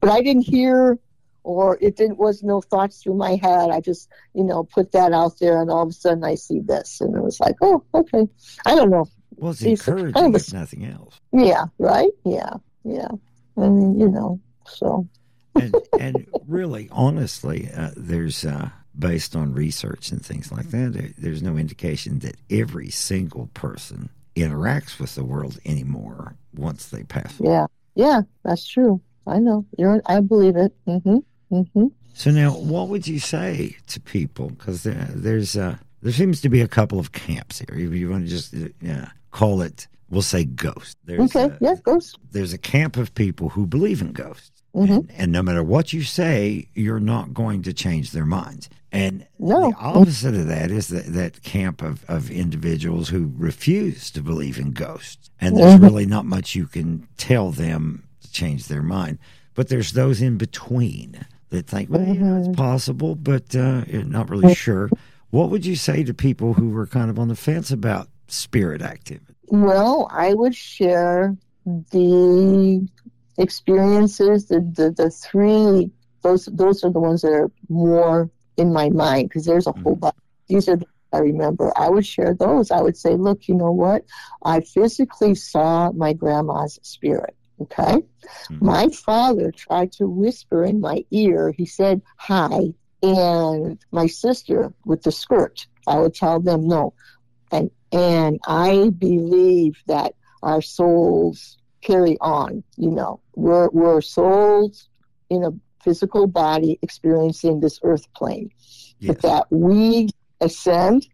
But 0.00 0.10
I 0.10 0.22
didn't 0.22 0.42
hear 0.42 0.98
or 1.44 1.76
it 1.80 1.96
didn't 1.96 2.18
was 2.18 2.42
no 2.42 2.60
thoughts 2.60 3.02
through 3.02 3.16
my 3.16 3.34
head. 3.34 3.70
I 3.70 3.80
just, 3.80 4.08
you 4.32 4.44
know, 4.44 4.62
put 4.62 4.92
that 4.92 5.12
out 5.12 5.38
there 5.40 5.60
and 5.60 5.70
all 5.70 5.82
of 5.82 5.88
a 5.88 5.92
sudden 5.92 6.22
I 6.22 6.36
see 6.36 6.60
this 6.60 7.00
and 7.00 7.16
it 7.16 7.22
was 7.22 7.40
like, 7.40 7.56
Oh, 7.60 7.82
okay. 7.94 8.28
I 8.64 8.74
don't 8.74 8.90
know. 8.90 9.06
Well 9.36 9.52
it's 9.52 9.62
encouraging 9.62 10.12
kind 10.12 10.34
of 10.34 10.40
if 10.40 10.52
nothing 10.52 10.84
else. 10.84 11.18
Yeah, 11.32 11.64
right? 11.78 12.10
Yeah, 12.24 12.54
yeah 12.84 13.08
and 13.56 13.98
you 14.00 14.08
know, 14.08 14.40
so. 14.66 15.08
and, 15.54 15.74
and 15.98 16.26
really, 16.46 16.88
honestly, 16.90 17.70
uh, 17.74 17.90
there's 17.96 18.44
uh, 18.44 18.70
based 18.98 19.36
on 19.36 19.54
research 19.54 20.10
and 20.10 20.24
things 20.24 20.50
like 20.50 20.70
that. 20.70 20.92
There, 20.92 21.10
there's 21.18 21.42
no 21.42 21.56
indication 21.56 22.20
that 22.20 22.36
every 22.50 22.90
single 22.90 23.48
person 23.54 24.10
interacts 24.34 24.98
with 24.98 25.14
the 25.14 25.24
world 25.24 25.58
anymore 25.64 26.36
once 26.54 26.88
they 26.88 27.02
pass. 27.02 27.38
Away. 27.38 27.50
Yeah, 27.50 27.66
yeah, 27.94 28.20
that's 28.44 28.66
true. 28.66 29.00
I 29.26 29.38
know. 29.38 29.64
You're. 29.78 30.02
I 30.06 30.20
believe 30.20 30.56
it. 30.56 30.72
Mm-hmm. 30.86 31.18
Mm-hmm. 31.54 31.86
So 32.14 32.30
now, 32.30 32.50
what 32.50 32.88
would 32.88 33.06
you 33.06 33.18
say 33.18 33.76
to 33.88 34.00
people? 34.00 34.50
Because 34.50 34.82
there, 34.82 35.08
there's 35.10 35.56
a, 35.56 35.78
there 36.02 36.12
seems 36.12 36.40
to 36.42 36.48
be 36.48 36.60
a 36.60 36.68
couple 36.68 36.98
of 36.98 37.12
camps 37.12 37.60
here. 37.60 37.78
You, 37.78 37.92
you 37.92 38.10
want 38.10 38.24
to 38.24 38.30
just 38.30 38.54
uh, 38.54 39.06
call 39.30 39.62
it 39.62 39.86
we'll 40.12 40.22
say 40.22 40.44
ghost. 40.44 40.96
There's 41.04 41.34
okay, 41.34 41.52
a, 41.52 41.58
yeah, 41.60 41.74
ghost. 41.82 42.18
There's 42.30 42.52
a 42.52 42.58
camp 42.58 42.96
of 42.96 43.12
people 43.14 43.48
who 43.48 43.66
believe 43.66 44.00
in 44.00 44.12
ghosts. 44.12 44.61
Mm-hmm. 44.74 44.92
And, 44.92 45.12
and, 45.16 45.32
no 45.32 45.42
matter 45.42 45.62
what 45.62 45.92
you 45.92 46.02
say, 46.02 46.68
you're 46.74 47.00
not 47.00 47.34
going 47.34 47.62
to 47.62 47.74
change 47.74 48.12
their 48.12 48.24
minds. 48.24 48.70
And 48.90 49.26
no. 49.38 49.70
the 49.70 49.76
opposite 49.76 50.34
of 50.34 50.46
that 50.46 50.70
is 50.70 50.88
that, 50.88 51.06
that 51.12 51.42
camp 51.42 51.82
of, 51.82 52.04
of 52.08 52.30
individuals 52.30 53.08
who 53.10 53.32
refuse 53.36 54.10
to 54.12 54.22
believe 54.22 54.58
in 54.58 54.72
ghosts. 54.72 55.30
And 55.40 55.56
there's 55.56 55.74
mm-hmm. 55.74 55.84
really 55.84 56.06
not 56.06 56.24
much 56.24 56.54
you 56.54 56.66
can 56.66 57.06
tell 57.18 57.50
them 57.50 58.04
to 58.22 58.32
change 58.32 58.68
their 58.68 58.82
mind. 58.82 59.18
But 59.54 59.68
there's 59.68 59.92
those 59.92 60.22
in 60.22 60.38
between 60.38 61.26
that 61.50 61.66
think, 61.66 61.90
well, 61.90 62.00
mm-hmm. 62.00 62.14
you 62.14 62.20
know, 62.20 62.38
it's 62.38 62.48
mm-hmm. 62.48 62.54
possible, 62.54 63.14
but 63.14 63.54
uh, 63.54 63.84
not 63.90 64.30
really 64.30 64.44
mm-hmm. 64.44 64.52
sure. 64.52 64.90
What 65.30 65.50
would 65.50 65.64
you 65.64 65.76
say 65.76 66.02
to 66.04 66.14
people 66.14 66.54
who 66.54 66.70
were 66.70 66.86
kind 66.86 67.10
of 67.10 67.18
on 67.18 67.28
the 67.28 67.36
fence 67.36 67.70
about 67.70 68.08
spirit 68.28 68.82
activity? 68.82 69.34
Well, 69.48 70.08
I 70.10 70.34
would 70.34 70.54
share 70.54 71.36
the 71.64 72.86
experiences, 73.42 74.46
the, 74.46 74.60
the, 74.60 74.90
the 74.90 75.10
three, 75.10 75.90
those, 76.22 76.46
those 76.46 76.84
are 76.84 76.90
the 76.90 77.00
ones 77.00 77.22
that 77.22 77.32
are 77.32 77.50
more 77.68 78.30
in 78.56 78.72
my 78.72 78.88
mind 78.90 79.28
because 79.28 79.44
there's 79.44 79.66
a 79.66 79.72
whole 79.72 79.94
mm-hmm. 79.94 80.00
bunch. 80.00 80.16
These 80.48 80.68
are 80.68 80.76
the 80.76 80.86
I 81.12 81.18
remember. 81.18 81.72
I 81.76 81.90
would 81.90 82.06
share 82.06 82.34
those. 82.34 82.70
I 82.70 82.80
would 82.80 82.96
say, 82.96 83.16
look, 83.16 83.46
you 83.46 83.54
know 83.54 83.72
what? 83.72 84.04
I 84.42 84.60
physically 84.60 85.34
saw 85.34 85.92
my 85.92 86.14
grandma's 86.14 86.78
spirit. 86.82 87.36
Okay. 87.60 88.02
Mm-hmm. 88.02 88.64
My 88.64 88.88
father 88.88 89.52
tried 89.52 89.92
to 89.92 90.08
whisper 90.08 90.64
in 90.64 90.80
my 90.80 91.04
ear. 91.10 91.52
He 91.56 91.66
said, 91.66 92.02
hi. 92.16 92.72
And 93.02 93.78
my 93.90 94.06
sister 94.06 94.72
with 94.84 95.02
the 95.02 95.12
skirt, 95.12 95.66
I 95.86 95.98
would 95.98 96.14
tell 96.14 96.40
them 96.40 96.66
no. 96.66 96.94
And 97.50 97.70
and 97.90 98.40
I 98.46 98.90
believe 98.96 99.76
that 99.86 100.14
our 100.42 100.62
souls 100.62 101.58
carry 101.82 102.16
on. 102.20 102.64
You 102.76 102.90
know, 102.90 103.20
we're, 103.34 103.68
we're 103.70 104.00
souls 104.00 104.88
in 105.28 105.44
a 105.44 105.50
physical 105.82 106.26
body 106.26 106.78
experiencing 106.82 107.60
this 107.60 107.80
earth 107.82 108.12
plane. 108.14 108.50
Yes. 108.98 109.14
But 109.14 109.22
that 109.22 109.46
we 109.50 110.08
ascend 110.40 111.06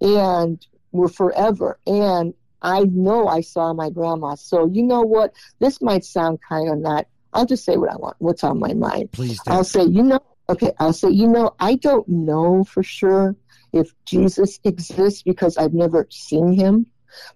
and 0.00 0.64
we're 0.92 1.08
forever. 1.08 1.78
And 1.86 2.34
I 2.62 2.84
know 2.84 3.28
I 3.28 3.42
saw 3.42 3.72
my 3.74 3.90
grandma. 3.90 4.36
So, 4.36 4.66
you 4.66 4.82
know 4.82 5.02
what? 5.02 5.34
This 5.58 5.82
might 5.82 6.04
sound 6.04 6.38
kind 6.48 6.70
of 6.70 6.78
not, 6.78 7.06
I'll 7.32 7.46
just 7.46 7.64
say 7.64 7.76
what 7.76 7.92
I 7.92 7.96
want, 7.96 8.16
what's 8.18 8.44
on 8.44 8.58
my 8.58 8.72
mind. 8.72 9.12
Please 9.12 9.40
do. 9.42 9.52
I'll 9.52 9.64
say, 9.64 9.84
you 9.84 10.02
know, 10.02 10.20
okay, 10.48 10.72
I'll 10.78 10.92
say, 10.92 11.10
you 11.10 11.26
know, 11.26 11.54
I 11.60 11.74
don't 11.74 12.08
know 12.08 12.64
for 12.64 12.82
sure 12.82 13.36
if 13.72 13.92
Jesus 14.06 14.58
exists 14.64 15.22
because 15.22 15.58
I've 15.58 15.74
never 15.74 16.06
seen 16.10 16.52
him. 16.52 16.86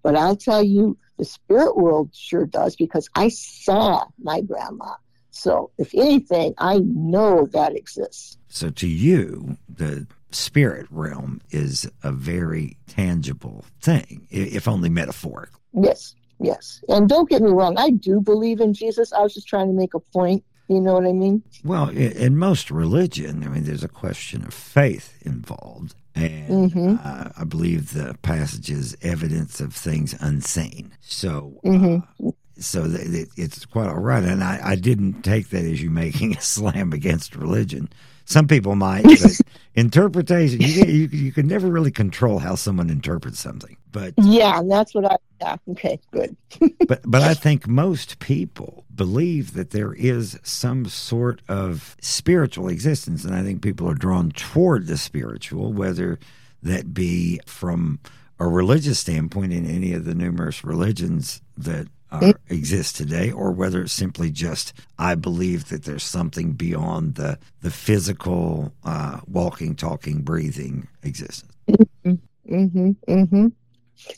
But 0.02 0.16
I'll 0.16 0.36
tell 0.36 0.62
you, 0.62 0.96
the 1.18 1.24
spirit 1.24 1.76
world 1.76 2.10
sure 2.14 2.46
does 2.46 2.76
because 2.76 3.10
I 3.14 3.28
saw 3.28 4.06
my 4.22 4.40
grandma. 4.40 4.94
So, 5.30 5.70
if 5.78 5.94
anything, 5.94 6.54
I 6.58 6.78
know 6.78 7.46
that 7.52 7.76
exists. 7.76 8.38
So, 8.48 8.70
to 8.70 8.88
you, 8.88 9.56
the 9.68 10.06
spirit 10.30 10.86
realm 10.90 11.40
is 11.50 11.90
a 12.02 12.12
very 12.12 12.76
tangible 12.86 13.64
thing, 13.80 14.26
if 14.30 14.66
only 14.66 14.88
metaphoric. 14.88 15.50
Yes, 15.74 16.14
yes. 16.40 16.82
And 16.88 17.08
don't 17.08 17.28
get 17.28 17.42
me 17.42 17.50
wrong, 17.50 17.78
I 17.78 17.90
do 17.90 18.20
believe 18.20 18.60
in 18.60 18.72
Jesus. 18.72 19.12
I 19.12 19.20
was 19.20 19.34
just 19.34 19.48
trying 19.48 19.68
to 19.68 19.74
make 19.74 19.94
a 19.94 20.00
point. 20.00 20.44
You 20.68 20.80
know 20.80 20.92
what 20.94 21.06
I 21.06 21.12
mean? 21.12 21.42
Well, 21.64 21.88
in, 21.88 22.12
in 22.12 22.36
most 22.36 22.70
religion, 22.70 23.42
I 23.42 23.48
mean, 23.48 23.64
there's 23.64 23.84
a 23.84 23.88
question 23.88 24.44
of 24.44 24.52
faith 24.52 25.18
involved. 25.22 25.94
And 26.18 26.72
Mm-hmm. 26.72 26.96
uh, 27.04 27.30
I 27.36 27.44
believe 27.44 27.92
the 27.92 28.16
passage 28.22 28.70
is 28.70 28.96
evidence 29.02 29.60
of 29.60 29.74
things 29.74 30.14
unseen. 30.20 30.92
So, 31.00 31.60
Mhm. 31.64 32.02
uh, 32.26 32.30
so 32.58 32.88
th- 32.88 33.06
th- 33.10 33.28
it's 33.36 33.64
quite 33.64 33.88
all 33.88 34.00
right. 34.00 34.24
And 34.24 34.42
I, 34.42 34.60
I 34.62 34.74
didn't 34.76 35.22
take 35.22 35.50
that 35.50 35.64
as 35.64 35.80
you 35.82 35.90
making 35.90 36.36
a 36.36 36.40
slam 36.40 36.92
against 36.92 37.36
religion. 37.36 37.88
Some 38.28 38.46
people 38.46 38.74
might, 38.76 39.04
but 39.22 39.40
interpretation, 39.74 40.60
you, 40.60 40.84
you, 40.84 41.08
you 41.10 41.32
can 41.32 41.46
never 41.46 41.66
really 41.68 41.90
control 41.90 42.38
how 42.38 42.56
someone 42.56 42.90
interprets 42.90 43.40
something. 43.40 43.78
But 43.90 44.12
Yeah, 44.18 44.58
and 44.58 44.70
that's 44.70 44.94
what 44.94 45.06
I. 45.06 45.16
Yeah, 45.40 45.56
okay, 45.70 45.98
good. 46.10 46.36
but 46.88 47.00
but 47.06 47.22
I 47.22 47.32
think 47.32 47.66
most 47.66 48.18
people 48.18 48.84
believe 48.94 49.54
that 49.54 49.70
there 49.70 49.94
is 49.94 50.38
some 50.42 50.84
sort 50.84 51.40
of 51.48 51.96
spiritual 52.02 52.68
existence, 52.68 53.24
and 53.24 53.34
I 53.34 53.42
think 53.42 53.62
people 53.62 53.88
are 53.88 53.94
drawn 53.94 54.30
toward 54.32 54.88
the 54.88 54.98
spiritual, 54.98 55.72
whether 55.72 56.18
that 56.62 56.92
be 56.92 57.40
from 57.46 57.98
a 58.38 58.46
religious 58.46 58.98
standpoint 58.98 59.54
in 59.54 59.64
any 59.64 59.94
of 59.94 60.04
the 60.04 60.14
numerous 60.14 60.62
religions 60.64 61.40
that 61.56 61.88
are, 62.10 62.32
exist 62.48 62.96
today, 62.96 63.30
or 63.30 63.52
whether 63.52 63.82
it's 63.82 63.92
simply 63.92 64.30
just 64.30 64.72
I 64.98 65.14
believe 65.14 65.68
that 65.68 65.84
there's 65.84 66.02
something 66.04 66.52
beyond 66.52 67.16
the 67.16 67.38
the 67.60 67.70
physical, 67.70 68.72
uh, 68.84 69.20
walking, 69.26 69.74
talking, 69.74 70.22
breathing 70.22 70.88
existence. 71.02 71.52
Mm-hmm. 71.68 72.90
Mm-hmm. 73.08 73.46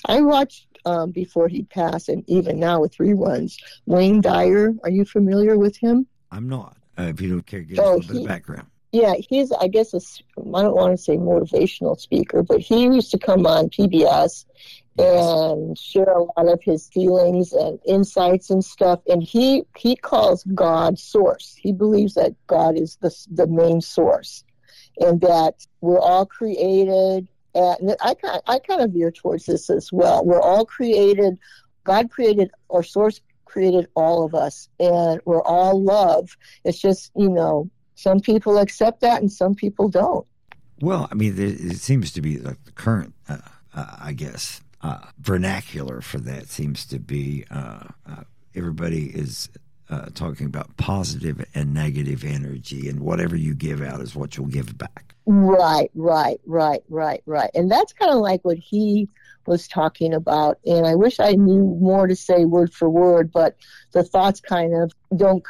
I 0.06 0.20
watched 0.20 0.66
um, 0.84 1.10
before 1.10 1.48
he 1.48 1.64
passed, 1.64 2.08
and 2.08 2.22
even 2.28 2.60
now 2.60 2.80
with 2.80 2.96
reruns. 2.98 3.56
Wayne 3.86 4.20
Dyer, 4.20 4.72
are 4.84 4.90
you 4.90 5.04
familiar 5.04 5.58
with 5.58 5.76
him? 5.76 6.06
I'm 6.30 6.48
not. 6.48 6.76
Uh, 6.98 7.04
if 7.04 7.20
you 7.20 7.30
don't 7.30 7.46
care, 7.46 7.62
give 7.62 7.78
us 7.78 7.84
a 7.84 7.88
Oh, 7.88 7.96
little 7.96 8.12
bit 8.14 8.22
of 8.22 8.28
background. 8.28 8.66
Yeah, 8.92 9.14
he's 9.28 9.52
I 9.52 9.68
guess 9.68 9.94
I 9.94 10.00
don't 10.38 10.74
want 10.74 10.96
to 10.96 11.02
say 11.02 11.16
motivational 11.16 11.98
speaker, 11.98 12.42
but 12.42 12.60
he 12.60 12.84
used 12.84 13.10
to 13.12 13.18
come 13.18 13.46
on 13.46 13.68
PBS 13.70 14.44
and 15.00 15.78
share 15.78 16.04
a 16.12 16.22
lot 16.22 16.52
of 16.52 16.62
his 16.62 16.88
feelings 16.88 17.52
and 17.52 17.78
insights 17.86 18.50
and 18.50 18.64
stuff. 18.64 19.00
And 19.08 19.22
he 19.22 19.64
he 19.76 19.96
calls 19.96 20.44
God 20.54 20.98
source. 20.98 21.56
He 21.60 21.72
believes 21.72 22.14
that 22.14 22.34
God 22.46 22.78
is 22.78 22.96
the 23.00 23.14
the 23.30 23.46
main 23.46 23.80
source, 23.80 24.44
and 24.98 25.20
that 25.20 25.66
we're 25.80 26.00
all 26.00 26.26
created. 26.26 27.28
And 27.54 27.96
I 28.00 28.14
kind 28.14 28.40
I 28.46 28.58
kind 28.58 28.80
of 28.80 28.92
veer 28.92 29.10
towards 29.10 29.46
this 29.46 29.70
as 29.70 29.92
well. 29.92 30.24
We're 30.24 30.42
all 30.42 30.64
created. 30.64 31.38
God 31.84 32.10
created 32.10 32.50
or 32.68 32.82
source 32.82 33.20
created 33.44 33.88
all 33.94 34.24
of 34.24 34.34
us, 34.34 34.68
and 34.78 35.20
we're 35.24 35.42
all 35.42 35.82
love. 35.82 36.36
It's 36.64 36.80
just 36.80 37.10
you 37.16 37.28
know 37.28 37.70
some 37.94 38.20
people 38.20 38.58
accept 38.58 39.00
that 39.00 39.20
and 39.20 39.30
some 39.30 39.54
people 39.54 39.88
don't. 39.88 40.26
Well, 40.80 41.08
I 41.10 41.14
mean, 41.14 41.34
it 41.38 41.76
seems 41.76 42.10
to 42.12 42.22
be 42.22 42.38
like 42.38 42.64
the 42.64 42.72
current, 42.72 43.12
uh, 43.28 43.38
uh, 43.74 43.96
I 44.00 44.14
guess, 44.14 44.62
uh, 44.82 44.98
vernacular 45.18 46.00
for 46.00 46.18
that 46.18 46.48
seems 46.48 46.86
to 46.86 46.98
be 46.98 47.44
uh, 47.50 47.84
uh, 48.08 48.22
everybody 48.54 49.06
is 49.06 49.48
uh, 49.90 50.06
talking 50.14 50.46
about 50.46 50.76
positive 50.76 51.44
and 51.54 51.74
negative 51.74 52.24
energy, 52.24 52.88
and 52.88 53.00
whatever 53.00 53.36
you 53.36 53.54
give 53.54 53.82
out 53.82 54.00
is 54.00 54.14
what 54.14 54.36
you'll 54.36 54.46
give 54.46 54.78
back. 54.78 55.14
Right, 55.26 55.90
right, 55.94 56.40
right, 56.46 56.82
right, 56.88 57.22
right. 57.26 57.50
And 57.54 57.70
that's 57.70 57.92
kind 57.92 58.12
of 58.12 58.18
like 58.18 58.44
what 58.44 58.56
he 58.56 59.08
was 59.46 59.66
talking 59.66 60.14
about. 60.14 60.58
And 60.64 60.86
I 60.86 60.94
wish 60.94 61.18
I 61.18 61.32
knew 61.32 61.76
more 61.80 62.06
to 62.06 62.14
say 62.14 62.44
word 62.44 62.72
for 62.72 62.88
word, 62.88 63.32
but 63.32 63.56
the 63.92 64.04
thoughts 64.04 64.40
kind 64.40 64.74
of 64.74 64.92
don't, 65.16 65.42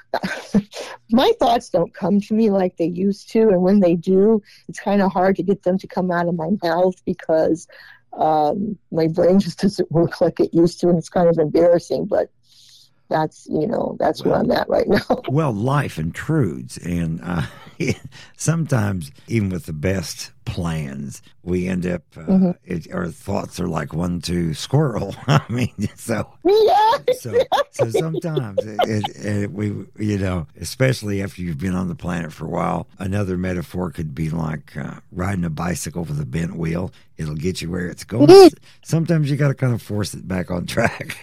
my 1.11 1.33
thoughts 1.39 1.69
don't 1.69 1.93
come 1.93 2.21
to 2.23 2.35
me 2.35 2.51
like 2.51 2.77
they 2.77 2.87
used 2.87 3.31
to. 3.33 3.49
And 3.49 3.63
when 3.63 3.81
they 3.81 3.95
do, 3.95 4.43
it's 4.69 4.81
kind 4.81 5.03
of 5.03 5.13
hard 5.13 5.37
to 5.37 5.43
get 5.43 5.63
them 5.65 5.77
to 5.79 5.87
come 5.87 6.11
out 6.11 6.29
of 6.29 6.35
my 6.35 6.51
mouth 6.63 6.95
because 7.05 7.69
um, 8.13 8.79
my 8.91 9.09
brain 9.09 9.39
just 9.39 9.61
doesn't 9.61 9.91
work 9.91 10.21
like 10.21 10.41
it 10.41 10.55
used 10.55 10.81
to. 10.81 10.89
And 10.89 10.99
it's 10.99 11.09
kind 11.09 11.29
of 11.29 11.39
embarrassing, 11.39 12.07
but 12.07 12.31
that's, 13.11 13.47
you 13.51 13.67
know, 13.67 13.97
that's 13.99 14.25
where 14.25 14.37
I'm 14.37 14.51
at 14.53 14.69
right 14.69 14.89
now. 14.89 15.01
Well, 15.29 15.53
life 15.53 15.99
intrudes, 15.99 16.79
and 16.79 17.21
uh, 17.23 17.43
sometimes, 18.37 19.11
even 19.29 19.51
with 19.51 19.67
the 19.67 19.73
best 19.73 20.33
plans, 20.45 21.23
we 21.43 21.69
end 21.69 21.87
up, 21.87 22.03
uh, 22.17 22.21
Mhm. 22.23 22.57
it, 22.65 22.93
our 22.93 23.09
thoughts 23.09 23.61
are 23.61 23.69
like 23.69 23.93
one, 23.93 24.21
two, 24.21 24.55
squirrel. 24.55 25.15
I 25.27 25.43
mean, 25.49 25.89
so 25.95 26.27
so 27.19 27.39
so 27.71 27.91
sometimes 27.91 28.65
it, 28.65 28.81
it, 28.89 29.17
it, 29.27 29.53
we 29.53 29.67
you 29.99 30.19
know 30.19 30.47
especially 30.61 31.23
after 31.23 31.43
you've 31.43 31.59
been 31.59 31.75
on 31.75 31.89
the 31.89 31.95
planet 31.95 32.33
for 32.33 32.47
a 32.47 32.49
while 32.49 32.89
another 32.99 33.37
metaphor 33.37 33.91
could 33.91 34.15
be 34.15 34.31
like 34.31 34.77
uh, 34.77 34.95
riding 35.13 35.45
a 35.45 35.51
bicycle 35.51 36.05
with 36.05 36.21
a 36.21 36.27
bent 36.27 36.57
wheel 36.57 36.91
it'll 37.17 37.35
get 37.35 37.61
you 37.63 37.71
where 37.71 37.87
it's 37.87 38.05
going 38.05 38.51
sometimes 38.83 39.31
you 39.31 39.37
got 39.37 39.49
to 39.49 39.55
kind 39.55 39.73
of 39.75 39.83
force 39.83 40.15
it 40.15 40.27
back 40.27 40.51
on 40.51 40.67
track 40.67 41.17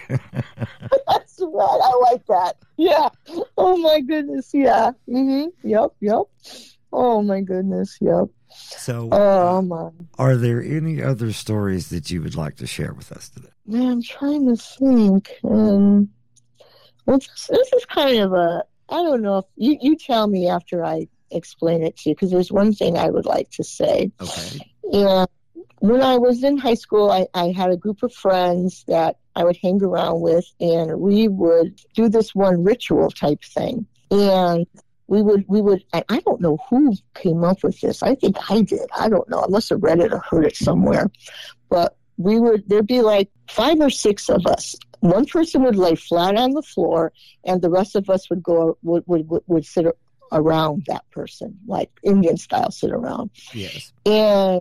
Right. 1.40 1.80
I 1.82 2.10
like 2.12 2.26
that. 2.26 2.56
Yeah. 2.76 3.08
Oh 3.56 3.76
my 3.76 4.00
goodness. 4.00 4.50
Yeah. 4.52 4.92
Mhm. 5.08 5.48
Yep. 5.62 5.90
Yep. 6.00 6.22
Oh 6.92 7.22
my 7.22 7.40
goodness. 7.40 7.98
Yep. 8.00 8.26
so 8.50 9.08
Oh 9.12 9.58
uh, 9.58 9.62
my. 9.62 9.90
are 10.18 10.36
there 10.36 10.62
any 10.62 11.02
other 11.02 11.32
stories 11.32 11.90
that 11.90 12.10
you 12.10 12.22
would 12.22 12.34
like 12.34 12.56
to 12.56 12.66
share 12.66 12.94
with 12.94 13.12
us 13.12 13.28
today 13.28 13.50
Man, 13.66 13.86
I'm 13.92 14.02
trying 14.02 14.46
to 14.48 14.56
think. 14.56 15.30
Um, 15.44 16.08
well, 17.04 17.18
this, 17.18 17.46
this 17.48 17.72
is 17.74 17.84
kind 17.84 18.18
of 18.20 18.32
a. 18.32 18.64
I 18.88 18.96
don't 18.96 19.20
know 19.20 19.38
if 19.38 19.44
you 19.56 19.76
you 19.82 19.96
tell 19.96 20.26
me 20.26 20.48
after 20.48 20.82
I 20.84 21.08
explain 21.30 21.82
it 21.82 21.96
to 21.98 22.08
you 22.08 22.14
because 22.14 22.30
there's 22.30 22.50
one 22.50 22.72
thing 22.72 22.96
I 22.96 23.10
would 23.10 23.26
like 23.26 23.50
to 23.50 23.64
say. 23.64 24.10
okay 24.20 24.60
And 24.94 25.28
when 25.80 26.02
I 26.02 26.16
was 26.16 26.42
in 26.42 26.56
high 26.56 26.74
school, 26.74 27.10
I, 27.10 27.26
I 27.34 27.52
had 27.52 27.70
a 27.70 27.76
group 27.76 28.02
of 28.02 28.14
friends 28.14 28.84
that 28.88 29.16
I 29.38 29.44
would 29.44 29.56
hang 29.62 29.82
around 29.82 30.20
with, 30.20 30.44
and 30.60 31.00
we 31.00 31.28
would 31.28 31.80
do 31.94 32.08
this 32.08 32.34
one 32.34 32.64
ritual 32.64 33.10
type 33.10 33.42
thing. 33.42 33.86
And 34.10 34.66
we 35.06 35.22
would, 35.22 35.44
we 35.48 35.60
would, 35.60 35.84
I, 35.92 36.04
I 36.08 36.20
don't 36.20 36.40
know 36.40 36.58
who 36.68 36.94
came 37.14 37.44
up 37.44 37.62
with 37.62 37.80
this. 37.80 38.02
I 38.02 38.14
think 38.14 38.36
I 38.50 38.62
did. 38.62 38.88
I 38.96 39.08
don't 39.08 39.28
know. 39.30 39.40
I 39.40 39.48
must 39.48 39.68
have 39.70 39.82
read 39.82 40.00
it 40.00 40.12
or 40.12 40.18
heard 40.18 40.44
it 40.44 40.56
somewhere. 40.56 41.08
But 41.70 41.96
we 42.16 42.38
would, 42.38 42.68
there'd 42.68 42.86
be 42.86 43.00
like 43.00 43.30
five 43.48 43.80
or 43.80 43.90
six 43.90 44.28
of 44.28 44.46
us. 44.46 44.74
One 45.00 45.24
person 45.24 45.62
would 45.62 45.76
lay 45.76 45.94
flat 45.94 46.36
on 46.36 46.50
the 46.50 46.62
floor, 46.62 47.12
and 47.44 47.62
the 47.62 47.70
rest 47.70 47.94
of 47.94 48.10
us 48.10 48.28
would 48.28 48.42
go, 48.42 48.76
would, 48.82 49.04
would, 49.06 49.28
would, 49.30 49.42
would 49.46 49.64
sit 49.64 49.86
around 50.32 50.84
that 50.88 51.08
person, 51.10 51.58
like 51.66 51.90
Indian 52.02 52.36
style, 52.36 52.70
sit 52.70 52.90
around 52.90 53.30
yes 53.54 53.92
and 54.04 54.60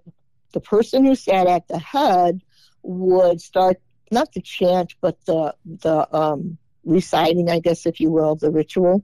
the 0.53 0.61
person 0.61 1.05
who 1.05 1.15
sat 1.15 1.47
at 1.47 1.67
the 1.67 1.79
head 1.79 2.41
would 2.83 3.41
start 3.41 3.79
not 4.11 4.31
the 4.33 4.41
chant 4.41 4.95
but 5.01 5.17
the 5.25 5.53
the 5.65 6.15
um 6.15 6.57
reciting 6.83 7.49
i 7.49 7.59
guess 7.59 7.85
if 7.85 7.99
you 7.99 8.11
will 8.11 8.35
the 8.35 8.51
ritual. 8.51 9.03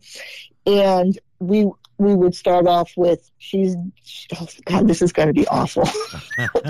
And 0.66 1.20
we 1.39 1.70
we 1.98 2.16
would 2.16 2.36
start 2.36 2.68
off 2.68 2.92
with 2.96 3.30
she's 3.38 3.76
oh 4.36 4.48
god 4.66 4.88
this 4.88 5.02
is 5.02 5.12
going 5.12 5.28
to 5.28 5.34
be 5.34 5.48
awful. 5.48 5.88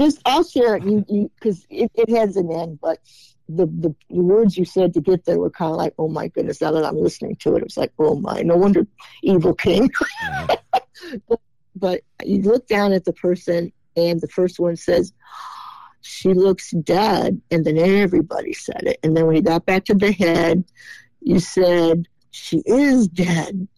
Just 0.00 0.20
i'll 0.24 0.44
share 0.44 0.76
it 0.76 0.84
you 0.84 1.30
because 1.40 1.66
it, 1.70 1.90
it 1.94 2.08
has 2.10 2.36
an 2.36 2.52
end 2.52 2.78
but 2.80 3.00
the, 3.48 3.66
the 3.66 3.94
the 4.10 4.22
words 4.22 4.56
you 4.56 4.64
said 4.64 4.94
to 4.94 5.00
get 5.00 5.24
there 5.24 5.38
were 5.38 5.50
kind 5.50 5.72
of 5.72 5.76
like 5.76 5.94
oh 5.98 6.08
my 6.08 6.28
goodness 6.28 6.60
now 6.60 6.70
that 6.70 6.84
i'm 6.84 6.96
listening 6.96 7.34
to 7.36 7.54
it 7.56 7.58
it 7.58 7.64
was 7.64 7.76
like 7.76 7.92
oh 7.98 8.14
my 8.14 8.42
no 8.42 8.56
wonder 8.56 8.86
evil 9.22 9.54
king 9.54 9.90
Uh, 11.30 11.36
but 11.76 12.00
you 12.24 12.42
look 12.42 12.66
down 12.66 12.92
at 12.92 13.04
the 13.04 13.12
person 13.12 13.72
and 13.96 14.20
the 14.20 14.28
first 14.28 14.58
one 14.58 14.76
says 14.76 15.12
she 16.00 16.32
looks 16.32 16.70
dead 16.70 17.40
and 17.50 17.64
then 17.64 17.78
everybody 17.78 18.52
said 18.52 18.82
it. 18.84 18.98
And 19.02 19.16
then 19.16 19.26
when 19.26 19.36
you 19.36 19.42
got 19.42 19.66
back 19.66 19.84
to 19.86 19.94
the 19.94 20.12
head 20.12 20.64
you 21.20 21.40
said 21.40 22.08
she 22.30 22.62
is 22.66 23.08
dead. 23.08 23.68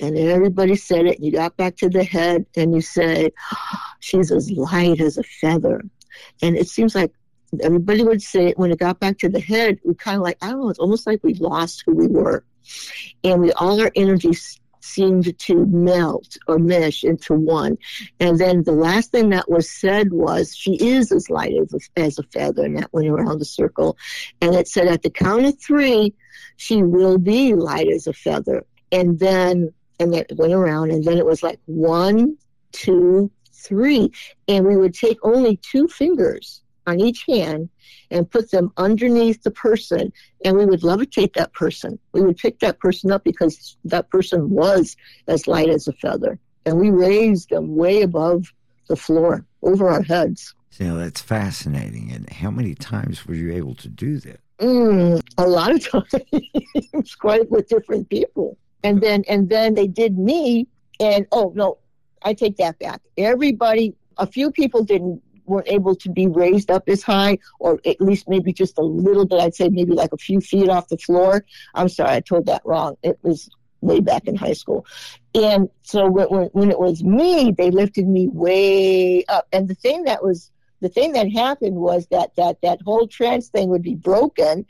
And 0.00 0.16
everybody 0.16 0.76
said 0.76 1.06
it. 1.06 1.16
And 1.16 1.26
you 1.26 1.32
got 1.32 1.56
back 1.56 1.76
to 1.78 1.88
the 1.88 2.04
head 2.04 2.46
and 2.56 2.74
you 2.74 2.80
say 2.80 3.30
she's 4.00 4.30
as 4.30 4.50
light 4.50 5.00
as 5.00 5.18
a 5.18 5.22
feather. 5.22 5.82
And 6.42 6.56
it 6.56 6.68
seems 6.68 6.94
like 6.94 7.12
everybody 7.62 8.02
would 8.02 8.22
say 8.22 8.46
it 8.46 8.58
when 8.58 8.70
it 8.70 8.78
got 8.78 9.00
back 9.00 9.16
to 9.16 9.28
the 9.28 9.40
head 9.40 9.78
we 9.82 9.94
kind 9.94 10.18
of 10.18 10.22
like 10.22 10.36
i 10.42 10.50
don't 10.50 10.60
know 10.60 10.68
it's 10.68 10.78
almost 10.78 11.06
like 11.06 11.18
we 11.24 11.32
lost 11.34 11.82
who 11.86 11.94
we 11.94 12.06
were. 12.06 12.44
And 13.24 13.40
we 13.40 13.52
all 13.52 13.80
our 13.80 13.90
energies 13.94 14.60
seemed 14.88 15.38
to 15.38 15.66
melt 15.66 16.36
or 16.46 16.58
mesh 16.58 17.04
into 17.04 17.34
one. 17.34 17.78
And 18.18 18.38
then 18.38 18.64
the 18.64 18.72
last 18.72 19.10
thing 19.10 19.30
that 19.30 19.50
was 19.50 19.70
said 19.70 20.12
was, 20.12 20.54
She 20.54 20.74
is 20.74 21.12
as 21.12 21.30
light 21.30 21.54
as 21.60 21.74
a, 21.74 22.00
as 22.00 22.18
a 22.18 22.22
feather. 22.24 22.64
And 22.64 22.78
that 22.78 22.92
went 22.92 23.08
around 23.08 23.38
the 23.38 23.44
circle. 23.44 23.96
And 24.40 24.54
it 24.54 24.68
said, 24.68 24.88
At 24.88 25.02
the 25.02 25.10
count 25.10 25.44
of 25.44 25.60
three, 25.60 26.14
she 26.56 26.82
will 26.82 27.18
be 27.18 27.54
light 27.54 27.88
as 27.88 28.06
a 28.06 28.12
feather. 28.12 28.64
And 28.90 29.18
then, 29.18 29.72
and 30.00 30.14
it 30.14 30.32
went 30.36 30.52
around. 30.52 30.90
And 30.90 31.04
then 31.04 31.18
it 31.18 31.26
was 31.26 31.42
like 31.42 31.60
one, 31.66 32.36
two, 32.72 33.30
three. 33.52 34.10
And 34.46 34.66
we 34.66 34.76
would 34.76 34.94
take 34.94 35.18
only 35.22 35.56
two 35.56 35.88
fingers 35.88 36.62
on 36.88 37.00
each 37.00 37.24
hand 37.28 37.68
and 38.10 38.30
put 38.30 38.50
them 38.50 38.72
underneath 38.76 39.42
the 39.42 39.50
person, 39.50 40.12
and 40.44 40.56
we 40.56 40.64
would 40.64 40.80
levitate 40.80 41.34
that 41.34 41.52
person. 41.52 41.98
We 42.12 42.22
would 42.22 42.38
pick 42.38 42.60
that 42.60 42.80
person 42.80 43.12
up 43.12 43.22
because 43.24 43.76
that 43.84 44.10
person 44.10 44.50
was 44.50 44.96
as 45.26 45.46
light 45.46 45.68
as 45.68 45.86
a 45.86 45.92
feather, 45.92 46.38
and 46.64 46.78
we 46.78 46.90
raised 46.90 47.50
them 47.50 47.76
way 47.76 48.02
above 48.02 48.52
the 48.88 48.96
floor, 48.96 49.44
over 49.62 49.88
our 49.88 50.02
heads. 50.02 50.54
You 50.78 50.88
know, 50.88 50.98
that's 50.98 51.20
fascinating. 51.20 52.10
And 52.12 52.30
how 52.30 52.50
many 52.50 52.74
times 52.74 53.26
were 53.26 53.34
you 53.34 53.52
able 53.52 53.74
to 53.76 53.88
do 53.88 54.18
that? 54.20 54.40
Mm, 54.58 55.20
a 55.36 55.46
lot 55.46 55.72
of 55.72 55.86
times, 55.90 57.14
quite 57.14 57.50
with 57.50 57.68
different 57.68 58.08
people. 58.08 58.56
And 58.82 59.00
then, 59.00 59.24
and 59.28 59.48
then 59.50 59.74
they 59.74 59.86
did 59.86 60.18
me, 60.18 60.68
and 61.00 61.26
oh 61.32 61.52
no, 61.54 61.78
I 62.22 62.32
take 62.32 62.56
that 62.56 62.78
back. 62.78 63.02
Everybody, 63.16 63.94
a 64.16 64.26
few 64.26 64.50
people 64.50 64.84
didn't 64.84 65.22
weren't 65.48 65.68
able 65.68 65.94
to 65.96 66.10
be 66.10 66.26
raised 66.26 66.70
up 66.70 66.88
as 66.88 67.02
high, 67.02 67.38
or 67.58 67.80
at 67.84 68.00
least 68.00 68.28
maybe 68.28 68.52
just 68.52 68.78
a 68.78 68.82
little 68.82 69.26
bit. 69.26 69.40
I'd 69.40 69.54
say 69.54 69.68
maybe 69.68 69.92
like 69.92 70.12
a 70.12 70.18
few 70.18 70.40
feet 70.40 70.68
off 70.68 70.88
the 70.88 70.98
floor. 70.98 71.44
I'm 71.74 71.88
sorry, 71.88 72.12
I 72.12 72.20
told 72.20 72.46
that 72.46 72.62
wrong. 72.64 72.96
It 73.02 73.18
was 73.22 73.48
way 73.80 74.00
back 74.00 74.26
in 74.26 74.34
high 74.34 74.52
school. 74.52 74.86
And 75.34 75.68
so 75.82 76.08
when, 76.08 76.48
when 76.52 76.70
it 76.70 76.78
was 76.78 77.04
me, 77.04 77.52
they 77.56 77.70
lifted 77.70 78.06
me 78.06 78.28
way 78.28 79.24
up. 79.26 79.46
And 79.52 79.68
the 79.68 79.74
thing 79.74 80.04
that 80.04 80.22
was 80.22 80.50
the 80.80 80.88
thing 80.88 81.12
that 81.12 81.30
happened 81.30 81.76
was 81.76 82.06
that 82.08 82.34
that 82.36 82.60
that 82.62 82.80
whole 82.82 83.06
trance 83.06 83.48
thing 83.48 83.68
would 83.68 83.82
be 83.82 83.94
broken 83.94 84.66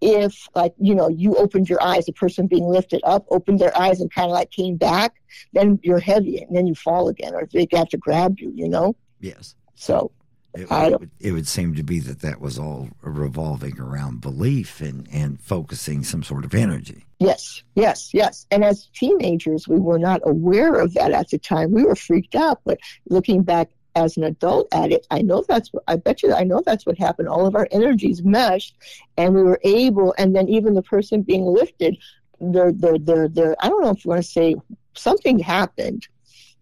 if 0.00 0.48
like 0.54 0.74
you 0.78 0.94
know 0.94 1.08
you 1.08 1.36
opened 1.36 1.68
your 1.68 1.82
eyes 1.82 2.06
the 2.06 2.12
person 2.12 2.46
being 2.46 2.64
lifted 2.64 3.00
up 3.04 3.26
opened 3.30 3.58
their 3.58 3.76
eyes 3.76 4.00
and 4.00 4.10
kind 4.10 4.30
of 4.30 4.32
like 4.32 4.50
came 4.50 4.76
back 4.76 5.14
then 5.52 5.78
you're 5.82 5.98
heavy 5.98 6.38
and 6.38 6.56
then 6.56 6.66
you 6.66 6.74
fall 6.74 7.08
again 7.08 7.34
or 7.34 7.46
they 7.52 7.66
have 7.72 7.88
to 7.88 7.98
grab 7.98 8.38
you 8.38 8.50
you 8.54 8.66
know 8.66 8.96
yes 9.20 9.54
so 9.74 10.10
it, 10.54 10.66
it, 10.70 11.00
would, 11.00 11.10
it 11.20 11.32
would 11.32 11.46
seem 11.46 11.74
to 11.76 11.82
be 11.82 12.00
that 12.00 12.20
that 12.20 12.40
was 12.40 12.58
all 12.58 12.88
revolving 13.02 13.78
around 13.78 14.20
belief 14.20 14.80
and, 14.80 15.08
and 15.12 15.40
focusing 15.40 16.02
some 16.02 16.22
sort 16.22 16.44
of 16.44 16.54
energy. 16.54 17.04
Yes, 17.18 17.62
yes, 17.74 18.10
yes. 18.12 18.46
And 18.50 18.64
as 18.64 18.86
teenagers, 18.94 19.68
we 19.68 19.78
were 19.78 19.98
not 19.98 20.20
aware 20.24 20.74
of 20.74 20.94
that 20.94 21.12
at 21.12 21.30
the 21.30 21.38
time. 21.38 21.70
We 21.70 21.84
were 21.84 21.94
freaked 21.94 22.34
out. 22.34 22.60
But 22.64 22.80
looking 23.08 23.42
back 23.42 23.70
as 23.94 24.16
an 24.16 24.24
adult 24.24 24.68
at 24.72 24.90
it, 24.90 25.06
I 25.10 25.22
know 25.22 25.44
that's 25.46 25.72
what 25.72 25.84
I 25.86 25.96
bet 25.96 26.22
you 26.22 26.32
I 26.32 26.44
know 26.44 26.62
that's 26.64 26.86
what 26.86 26.98
happened. 26.98 27.28
All 27.28 27.46
of 27.46 27.54
our 27.54 27.68
energies 27.70 28.22
meshed, 28.22 28.76
and 29.16 29.34
we 29.34 29.42
were 29.42 29.60
able. 29.62 30.14
And 30.18 30.34
then 30.34 30.48
even 30.48 30.74
the 30.74 30.82
person 30.82 31.22
being 31.22 31.44
lifted, 31.44 31.96
there, 32.40 32.72
there, 32.72 32.98
there, 32.98 33.28
there. 33.28 33.56
I 33.60 33.68
don't 33.68 33.82
know 33.82 33.90
if 33.90 34.04
you 34.04 34.08
want 34.08 34.22
to 34.22 34.28
say 34.28 34.56
something 34.94 35.38
happened 35.38 36.08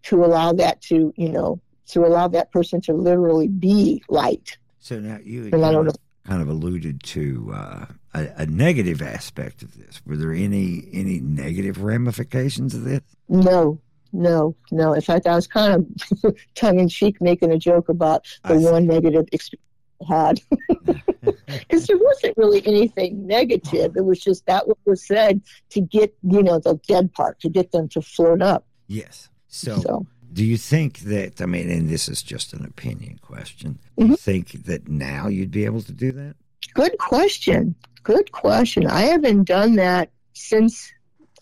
to 0.05 0.25
allow 0.25 0.53
that 0.53 0.81
to, 0.83 1.13
you 1.17 1.31
know, 1.31 1.61
to 1.89 2.05
allow 2.05 2.29
that 2.29 2.53
person 2.53 2.81
to 2.83 2.93
literally 2.93 3.49
be 3.49 4.03
light. 4.09 4.57
So 4.79 4.99
now 5.01 5.19
you 5.23 5.51
kind 5.51 5.89
of, 5.89 5.97
kind 6.25 6.43
of 6.43 6.49
alluded 6.49 7.03
to 7.03 7.53
uh, 7.55 7.87
a, 8.15 8.29
a, 8.37 8.47
negative 8.47 9.03
aspect 9.03 9.63
of 9.63 9.77
this. 9.77 10.01
Were 10.07 10.17
there 10.17 10.33
any 10.33 10.89
any 10.93 11.21
negative 11.21 11.83
ramifications 11.83 12.75
of 12.75 12.85
this? 12.85 13.01
No, 13.29 13.81
no, 14.13 14.55
no. 14.71 14.93
In 14.93 15.01
fact, 15.01 15.27
I 15.27 15.35
was 15.35 15.47
kind 15.47 15.87
of 16.25 16.37
tongue 16.55 16.79
in 16.79 16.89
cheek 16.89 17.21
making 17.21 17.53
a 17.53 17.59
joke 17.59 17.89
about 17.89 18.25
the 18.45 18.55
I 18.55 18.59
one 18.59 18.83
see. 18.83 18.89
negative 18.89 19.27
experience 19.33 19.65
I 20.09 20.15
had. 20.15 20.41
Because 21.47 21.87
there 21.87 21.99
wasn't 21.99 22.37
really 22.37 22.67
anything 22.67 23.27
negative. 23.27 23.97
It 23.97 24.05
was 24.05 24.21
just 24.21 24.47
that 24.47 24.69
what 24.69 24.79
was 24.87 25.07
said 25.07 25.43
to 25.71 25.81
get, 25.81 26.15
you 26.23 26.43
know, 26.43 26.59
the 26.59 26.81
dead 26.87 27.13
part, 27.13 27.41
to 27.41 27.49
get 27.49 27.73
them 27.73 27.89
to 27.91 28.01
float 28.01 28.41
up. 28.41 28.65
Yes. 28.87 29.29
So, 29.49 29.79
so 29.79 30.07
do 30.33 30.45
you 30.45 30.57
think 30.57 31.01
that, 31.01 31.41
I 31.41 31.47
mean, 31.47 31.71
and 31.71 31.89
this 31.89 32.09
is 32.09 32.23
just 32.23 32.53
an 32.53 32.65
opinion 32.65 33.19
question, 33.23 33.79
do 33.97 34.05
mm-hmm. 34.05 34.11
you 34.13 34.17
think 34.17 34.65
that 34.65 34.89
now 34.89 35.29
you'd 35.29 35.51
be 35.51 35.65
able 35.65 35.83
to 35.83 35.93
do 35.93 36.13
that? 36.13 36.37
Good 36.75 36.99
question. 36.99 37.75
Good 38.03 38.33
question. 38.33 38.87
I 38.87 39.03
haven't 39.03 39.45
done 39.45 39.77
that 39.77 40.11
since 40.35 40.93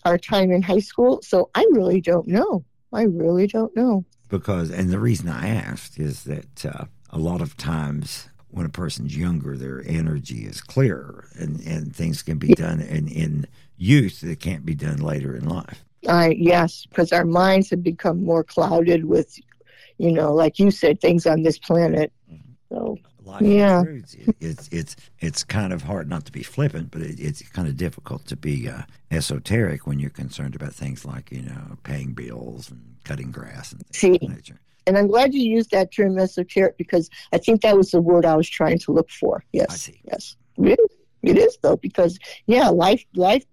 our 0.05 0.17
time 0.17 0.51
in 0.51 0.61
high 0.61 0.79
school, 0.79 1.21
so 1.21 1.49
I 1.53 1.65
really 1.71 2.01
don't 2.01 2.27
know. 2.27 2.63
I 2.93 3.03
really 3.03 3.47
don't 3.47 3.75
know. 3.75 4.05
Because, 4.29 4.71
and 4.71 4.89
the 4.89 4.99
reason 4.99 5.29
I 5.29 5.49
asked 5.49 5.99
is 5.99 6.23
that 6.23 6.65
uh, 6.65 6.85
a 7.09 7.17
lot 7.17 7.41
of 7.41 7.57
times 7.57 8.29
when 8.49 8.65
a 8.65 8.69
person's 8.69 9.15
younger, 9.15 9.57
their 9.57 9.83
energy 9.85 10.45
is 10.45 10.61
clearer 10.61 11.27
and, 11.35 11.59
and 11.61 11.95
things 11.95 12.23
can 12.23 12.37
be 12.37 12.53
done 12.53 12.79
in, 12.79 13.07
in 13.07 13.47
youth 13.77 14.21
that 14.21 14.39
can't 14.39 14.65
be 14.65 14.75
done 14.75 14.97
later 14.97 15.35
in 15.35 15.47
life. 15.47 15.83
I 16.07 16.29
yes, 16.29 16.85
because 16.89 17.11
our 17.11 17.25
minds 17.25 17.69
have 17.69 17.83
become 17.83 18.23
more 18.23 18.43
clouded 18.43 19.05
with, 19.05 19.37
you 19.97 20.11
know, 20.11 20.33
like 20.33 20.59
you 20.59 20.71
said, 20.71 21.01
things 21.01 21.25
on 21.25 21.43
this 21.43 21.57
planet. 21.57 22.11
Mm-hmm. 22.31 22.51
So 22.69 22.97
yeah, 23.41 23.83
it's 24.39 24.69
it's 24.71 24.95
it's 25.19 25.43
kind 25.43 25.73
of 25.73 25.83
hard 25.83 26.09
not 26.09 26.25
to 26.25 26.31
be 26.31 26.43
flippant, 26.43 26.91
but 26.91 27.01
it, 27.01 27.19
it's 27.19 27.41
kind 27.49 27.67
of 27.67 27.77
difficult 27.77 28.25
to 28.27 28.35
be 28.35 28.69
uh, 28.69 28.83
esoteric 29.11 29.85
when 29.85 29.99
you're 29.99 30.09
concerned 30.09 30.55
about 30.55 30.73
things 30.73 31.05
like 31.05 31.31
you 31.31 31.41
know 31.41 31.77
paying 31.83 32.13
bills 32.13 32.71
and 32.71 32.95
cutting 33.03 33.31
grass 33.31 33.71
and 33.71 33.83
See, 33.91 34.19
and 34.85 34.97
I'm 34.97 35.07
glad 35.07 35.33
you 35.33 35.41
used 35.41 35.71
that 35.71 35.93
term 35.93 36.17
esoteric 36.17 36.77
because 36.77 37.09
I 37.33 37.37
think 37.37 37.61
that 37.61 37.75
was 37.77 37.91
the 37.91 38.01
word 38.01 38.25
I 38.25 38.35
was 38.35 38.49
trying 38.49 38.79
to 38.79 38.91
look 38.91 39.09
for. 39.09 39.43
Yes, 39.51 39.89
yes, 40.05 40.35
it 40.57 40.79
is. 40.79 40.97
It 41.23 41.37
is 41.37 41.57
though 41.61 41.77
because 41.77 42.17
yeah, 42.45 42.69
life 42.69 43.03
life 43.15 43.43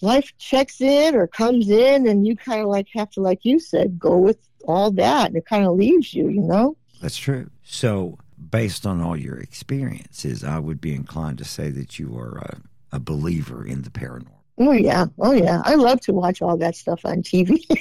life 0.00 0.32
checks 0.38 0.80
in 0.80 1.14
or 1.14 1.26
comes 1.26 1.68
in 1.68 2.06
and 2.06 2.26
you 2.26 2.36
kind 2.36 2.60
of 2.60 2.68
like 2.68 2.88
have 2.94 3.10
to 3.10 3.20
like 3.20 3.44
you 3.44 3.58
said 3.58 3.98
go 3.98 4.16
with 4.16 4.38
all 4.66 4.90
that 4.90 5.28
and 5.28 5.36
it 5.36 5.46
kind 5.46 5.66
of 5.66 5.76
leaves 5.76 6.14
you 6.14 6.28
you 6.28 6.40
know? 6.40 6.76
That's 7.00 7.16
true. 7.16 7.50
So 7.62 8.18
based 8.50 8.86
on 8.86 9.00
all 9.00 9.16
your 9.16 9.36
experiences 9.38 10.44
i 10.44 10.58
would 10.58 10.80
be 10.80 10.94
inclined 10.94 11.38
to 11.38 11.44
say 11.44 11.70
that 11.70 11.98
you 11.98 12.16
are 12.16 12.38
a, 12.38 12.96
a 12.96 13.00
believer 13.00 13.66
in 13.66 13.82
the 13.82 13.90
paranormal. 13.90 14.34
Oh 14.60 14.72
yeah. 14.72 15.06
Oh 15.18 15.32
yeah. 15.32 15.62
I 15.64 15.76
love 15.76 16.00
to 16.02 16.12
watch 16.12 16.42
all 16.42 16.56
that 16.58 16.76
stuff 16.76 17.00
on 17.04 17.22
tv 17.22 17.60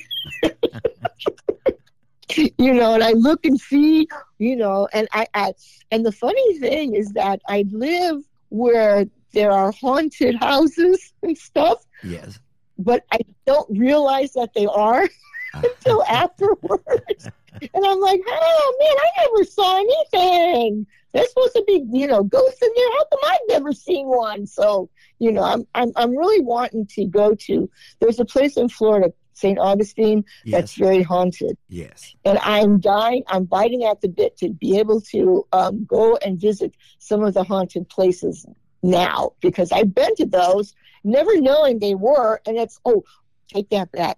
you 2.35 2.73
know 2.73 2.93
and 2.93 3.03
i 3.03 3.11
look 3.13 3.45
and 3.45 3.59
see 3.59 4.07
you 4.37 4.55
know 4.55 4.87
and 4.93 5.07
I, 5.13 5.27
I 5.33 5.53
and 5.91 6.05
the 6.05 6.11
funny 6.11 6.59
thing 6.59 6.93
is 6.93 7.13
that 7.13 7.41
i 7.47 7.65
live 7.71 8.21
where 8.49 9.05
there 9.37 9.51
are 9.51 9.71
haunted 9.71 10.35
houses 10.35 11.13
and 11.21 11.37
stuff. 11.37 11.85
Yes. 12.03 12.39
But 12.79 13.05
I 13.11 13.19
don't 13.45 13.77
realize 13.77 14.33
that 14.33 14.53
they 14.55 14.65
are 14.65 15.07
until 15.53 16.03
afterwards. 16.09 17.29
and 17.61 17.85
I'm 17.85 17.99
like, 17.99 18.21
oh 18.27 18.77
man, 18.79 18.97
I 18.97 19.25
never 19.25 19.43
saw 19.43 19.77
anything. 19.77 20.87
There's 21.13 21.29
supposed 21.29 21.53
to 21.53 21.63
be, 21.65 21.85
you 21.91 22.07
know, 22.07 22.23
ghosts 22.23 22.61
in 22.61 22.69
there. 22.75 22.91
How 22.91 23.05
come 23.05 23.19
I've 23.25 23.49
never 23.49 23.71
seen 23.73 24.07
one? 24.07 24.45
So, 24.45 24.89
you 25.19 25.31
know, 25.31 25.43
I'm 25.43 25.67
I'm 25.73 25.91
I'm 25.95 26.11
really 26.17 26.41
wanting 26.41 26.87
to 26.87 27.05
go 27.05 27.33
to. 27.33 27.69
There's 27.99 28.19
a 28.19 28.25
place 28.25 28.57
in 28.57 28.69
Florida, 28.69 29.13
St. 29.33 29.57
Augustine, 29.57 30.25
yes. 30.43 30.59
that's 30.59 30.73
very 30.75 31.03
haunted. 31.03 31.57
Yes. 31.69 32.15
And 32.25 32.39
I'm 32.39 32.79
dying. 32.79 33.23
I'm 33.27 33.45
biting 33.45 33.85
at 33.85 34.01
the 34.01 34.09
bit 34.09 34.37
to 34.37 34.49
be 34.49 34.79
able 34.79 35.01
to 35.13 35.47
um, 35.53 35.85
go 35.85 36.17
and 36.17 36.39
visit 36.39 36.75
some 36.99 37.23
of 37.23 37.33
the 37.35 37.43
haunted 37.43 37.87
places 37.87 38.45
now 38.83 39.31
because 39.41 39.71
I've 39.71 39.93
been 39.93 40.15
to 40.15 40.25
those, 40.25 40.73
never 41.03 41.39
knowing 41.39 41.79
they 41.79 41.95
were, 41.95 42.41
and 42.45 42.57
it's 42.57 42.79
oh, 42.85 43.03
take 43.47 43.69
that 43.69 43.91
back. 43.91 44.17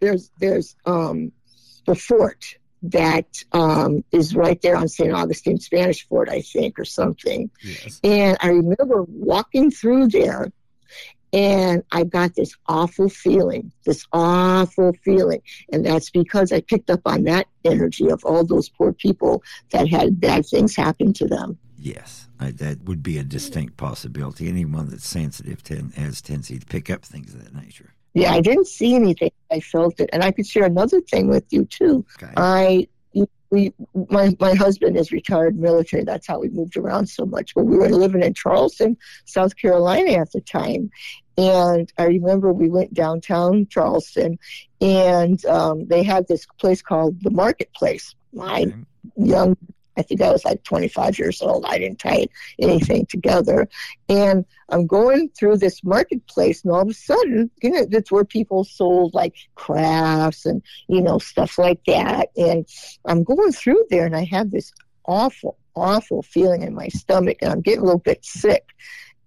There's 0.00 0.30
there's 0.38 0.76
um 0.84 1.32
the 1.86 1.94
fort 1.94 2.44
that 2.84 3.26
um, 3.52 4.04
is 4.12 4.36
right 4.36 4.60
there 4.60 4.76
on 4.76 4.88
St. 4.88 5.12
Augustine 5.12 5.58
Spanish 5.58 6.06
Fort, 6.06 6.28
I 6.28 6.42
think, 6.42 6.78
or 6.78 6.84
something. 6.84 7.50
Yes. 7.62 7.98
And 8.04 8.36
I 8.40 8.48
remember 8.48 9.02
walking 9.08 9.70
through 9.70 10.08
there 10.08 10.52
and 11.32 11.82
I 11.90 12.04
got 12.04 12.34
this 12.36 12.54
awful 12.68 13.08
feeling, 13.08 13.72
this 13.84 14.06
awful 14.12 14.92
feeling. 15.02 15.40
And 15.72 15.84
that's 15.84 16.10
because 16.10 16.52
I 16.52 16.60
picked 16.60 16.90
up 16.90 17.00
on 17.06 17.24
that 17.24 17.46
energy 17.64 18.08
of 18.10 18.24
all 18.24 18.44
those 18.44 18.68
poor 18.68 18.92
people 18.92 19.42
that 19.70 19.88
had 19.88 20.20
bad 20.20 20.46
things 20.46 20.76
happen 20.76 21.12
to 21.14 21.26
them. 21.26 21.58
Yes, 21.76 22.28
I, 22.44 22.50
that 22.52 22.84
would 22.84 23.02
be 23.02 23.18
a 23.18 23.24
distinct 23.24 23.76
possibility. 23.76 24.48
Anyone 24.48 24.90
that's 24.90 25.06
sensitive 25.06 25.62
to, 25.64 25.90
has 25.96 26.20
tendency 26.20 26.58
to 26.58 26.66
pick 26.66 26.90
up 26.90 27.04
things 27.04 27.34
of 27.34 27.44
that 27.44 27.54
nature. 27.54 27.94
Yeah, 28.14 28.32
I 28.32 28.40
didn't 28.40 28.68
see 28.68 28.94
anything. 28.94 29.32
I 29.50 29.58
felt 29.58 29.98
it, 29.98 30.10
and 30.12 30.22
I 30.22 30.30
could 30.30 30.46
share 30.46 30.64
another 30.64 31.00
thing 31.00 31.28
with 31.28 31.44
you 31.50 31.64
too. 31.64 32.06
Okay. 32.22 32.32
I 32.36 32.88
we 33.54 33.72
my 34.10 34.36
my 34.40 34.54
husband 34.54 34.96
is 34.96 35.12
retired 35.12 35.58
military. 35.58 36.04
That's 36.04 36.26
how 36.26 36.40
we 36.40 36.48
moved 36.48 36.76
around 36.76 37.06
so 37.06 37.24
much. 37.24 37.54
But 37.54 37.64
we 37.64 37.76
were 37.76 37.88
living 37.88 38.22
in 38.22 38.34
Charleston, 38.34 38.96
South 39.24 39.56
Carolina 39.56 40.12
at 40.12 40.32
the 40.32 40.40
time, 40.40 40.90
and 41.38 41.90
I 41.96 42.04
remember 42.04 42.52
we 42.52 42.68
went 42.68 42.92
downtown 42.92 43.66
Charleston, 43.68 44.38
and 44.80 45.44
um, 45.46 45.86
they 45.86 46.02
had 46.02 46.26
this 46.28 46.46
place 46.58 46.82
called 46.82 47.22
the 47.22 47.30
Marketplace. 47.30 48.14
My 48.32 48.62
okay. 48.62 48.74
young 49.16 49.56
I 49.96 50.02
think 50.02 50.20
I 50.20 50.30
was 50.30 50.44
like 50.44 50.62
25 50.64 51.18
years 51.18 51.40
old. 51.42 51.64
I 51.66 51.78
didn't 51.78 51.98
tie 51.98 52.26
anything 52.58 53.06
together. 53.06 53.68
And 54.08 54.44
I'm 54.68 54.86
going 54.86 55.30
through 55.30 55.58
this 55.58 55.84
marketplace, 55.84 56.64
and 56.64 56.72
all 56.72 56.82
of 56.82 56.88
a 56.88 56.94
sudden, 56.94 57.50
you 57.62 57.70
know, 57.70 57.86
that's 57.86 58.10
where 58.10 58.24
people 58.24 58.64
sold 58.64 59.14
like 59.14 59.36
crafts 59.54 60.46
and, 60.46 60.62
you 60.88 61.00
know, 61.00 61.18
stuff 61.18 61.58
like 61.58 61.84
that. 61.86 62.30
And 62.36 62.66
I'm 63.04 63.24
going 63.24 63.52
through 63.52 63.84
there, 63.90 64.06
and 64.06 64.16
I 64.16 64.24
have 64.24 64.50
this 64.50 64.72
awful, 65.06 65.58
awful 65.74 66.22
feeling 66.22 66.62
in 66.62 66.74
my 66.74 66.88
stomach, 66.88 67.38
and 67.40 67.52
I'm 67.52 67.60
getting 67.60 67.80
a 67.80 67.84
little 67.84 67.98
bit 67.98 68.24
sick. 68.24 68.64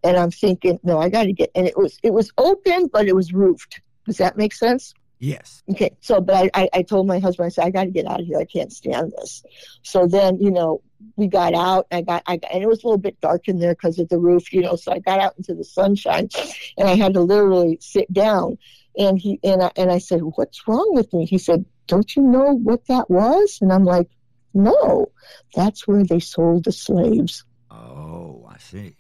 And 0.04 0.16
I'm 0.16 0.32
thinking, 0.32 0.80
no, 0.84 1.00
I 1.00 1.10
got 1.10 1.24
to 1.24 1.34
get. 1.34 1.52
And 1.56 1.68
it 1.68 1.78
was 1.78 1.98
it 2.04 2.14
was 2.14 2.32
open, 2.38 2.88
but 2.88 3.08
it 3.08 3.16
was 3.16 3.34
roofed. 3.34 3.82
Does 4.06 4.18
that 4.18 4.38
make 4.38 4.54
sense? 4.54 4.94
Yes. 5.20 5.64
Okay. 5.70 5.92
So, 6.00 6.22
but 6.22 6.36
I, 6.36 6.50
I, 6.54 6.70
I 6.74 6.82
told 6.84 7.08
my 7.08 7.20
husband, 7.20 7.48
I 7.48 7.50
said, 7.50 7.66
I 7.66 7.72
got 7.72 7.86
to 7.86 7.92
get 7.92 8.06
out 8.06 8.20
of 8.20 8.26
here. 8.26 8.40
I 8.40 8.46
can't 8.46 8.72
stand 8.72 9.12
this. 9.18 9.44
So 9.82 10.08
then, 10.08 10.38
you 10.40 10.52
know, 10.52 10.82
we 11.16 11.28
got 11.28 11.54
out. 11.54 11.88
I 11.92 12.02
got, 12.02 12.24
I 12.28 12.38
got, 12.38 12.54
and 12.54 12.64
it 12.64 12.68
was 12.68 12.84
a 12.84 12.88
little 12.88 12.98
bit 13.00 13.20
dark 13.22 13.48
in 13.48 13.60
there 13.60 13.74
because 13.74 14.00
of 14.00 14.10
the 14.10 14.20
roof, 14.20 14.54
you 14.54 14.62
know. 14.62 14.76
So 14.76 14.92
I 14.92 15.00
got 15.00 15.20
out 15.20 15.36
into 15.38 15.54
the 15.56 15.64
sunshine, 15.64 16.30
and 16.78 16.88
I 16.88 16.96
had 16.96 17.14
to 17.16 17.22
literally 17.22 17.78
sit 17.82 18.12
down. 18.12 18.58
And 18.98 19.20
he 19.20 19.40
and 19.44 19.62
I, 19.62 19.72
and 19.76 19.92
I 19.92 20.00
said, 20.00 20.22
"What's 20.22 20.68
wrong 20.68 20.90
with 20.94 21.14
me?" 21.14 21.26
He 21.26 21.38
said, 21.38 21.66
"Don't 21.86 22.16
you 22.16 22.24
know 22.24 22.54
what 22.54 22.86
that 22.88 23.10
was?" 23.10 23.60
And 23.62 23.72
I'm 23.72 23.84
like, 23.84 24.10
"No, 24.56 25.12
that's 25.54 25.88
where 25.88 26.04
they 26.04 26.20
sold 26.20 26.64
the 26.64 26.72
slaves." 26.72 27.44
Oh, 27.70 28.48
I 28.50 28.58
see. 28.58 28.96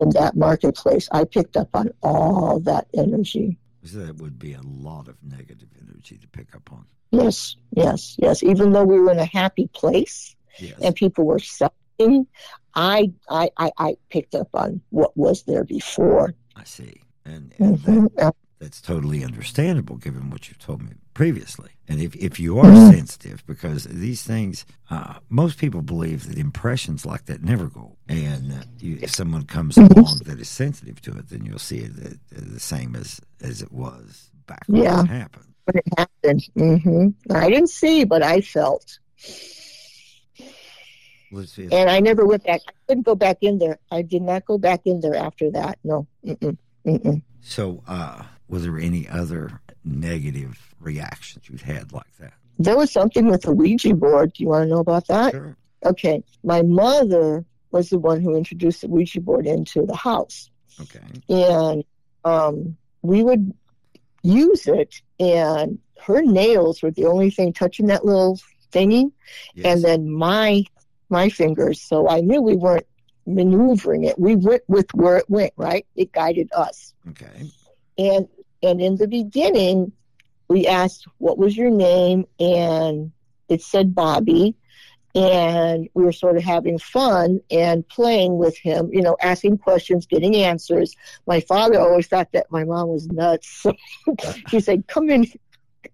In 0.00 0.10
that 0.10 0.36
marketplace, 0.36 1.08
I 1.10 1.24
picked 1.24 1.56
up 1.56 1.70
on 1.74 1.90
all 2.02 2.60
that 2.60 2.88
energy. 2.94 3.58
So 3.84 3.98
that 3.98 4.16
would 4.16 4.38
be 4.38 4.54
a 4.54 4.60
lot 4.62 5.08
of 5.08 5.16
negative 5.22 5.68
energy 5.80 6.18
to 6.18 6.28
pick 6.28 6.54
up 6.54 6.72
on. 6.72 6.84
Yes, 7.10 7.56
yes, 7.74 8.16
yes. 8.18 8.42
Even 8.42 8.72
though 8.72 8.84
we 8.84 8.98
were 8.98 9.10
in 9.12 9.18
a 9.18 9.24
happy 9.24 9.68
place 9.72 10.34
Yes. 10.58 10.74
and 10.82 10.94
people 10.94 11.24
were 11.24 11.38
selling, 11.38 12.26
I, 12.74 13.12
I, 13.30 13.50
I, 13.56 13.70
I 13.78 13.96
picked 14.10 14.34
up 14.34 14.48
on 14.54 14.80
what 14.90 15.16
was 15.16 15.44
there 15.44 15.64
before. 15.64 16.34
I 16.56 16.64
see. 16.64 17.00
And, 17.24 17.54
and 17.58 17.78
that, 17.78 17.90
Mhm. 17.90 18.32
That's 18.58 18.80
totally 18.80 19.24
understandable 19.24 19.96
given 19.96 20.30
what 20.30 20.48
you've 20.48 20.58
told 20.58 20.82
me 20.82 20.92
previously. 21.14 21.70
And 21.88 22.00
if, 22.00 22.14
if 22.16 22.38
you 22.40 22.58
are 22.58 22.74
sensitive, 22.90 23.44
because 23.46 23.84
these 23.84 24.22
things, 24.22 24.66
uh, 24.90 25.14
most 25.28 25.58
people 25.58 25.80
believe 25.82 26.26
that 26.28 26.38
impressions 26.38 27.06
like 27.06 27.26
that 27.26 27.42
never 27.42 27.66
go. 27.66 27.96
And 28.08 28.52
uh, 28.52 28.56
you, 28.80 28.98
if 29.00 29.10
someone 29.10 29.44
comes 29.44 29.76
Mhm. 29.76 29.96
along 29.96 30.18
that 30.26 30.38
is 30.40 30.48
sensitive 30.48 31.00
to 31.02 31.12
it, 31.18 31.28
then 31.30 31.44
you'll 31.46 31.58
see 31.58 31.78
it 31.78 31.92
uh, 32.04 32.10
the 32.30 32.60
same 32.60 32.94
as, 32.96 33.20
as 33.40 33.62
it 33.62 33.72
was 33.72 34.30
back 34.46 34.64
when 34.66 34.82
Yeah. 34.82 35.02
it 35.04 35.06
happened. 35.08 35.54
When 35.64 35.76
it 35.76 35.98
happened, 35.98 36.48
hmm 36.54 37.08
I 37.34 37.48
didn't 37.50 37.70
see, 37.70 38.04
but 38.04 38.22
I 38.22 38.40
felt. 38.40 38.98
And 41.70 41.90
I 41.90 42.00
never 42.00 42.24
went 42.24 42.44
back. 42.44 42.62
I 42.66 42.72
couldn't 42.86 43.04
go 43.04 43.14
back 43.14 43.38
in 43.42 43.58
there. 43.58 43.78
I 43.90 44.00
did 44.02 44.22
not 44.22 44.46
go 44.46 44.56
back 44.56 44.80
in 44.86 45.00
there 45.00 45.14
after 45.14 45.50
that. 45.50 45.78
No. 45.84 46.06
Mm-mm. 46.24 46.56
Mm-mm. 46.86 47.22
So, 47.42 47.82
uh, 47.86 48.22
was 48.48 48.62
there 48.64 48.78
any 48.78 49.08
other 49.08 49.60
negative 49.84 50.74
reactions 50.80 51.48
you've 51.48 51.62
had 51.62 51.92
like 51.92 52.16
that? 52.18 52.32
There 52.58 52.76
was 52.76 52.90
something 52.90 53.26
with 53.28 53.42
the 53.42 53.52
Ouija 53.52 53.94
board. 53.94 54.32
Do 54.32 54.42
you 54.42 54.48
want 54.48 54.64
to 54.64 54.68
know 54.68 54.80
about 54.80 55.06
that? 55.08 55.32
Sure. 55.32 55.56
Okay. 55.84 56.22
My 56.42 56.62
mother 56.62 57.44
was 57.70 57.90
the 57.90 57.98
one 57.98 58.20
who 58.20 58.34
introduced 58.36 58.80
the 58.80 58.88
Ouija 58.88 59.20
board 59.20 59.46
into 59.46 59.84
the 59.86 59.94
house. 59.96 60.50
Okay. 60.80 61.00
and 61.28 61.82
um, 62.24 62.76
we 63.02 63.22
would 63.24 63.52
use 64.22 64.66
it 64.68 65.00
and 65.18 65.78
her 66.00 66.22
nails 66.22 66.82
were 66.82 66.90
the 66.92 67.04
only 67.06 67.30
thing 67.30 67.52
touching 67.52 67.86
that 67.86 68.04
little 68.04 68.38
thingy 68.72 69.10
Yes. 69.54 69.66
and 69.66 69.84
then 69.84 70.10
my 70.10 70.64
my 71.08 71.28
fingers 71.30 71.80
so 71.80 72.08
i 72.08 72.20
knew 72.20 72.40
we 72.42 72.54
weren't 72.54 72.86
maneuvering 73.26 74.04
it 74.04 74.18
we 74.18 74.36
went 74.36 74.62
with 74.68 74.86
where 74.94 75.16
it 75.16 75.28
went 75.28 75.52
right 75.56 75.84
it 75.96 76.12
guided 76.12 76.48
us 76.52 76.94
okay. 77.10 77.50
and 77.96 78.28
and 78.62 78.80
in 78.80 78.96
the 78.96 79.08
beginning 79.08 79.92
we 80.48 80.66
asked 80.66 81.06
what 81.18 81.38
was 81.38 81.56
your 81.56 81.70
name? 81.70 82.26
And 82.40 83.12
it 83.48 83.62
said 83.62 83.94
bobby. 83.94 84.56
And 85.14 85.88
we 85.94 86.04
were 86.04 86.12
sort 86.12 86.36
of 86.36 86.44
having 86.44 86.78
fun 86.78 87.40
and 87.50 87.86
playing 87.88 88.36
with 88.36 88.56
him 88.56 88.90
you 88.92 89.02
know 89.02 89.16
asking 89.20 89.58
questions 89.58 90.06
getting 90.06 90.36
answers. 90.36 90.94
My 91.26 91.40
father 91.40 91.80
always 91.80 92.06
thought 92.06 92.32
that 92.32 92.50
my 92.50 92.64
mom 92.64 92.88
was 92.88 93.06
nuts. 93.08 93.66
She 94.48 94.60
said 94.60 94.86
come 94.86 95.10
in 95.10 95.26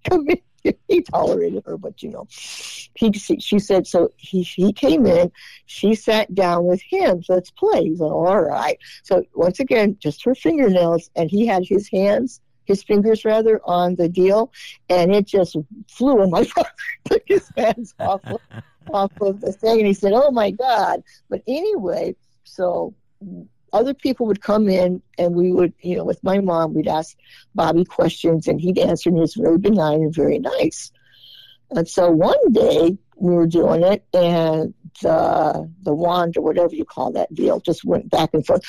come 0.08 0.28
in. 0.28 0.40
He 0.88 1.02
tolerated 1.02 1.62
her 1.66 1.76
but 1.76 2.02
you 2.02 2.08
know 2.08 2.26
he 2.30 3.12
she 3.12 3.58
said 3.58 3.86
so 3.86 4.12
he 4.16 4.42
he 4.42 4.72
came 4.72 5.04
in 5.04 5.30
she 5.66 5.94
sat 5.94 6.34
down 6.34 6.64
with 6.64 6.80
him. 6.82 7.22
So 7.22 7.34
let's 7.34 7.50
play. 7.50 7.84
He's 7.84 8.00
like 8.00 8.10
all 8.10 8.40
right. 8.40 8.78
So 9.02 9.24
once 9.34 9.60
again 9.60 9.96
just 10.00 10.24
her 10.24 10.34
fingernails 10.34 11.10
and 11.14 11.30
he 11.30 11.46
had 11.46 11.64
his 11.66 11.88
hands 11.90 12.40
his 12.64 12.82
fingers 12.82 13.24
rather 13.24 13.60
on 13.64 13.94
the 13.96 14.08
deal 14.08 14.52
and 14.88 15.14
it 15.14 15.26
just 15.26 15.56
flew 15.88 16.22
and 16.22 16.30
my 16.30 16.44
father 16.54 16.70
took 17.04 17.22
his 17.26 17.50
hands 17.56 17.94
off 18.00 18.24
of, 18.24 18.40
off 18.92 19.12
of 19.20 19.40
the 19.40 19.52
thing 19.52 19.78
and 19.78 19.86
he 19.86 19.94
said 19.94 20.12
oh 20.14 20.30
my 20.30 20.50
god. 20.50 21.02
But 21.28 21.42
anyway 21.46 22.16
so 22.44 22.94
other 23.72 23.94
people 23.94 24.26
would 24.26 24.40
come 24.40 24.68
in 24.68 25.02
and 25.18 25.34
we 25.34 25.52
would 25.52 25.72
you 25.80 25.96
know 25.96 26.04
with 26.04 26.22
my 26.22 26.38
mom 26.38 26.74
we'd 26.74 26.88
ask 26.88 27.16
bobby 27.54 27.84
questions 27.84 28.46
and 28.46 28.60
he'd 28.60 28.78
answer 28.78 29.08
and 29.08 29.16
he 29.16 29.20
was 29.20 29.34
very 29.34 29.58
benign 29.58 30.02
and 30.02 30.14
very 30.14 30.38
nice. 30.38 30.92
And 31.70 31.88
so 31.88 32.10
one 32.10 32.52
day 32.52 32.96
we 33.16 33.34
were 33.34 33.46
doing 33.46 33.82
it 33.82 34.04
and 34.12 34.74
the 35.02 35.70
the 35.82 35.94
wand 35.94 36.36
or 36.36 36.42
whatever 36.42 36.74
you 36.74 36.84
call 36.84 37.12
that 37.12 37.32
deal 37.34 37.60
just 37.60 37.84
went 37.84 38.10
back 38.10 38.30
and 38.32 38.46
forth. 38.46 38.62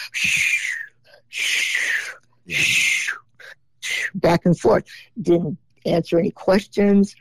Yeah. 2.46 2.58
Back 4.16 4.46
and 4.46 4.58
forth. 4.58 4.86
Didn't 5.22 5.58
answer 5.86 6.18
any 6.18 6.32
questions, 6.32 7.16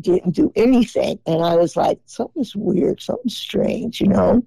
didn't 0.00 0.32
do 0.32 0.52
anything. 0.56 1.18
And 1.26 1.42
I 1.42 1.56
was 1.56 1.76
like, 1.76 2.00
something's 2.06 2.54
weird, 2.54 3.00
something's 3.00 3.36
strange, 3.36 4.00
you 4.00 4.08
know? 4.08 4.42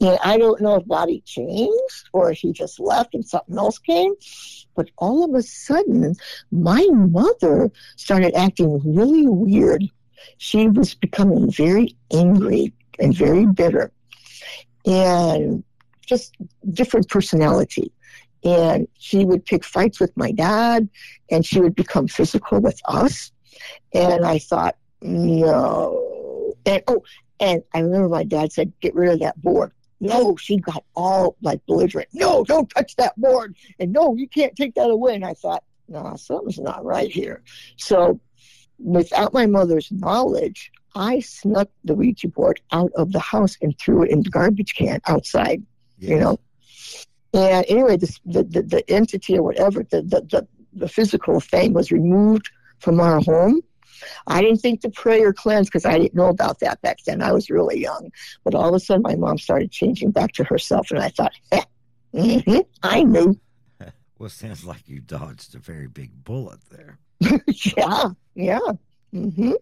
And 0.00 0.18
I 0.22 0.38
don't 0.38 0.60
know 0.60 0.76
if 0.76 0.86
Bobby 0.86 1.22
changed 1.24 2.10
or 2.12 2.30
if 2.30 2.38
he 2.38 2.52
just 2.52 2.78
left 2.78 3.14
and 3.14 3.26
something 3.26 3.56
else 3.56 3.78
came. 3.78 4.14
But 4.74 4.90
all 4.98 5.24
of 5.24 5.34
a 5.34 5.42
sudden, 5.42 6.14
my 6.50 6.86
mother 6.92 7.70
started 7.96 8.34
acting 8.34 8.80
really 8.84 9.26
weird. 9.26 9.84
She 10.38 10.68
was 10.68 10.94
becoming 10.94 11.50
very 11.50 11.96
angry 12.12 12.72
and 12.98 13.14
very 13.14 13.46
bitter 13.46 13.92
and 14.84 15.64
just 16.06 16.36
different 16.70 17.08
personality 17.08 17.92
and 18.46 18.86
she 18.98 19.24
would 19.24 19.44
pick 19.44 19.64
fights 19.64 19.98
with 19.98 20.16
my 20.16 20.30
dad 20.30 20.88
and 21.30 21.44
she 21.44 21.60
would 21.60 21.74
become 21.74 22.06
physical 22.06 22.60
with 22.60 22.80
us. 22.84 23.32
And 23.92 24.24
i 24.24 24.38
thought 24.38 24.76
no. 25.02 26.54
And 26.64 26.82
oh 26.86 27.02
and 27.40 27.62
i 27.74 27.80
remember 27.80 28.08
my 28.08 28.24
dad 28.24 28.52
said 28.52 28.72
get 28.80 28.94
rid 28.94 29.12
of 29.12 29.20
that 29.20 29.40
board. 29.42 29.72
No 29.98 30.36
she 30.36 30.58
got 30.58 30.84
all 30.94 31.36
like 31.42 31.64
belligerent. 31.66 32.08
No 32.12 32.44
don't 32.44 32.70
touch 32.70 32.94
that 32.96 33.20
board. 33.20 33.56
And 33.80 33.92
no 33.92 34.14
you 34.14 34.28
can't 34.28 34.54
take 34.54 34.74
that 34.76 34.90
away. 34.90 35.16
And 35.16 35.24
i 35.24 35.34
thought 35.34 35.64
no 35.88 36.14
something's 36.16 36.58
not 36.58 36.84
right 36.84 37.10
here. 37.10 37.42
So 37.76 38.20
without 38.78 39.32
my 39.32 39.46
mother's 39.46 39.90
knowledge 39.90 40.70
i 40.94 41.18
snuck 41.18 41.70
the 41.84 41.94
ouija 41.94 42.28
board 42.28 42.60
out 42.72 42.92
of 42.94 43.10
the 43.10 43.18
house 43.18 43.56
and 43.62 43.78
threw 43.78 44.02
it 44.02 44.10
in 44.10 44.22
the 44.22 44.28
garbage 44.28 44.74
can 44.74 45.00
outside 45.06 45.62
you 45.98 46.18
know. 46.18 46.38
And 47.36 47.66
anyway, 47.68 47.96
this, 47.96 48.18
the, 48.24 48.42
the 48.42 48.62
the 48.62 48.90
entity 48.90 49.36
or 49.36 49.42
whatever, 49.42 49.82
the, 49.82 50.02
the 50.02 50.20
the 50.22 50.48
the 50.72 50.88
physical 50.88 51.40
thing 51.40 51.72
was 51.72 51.90
removed 51.92 52.50
from 52.80 53.00
our 53.00 53.20
home. 53.20 53.60
I 54.26 54.42
didn't 54.42 54.58
think 54.58 54.82
to 54.82 54.90
pray 54.90 55.22
or 55.22 55.32
cleanse 55.32 55.68
because 55.68 55.86
I 55.86 55.98
didn't 55.98 56.14
know 56.14 56.28
about 56.28 56.60
that 56.60 56.80
back 56.82 56.98
then. 57.06 57.22
I 57.22 57.32
was 57.32 57.48
really 57.48 57.80
young. 57.80 58.10
But 58.44 58.54
all 58.54 58.68
of 58.68 58.74
a 58.74 58.80
sudden, 58.80 59.02
my 59.02 59.16
mom 59.16 59.38
started 59.38 59.70
changing 59.70 60.10
back 60.10 60.32
to 60.32 60.44
herself, 60.44 60.90
and 60.90 61.00
I 61.00 61.08
thought, 61.08 61.32
eh, 61.52 61.62
hmm 62.12 62.58
I 62.82 63.02
knew. 63.02 63.38
Well, 64.18 64.30
sounds 64.30 64.64
like 64.64 64.88
you 64.88 65.00
dodged 65.00 65.54
a 65.54 65.58
very 65.58 65.88
big 65.88 66.24
bullet 66.24 66.60
there. 66.70 66.98
yeah, 67.76 68.08
yeah. 68.34 68.58
Hmm 69.12 69.52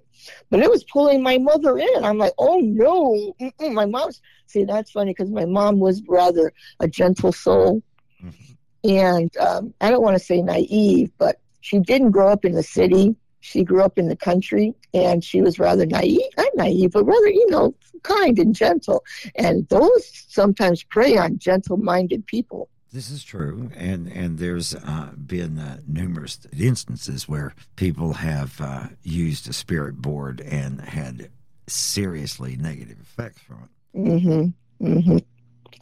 But 0.51 0.61
it 0.61 0.71
was 0.71 0.85
pulling 0.85 1.23
my 1.23 1.39
mother 1.39 1.79
in. 1.79 2.05
I'm 2.05 2.19
like, 2.19 2.33
oh 2.39 2.59
no. 2.61 3.35
Mm-mm. 3.41 3.73
My 3.75 3.87
mom's, 3.87 4.21
see, 4.47 4.65
that's 4.65 4.91
funny 4.91 5.13
because 5.13 5.31
my 5.31 5.45
mom 5.45 5.79
was 5.79 6.03
rather 6.09 6.53
a 6.81 6.89
gentle 6.89 7.33
soul. 7.33 7.83
Mhm. 8.23 8.57
And 8.85 9.37
um, 9.39 9.75
I 9.81 9.91
don't 9.91 10.03
want 10.03 10.17
to 10.19 10.25
say 10.25 10.43
naive, 10.43 11.11
but 11.19 11.41
she 11.61 11.79
didn't 11.79 12.11
grow 12.11 12.29
up 12.29 12.45
in 12.45 12.53
the 12.53 12.63
city. 12.63 13.17
She 13.41 13.63
grew 13.63 13.83
up 13.83 13.99
in 13.99 14.09
the 14.09 14.17
country 14.17 14.75
and 14.95 15.23
she 15.23 15.43
was 15.43 15.59
rather 15.59 15.85
naive, 15.87 16.21
not 16.37 16.49
naive, 16.57 16.93
but 16.93 17.05
rather, 17.05 17.29
you 17.29 17.51
know, 17.51 17.75
kind 18.03 18.39
and 18.39 18.55
gentle. 18.55 19.05
And 19.37 19.69
those 19.69 20.11
sometimes 20.29 20.83
prey 20.83 21.17
on 21.17 21.39
gentle 21.39 21.77
minded 21.77 22.27
people. 22.27 22.69
This 22.95 23.11
is 23.11 23.25
true, 23.25 23.73
and 23.75 24.07
and 24.07 24.39
there's 24.39 24.73
uh, 24.73 25.11
been 25.17 25.59
uh, 25.59 25.81
numerous 25.85 26.39
instances 26.57 27.29
where 27.29 27.53
people 27.75 28.13
have 28.13 28.61
uh, 28.61 28.87
used 29.03 29.49
a 29.49 29.53
spirit 29.53 29.97
board 29.97 30.41
and 30.41 30.81
had 30.81 31.29
seriously 31.67 32.55
negative 32.55 33.01
effects 33.01 33.41
from 33.41 33.65
it. 33.65 33.99
Mm-hmm. 33.99 34.87
Mm-hmm. 34.87 35.19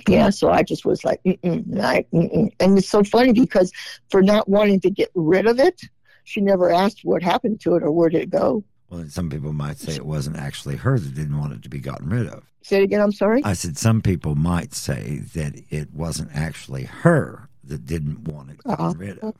Yeah, 0.08 0.30
so 0.30 0.50
I 0.50 0.62
just 0.62 0.86
was 0.86 1.04
like, 1.04 1.22
mm-mm, 1.24 1.66
mm-mm. 1.66 2.50
and 2.58 2.78
it's 2.78 2.88
so 2.88 3.04
funny 3.04 3.34
because 3.34 3.72
for 4.08 4.22
not 4.22 4.48
wanting 4.48 4.80
to 4.80 4.88
get 4.88 5.10
rid 5.14 5.46
of 5.46 5.60
it, 5.60 5.82
she 6.24 6.40
never 6.40 6.72
asked 6.72 7.00
what 7.04 7.22
happened 7.22 7.60
to 7.60 7.74
it 7.76 7.82
or 7.82 7.92
where 7.92 8.08
did 8.08 8.22
it 8.22 8.30
go. 8.30 8.64
Well, 8.92 9.08
some 9.08 9.30
people 9.30 9.54
might 9.54 9.78
say 9.78 9.94
it 9.94 10.04
wasn't 10.04 10.36
actually 10.36 10.76
her 10.76 10.98
that 10.98 11.14
didn't 11.14 11.38
want 11.38 11.54
it 11.54 11.62
to 11.62 11.70
be 11.70 11.78
gotten 11.78 12.10
rid 12.10 12.26
of. 12.26 12.44
Say 12.60 12.80
it 12.80 12.82
again. 12.82 13.00
I'm 13.00 13.10
sorry. 13.10 13.42
I 13.42 13.54
said 13.54 13.78
some 13.78 14.02
people 14.02 14.34
might 14.34 14.74
say 14.74 15.20
that 15.34 15.54
it 15.70 15.94
wasn't 15.94 16.30
actually 16.34 16.84
her 16.84 17.48
that 17.64 17.86
didn't 17.86 18.24
want 18.24 18.50
it 18.50 18.58
gotten 18.58 18.84
uh-huh. 18.84 18.94
rid 18.98 19.18
of. 19.20 19.34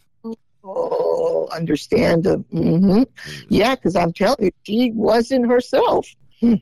Oh, 0.65 1.49
understand. 1.53 2.25
Mm-hmm. 2.25 3.03
Yeah, 3.51 3.75
because 3.75 3.95
I'm 3.95 4.15
telling 4.15 4.47
you, 4.47 4.51
she 4.63 4.93
wasn't 4.93 5.47
herself. 5.47 6.09
Hmm. 6.41 6.55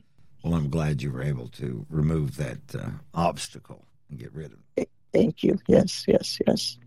Well, 0.43 0.55
I'm 0.55 0.69
glad 0.69 1.01
you 1.01 1.13
were 1.13 1.23
able 1.23 1.47
to 1.49 1.85
remove 1.89 2.35
that 2.37 2.59
uh, 2.77 2.89
obstacle 3.13 3.85
and 4.09 4.19
get 4.19 4.33
rid 4.33 4.51
of 4.51 4.59
it. 4.75 4.89
Thank 5.13 5.43
you. 5.43 5.57
Yes, 5.67 6.03
yes, 6.09 6.39
yes. 6.45 6.77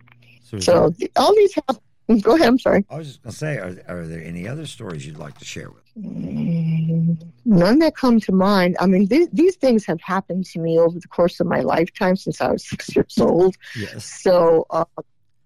So, 0.43 0.59
so 0.59 0.91
there, 0.99 1.09
all 1.17 1.35
these 1.35 1.55
have. 1.55 1.81
Go 2.21 2.35
ahead. 2.35 2.49
I'm 2.49 2.59
sorry. 2.59 2.85
I 2.91 2.99
was 2.99 3.07
just 3.07 3.23
going 3.23 3.33
to 3.33 3.39
say, 3.39 3.57
are, 3.57 3.83
are 3.89 4.07
there 4.07 4.23
any 4.23 4.47
other 4.47 4.67
stories 4.67 5.07
you'd 5.07 5.17
like 5.17 5.39
to 5.39 5.45
share 5.47 5.71
with? 5.71 5.84
None 5.97 7.78
that 7.78 7.95
come 7.95 8.20
to 8.20 8.32
mind. 8.32 8.76
I 8.80 8.86
mean, 8.86 9.07
th- 9.07 9.28
these 9.32 9.57
things 9.57 9.84
have 9.86 10.01
happened 10.01 10.47
to 10.47 10.59
me 10.59 10.78
over 10.78 10.99
the 10.99 11.09
course 11.09 11.38
of 11.40 11.47
my 11.47 11.61
lifetime 11.61 12.16
since 12.16 12.40
I 12.40 12.51
was 12.51 12.66
six 12.68 12.95
years 12.95 13.18
old. 13.18 13.57
Yes. 13.76 14.05
So, 14.05 14.66
uh, 14.70 14.84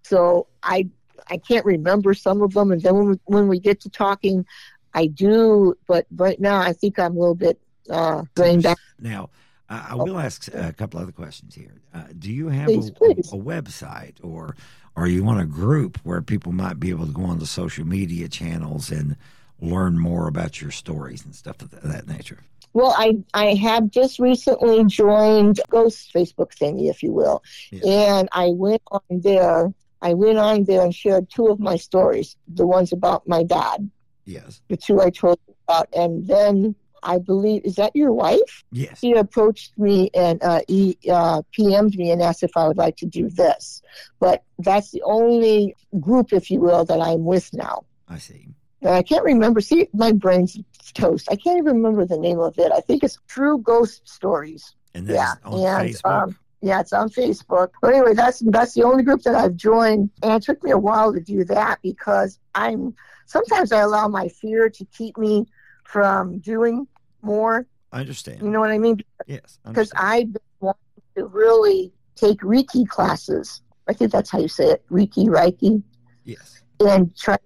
so 0.02 0.46
I 0.62 0.88
I 1.30 1.36
can't 1.36 1.66
remember 1.66 2.14
some 2.14 2.40
of 2.42 2.54
them, 2.54 2.72
and 2.72 2.80
then 2.80 2.94
when 2.94 3.08
we, 3.10 3.18
when 3.24 3.48
we 3.48 3.60
get 3.60 3.80
to 3.82 3.90
talking, 3.90 4.46
I 4.94 5.06
do. 5.06 5.76
But 5.86 6.06
right 6.16 6.40
now, 6.40 6.60
I 6.60 6.72
think 6.72 6.98
I'm 6.98 7.16
a 7.16 7.20
little 7.20 7.34
bit 7.34 7.60
uh, 7.90 8.22
drained 8.34 8.62
back. 8.62 8.78
Now, 8.98 9.30
uh, 9.68 9.88
I 9.90 9.94
will 9.96 10.18
ask 10.18 10.48
a 10.54 10.72
couple 10.72 11.00
other 11.00 11.12
questions 11.12 11.54
here. 11.54 11.82
Uh, 11.92 12.04
do 12.18 12.32
you 12.32 12.48
have 12.48 12.66
please, 12.66 12.88
a, 12.88 12.92
please. 12.92 13.32
A, 13.32 13.36
website, 13.36 14.14
or 14.22 14.56
are 14.96 15.06
you 15.06 15.26
on 15.28 15.38
a 15.38 15.46
group 15.46 15.98
where 16.04 16.22
people 16.22 16.52
might 16.52 16.80
be 16.80 16.90
able 16.90 17.06
to 17.06 17.12
go 17.12 17.24
on 17.24 17.38
the 17.38 17.46
social 17.46 17.86
media 17.86 18.28
channels 18.28 18.90
and 18.90 19.16
learn 19.60 19.98
more 19.98 20.28
about 20.28 20.60
your 20.60 20.70
stories 20.70 21.24
and 21.24 21.34
stuff 21.34 21.62
of 21.62 21.70
that 21.70 22.06
nature? 22.06 22.40
Well, 22.74 22.94
I, 22.96 23.18
I 23.34 23.54
have 23.54 23.90
just 23.90 24.18
recently 24.18 24.84
joined 24.84 25.60
Ghost 25.70 26.12
Facebook 26.14 26.54
thingy, 26.54 26.90
if 26.90 27.02
you 27.02 27.12
will. 27.12 27.42
And 27.84 28.28
I 28.30 28.48
went 28.48 28.82
on 28.90 29.00
there 29.10 29.72
I 30.00 30.14
went 30.14 30.38
on 30.38 30.64
there 30.64 30.82
and 30.82 30.94
shared 30.94 31.28
two 31.30 31.48
of 31.48 31.58
my 31.58 31.76
stories, 31.76 32.36
the 32.46 32.66
ones 32.66 32.92
about 32.92 33.26
my 33.26 33.42
dad. 33.42 33.90
Yes. 34.24 34.60
The 34.68 34.76
two 34.76 35.00
I 35.00 35.10
told 35.10 35.38
you 35.46 35.54
about. 35.66 35.88
And 35.94 36.26
then 36.26 36.74
I 37.02 37.18
believe, 37.18 37.64
is 37.64 37.76
that 37.76 37.96
your 37.96 38.12
wife? 38.12 38.64
Yes. 38.70 39.00
He 39.00 39.12
approached 39.12 39.76
me 39.78 40.10
and 40.14 40.42
uh, 40.42 40.60
he 40.68 40.98
uh, 41.10 41.42
PM'd 41.56 41.96
me 41.96 42.10
and 42.10 42.22
asked 42.22 42.42
if 42.42 42.56
I 42.56 42.68
would 42.68 42.76
like 42.76 42.96
to 42.98 43.06
do 43.06 43.28
this. 43.28 43.82
But 44.20 44.44
that's 44.58 44.90
the 44.90 45.02
only 45.02 45.74
group, 45.98 46.32
if 46.32 46.50
you 46.50 46.60
will, 46.60 46.84
that 46.84 47.00
I'm 47.00 47.24
with 47.24 47.52
now. 47.52 47.84
I 48.08 48.18
see. 48.18 48.48
And 48.82 48.90
I 48.90 49.02
can't 49.02 49.24
remember. 49.24 49.60
See, 49.60 49.88
my 49.92 50.12
brain's 50.12 50.58
toast. 50.94 51.28
I 51.30 51.36
can't 51.36 51.58
even 51.58 51.76
remember 51.76 52.04
the 52.04 52.18
name 52.18 52.38
of 52.38 52.58
it. 52.58 52.72
I 52.72 52.80
think 52.80 53.02
it's 53.02 53.18
True 53.26 53.58
Ghost 53.58 54.08
Stories. 54.08 54.74
And 54.94 55.06
that's 55.06 55.16
yeah. 55.16 55.34
on 55.44 55.82
and, 55.82 55.94
Facebook. 55.94 56.22
Um, 56.22 56.38
yeah, 56.60 56.80
it's 56.80 56.92
on 56.92 57.08
Facebook. 57.08 57.70
But 57.80 57.94
anyway, 57.94 58.14
that's 58.14 58.40
that's 58.40 58.74
the 58.74 58.82
only 58.82 59.02
group 59.02 59.22
that 59.22 59.34
I've 59.34 59.54
joined, 59.54 60.10
and 60.22 60.32
it 60.32 60.42
took 60.42 60.62
me 60.64 60.70
a 60.72 60.78
while 60.78 61.12
to 61.12 61.20
do 61.20 61.44
that 61.44 61.78
because 61.82 62.38
I'm 62.54 62.94
sometimes 63.26 63.70
I 63.70 63.80
allow 63.80 64.08
my 64.08 64.28
fear 64.28 64.68
to 64.68 64.84
keep 64.86 65.16
me 65.16 65.46
from 65.84 66.38
doing 66.38 66.86
more. 67.22 67.66
I 67.92 68.00
understand. 68.00 68.42
You 68.42 68.50
know 68.50 68.60
what 68.60 68.70
I 68.70 68.78
mean? 68.78 69.00
Yes. 69.26 69.58
Because 69.66 69.92
I 69.94 70.28
want 70.60 70.76
to 71.16 71.26
really 71.26 71.92
take 72.16 72.40
Reiki 72.40 72.88
classes. 72.88 73.62
I 73.86 73.92
think 73.92 74.12
that's 74.12 74.30
how 74.30 74.38
you 74.38 74.48
say 74.48 74.66
it, 74.66 74.84
Reiki, 74.90 75.26
Reiki. 75.26 75.82
Yes. 76.24 76.62
And 76.80 77.16
try 77.16 77.36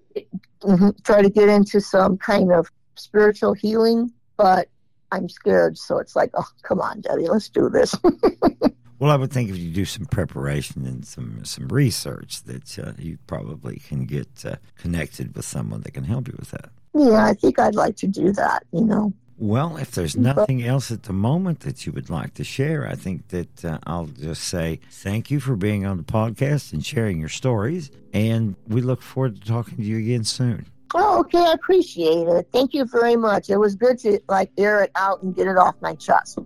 mm-hmm, 0.62 0.90
try 1.04 1.22
to 1.22 1.30
get 1.30 1.48
into 1.48 1.80
some 1.80 2.18
kind 2.18 2.52
of 2.52 2.70
spiritual 2.96 3.54
healing, 3.54 4.12
but 4.36 4.68
I'm 5.10 5.28
scared. 5.28 5.78
So 5.78 5.98
it's 5.98 6.14
like, 6.14 6.30
oh, 6.34 6.48
come 6.62 6.80
on, 6.80 7.00
Debbie, 7.00 7.28
let's 7.28 7.48
do 7.48 7.68
this. 7.68 7.94
Well, 9.02 9.10
I 9.10 9.16
would 9.16 9.32
think 9.32 9.50
if 9.50 9.58
you 9.58 9.72
do 9.72 9.84
some 9.84 10.06
preparation 10.06 10.86
and 10.86 11.04
some 11.04 11.44
some 11.44 11.66
research, 11.66 12.44
that 12.44 12.78
uh, 12.78 12.92
you 12.96 13.18
probably 13.26 13.80
can 13.80 14.06
get 14.06 14.44
uh, 14.44 14.54
connected 14.76 15.34
with 15.34 15.44
someone 15.44 15.80
that 15.80 15.90
can 15.90 16.04
help 16.04 16.28
you 16.28 16.36
with 16.38 16.52
that. 16.52 16.70
Yeah, 16.94 17.24
I 17.24 17.34
think 17.34 17.58
I'd 17.58 17.74
like 17.74 17.96
to 17.96 18.06
do 18.06 18.30
that. 18.30 18.62
You 18.72 18.84
know. 18.84 19.12
Well, 19.42 19.76
if 19.76 19.90
there's 19.90 20.16
nothing 20.16 20.62
else 20.62 20.92
at 20.92 21.02
the 21.02 21.12
moment 21.12 21.60
that 21.60 21.84
you 21.84 21.90
would 21.94 22.08
like 22.08 22.34
to 22.34 22.44
share, 22.44 22.86
I 22.86 22.94
think 22.94 23.26
that 23.30 23.64
uh, 23.64 23.78
I'll 23.88 24.06
just 24.06 24.44
say 24.44 24.78
thank 24.88 25.32
you 25.32 25.40
for 25.40 25.56
being 25.56 25.84
on 25.84 25.96
the 25.96 26.04
podcast 26.04 26.72
and 26.72 26.86
sharing 26.86 27.18
your 27.18 27.28
stories. 27.28 27.90
And 28.12 28.54
we 28.68 28.82
look 28.82 29.02
forward 29.02 29.34
to 29.34 29.44
talking 29.44 29.78
to 29.78 29.82
you 29.82 29.98
again 29.98 30.22
soon. 30.22 30.66
Oh, 30.94 31.18
okay. 31.18 31.40
I 31.40 31.54
appreciate 31.54 32.28
it. 32.28 32.46
Thank 32.52 32.72
you 32.72 32.84
very 32.84 33.16
much. 33.16 33.50
It 33.50 33.56
was 33.56 33.74
good 33.74 33.98
to 33.98 34.20
like 34.28 34.52
air 34.56 34.80
it 34.84 34.92
out 34.94 35.24
and 35.24 35.34
get 35.34 35.48
it 35.48 35.56
off 35.56 35.74
my 35.80 35.96
chest. 35.96 36.38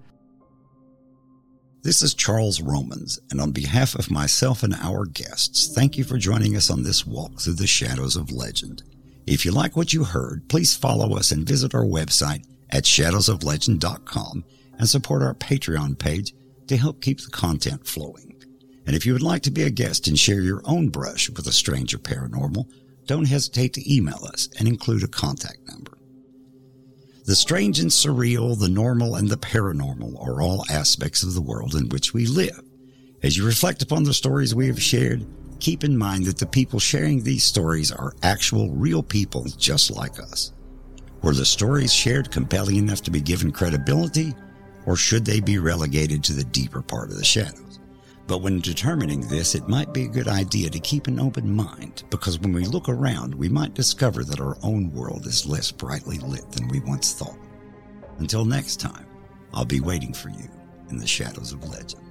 This 1.83 2.01
is 2.01 2.15
Charles 2.15 2.63
Romans, 2.63 3.21
and 3.31 3.43
on 3.43 3.53
behalf 3.53 3.95
of 3.95 4.11
myself 4.11 4.63
and 4.63 4.73
our 4.73 5.05
guests, 5.05 5.75
thank 5.75 5.99
you 5.99 6.05
for 6.05 6.17
joining 6.17 6.57
us 6.57 6.71
on 6.71 6.83
this 6.83 7.07
walk 7.07 7.41
through 7.41 7.57
the 7.57 7.67
shadows 7.67 8.17
of 8.17 8.33
legend. 8.33 8.85
If 9.27 9.45
you 9.45 9.53
like 9.53 9.77
what 9.77 9.93
you 9.93 10.05
heard, 10.05 10.49
please 10.49 10.75
follow 10.75 11.15
us 11.15 11.31
and 11.31 11.47
visit 11.47 11.75
our 11.75 11.85
website 11.85 12.47
at 12.71 12.85
shadowsoflegend.com 12.85 14.45
and 14.79 14.89
support 14.89 15.23
our 15.23 15.35
Patreon 15.35 15.99
page 15.99 16.35
to 16.69 16.77
help 16.77 17.01
keep 17.01 17.21
the 17.21 17.31
content 17.31 17.87
flowing. 17.87 18.35
And 18.87 18.95
if 18.95 19.05
you 19.05 19.13
would 19.13 19.23
like 19.23 19.43
to 19.43 19.51
be 19.51 19.63
a 19.63 19.71
guest 19.71 20.07
and 20.07 20.19
share 20.19 20.41
your 20.41 20.63
own 20.65 20.89
brush 20.89 21.29
with 21.31 21.47
a 21.47 21.53
stranger 21.53 21.99
paranormal, 21.99 22.71
don't 23.07 23.29
hesitate 23.29 23.73
to 23.75 23.95
email 23.95 24.25
us 24.33 24.49
and 24.59 24.69
include 24.69 25.03
a 25.03 25.09
contact 25.09 25.59
number. 25.69 25.93
The 27.25 27.35
strange 27.35 27.81
and 27.81 27.91
surreal, 27.91 28.59
the 28.59 28.69
normal 28.69 29.17
and 29.17 29.29
the 29.29 29.37
paranormal 29.37 30.25
are 30.25 30.41
all 30.41 30.65
aspects 30.71 31.25
of 31.25 31.35
the 31.35 31.41
world 31.41 31.75
in 31.75 31.89
which 31.89 32.15
we 32.15 32.27
live. 32.27 32.63
As 33.23 33.37
you 33.37 33.45
reflect 33.45 33.83
upon 33.83 34.05
the 34.05 34.15
stories 34.15 34.55
we 34.55 34.69
have 34.69 34.81
shared, 34.81 35.27
keep 35.59 35.83
in 35.83 35.99
mind 35.99 36.27
that 36.27 36.39
the 36.39 36.47
people 36.47 36.79
sharing 36.79 37.23
these 37.23 37.43
stories 37.43 37.91
are 37.91 38.15
actual, 38.23 38.71
real 38.71 39.03
people 39.03 39.45
just 39.57 39.91
like 39.91 40.21
us. 40.21 40.53
Were 41.27 41.35
the 41.35 41.45
stories 41.45 41.93
shared 41.93 42.31
compelling 42.31 42.77
enough 42.77 43.03
to 43.03 43.11
be 43.11 43.21
given 43.21 43.51
credibility, 43.51 44.33
or 44.85 44.95
should 44.95 45.25
they 45.25 45.41
be 45.41 45.59
relegated 45.59 46.23
to 46.23 46.33
the 46.33 46.45
deeper 46.45 46.83
part 46.83 47.11
of 47.11 47.17
the 47.17 47.25
shadows? 47.25 47.81
But 48.29 48.43
when 48.43 48.61
determining 48.61 49.23
this, 49.23 49.57
it 49.57 49.67
might 49.67 49.93
be 49.93 50.05
a 50.05 50.09
good 50.09 50.29
idea 50.29 50.71
to 50.71 50.79
keep 50.79 51.09
an 51.09 51.19
open 51.19 51.51
mind 51.51 52.05
because 52.11 52.39
when 52.39 52.53
we 52.53 52.65
look 52.65 52.89
around, 52.89 53.35
we 53.35 53.49
might 53.49 53.75
discover 53.75 54.23
that 54.23 54.39
our 54.39 54.57
own 54.63 54.93
world 54.93 55.27
is 55.27 55.47
less 55.47 55.73
brightly 55.73 56.19
lit 56.19 56.49
than 56.53 56.69
we 56.69 56.79
once 56.79 57.13
thought. 57.13 57.41
Until 58.19 58.45
next 58.45 58.79
time, 58.79 59.09
I'll 59.53 59.65
be 59.65 59.81
waiting 59.81 60.15
for 60.15 60.29
you 60.29 60.49
in 60.91 60.97
the 60.97 61.09
shadows 61.09 61.51
of 61.51 61.69
legend. 61.69 62.06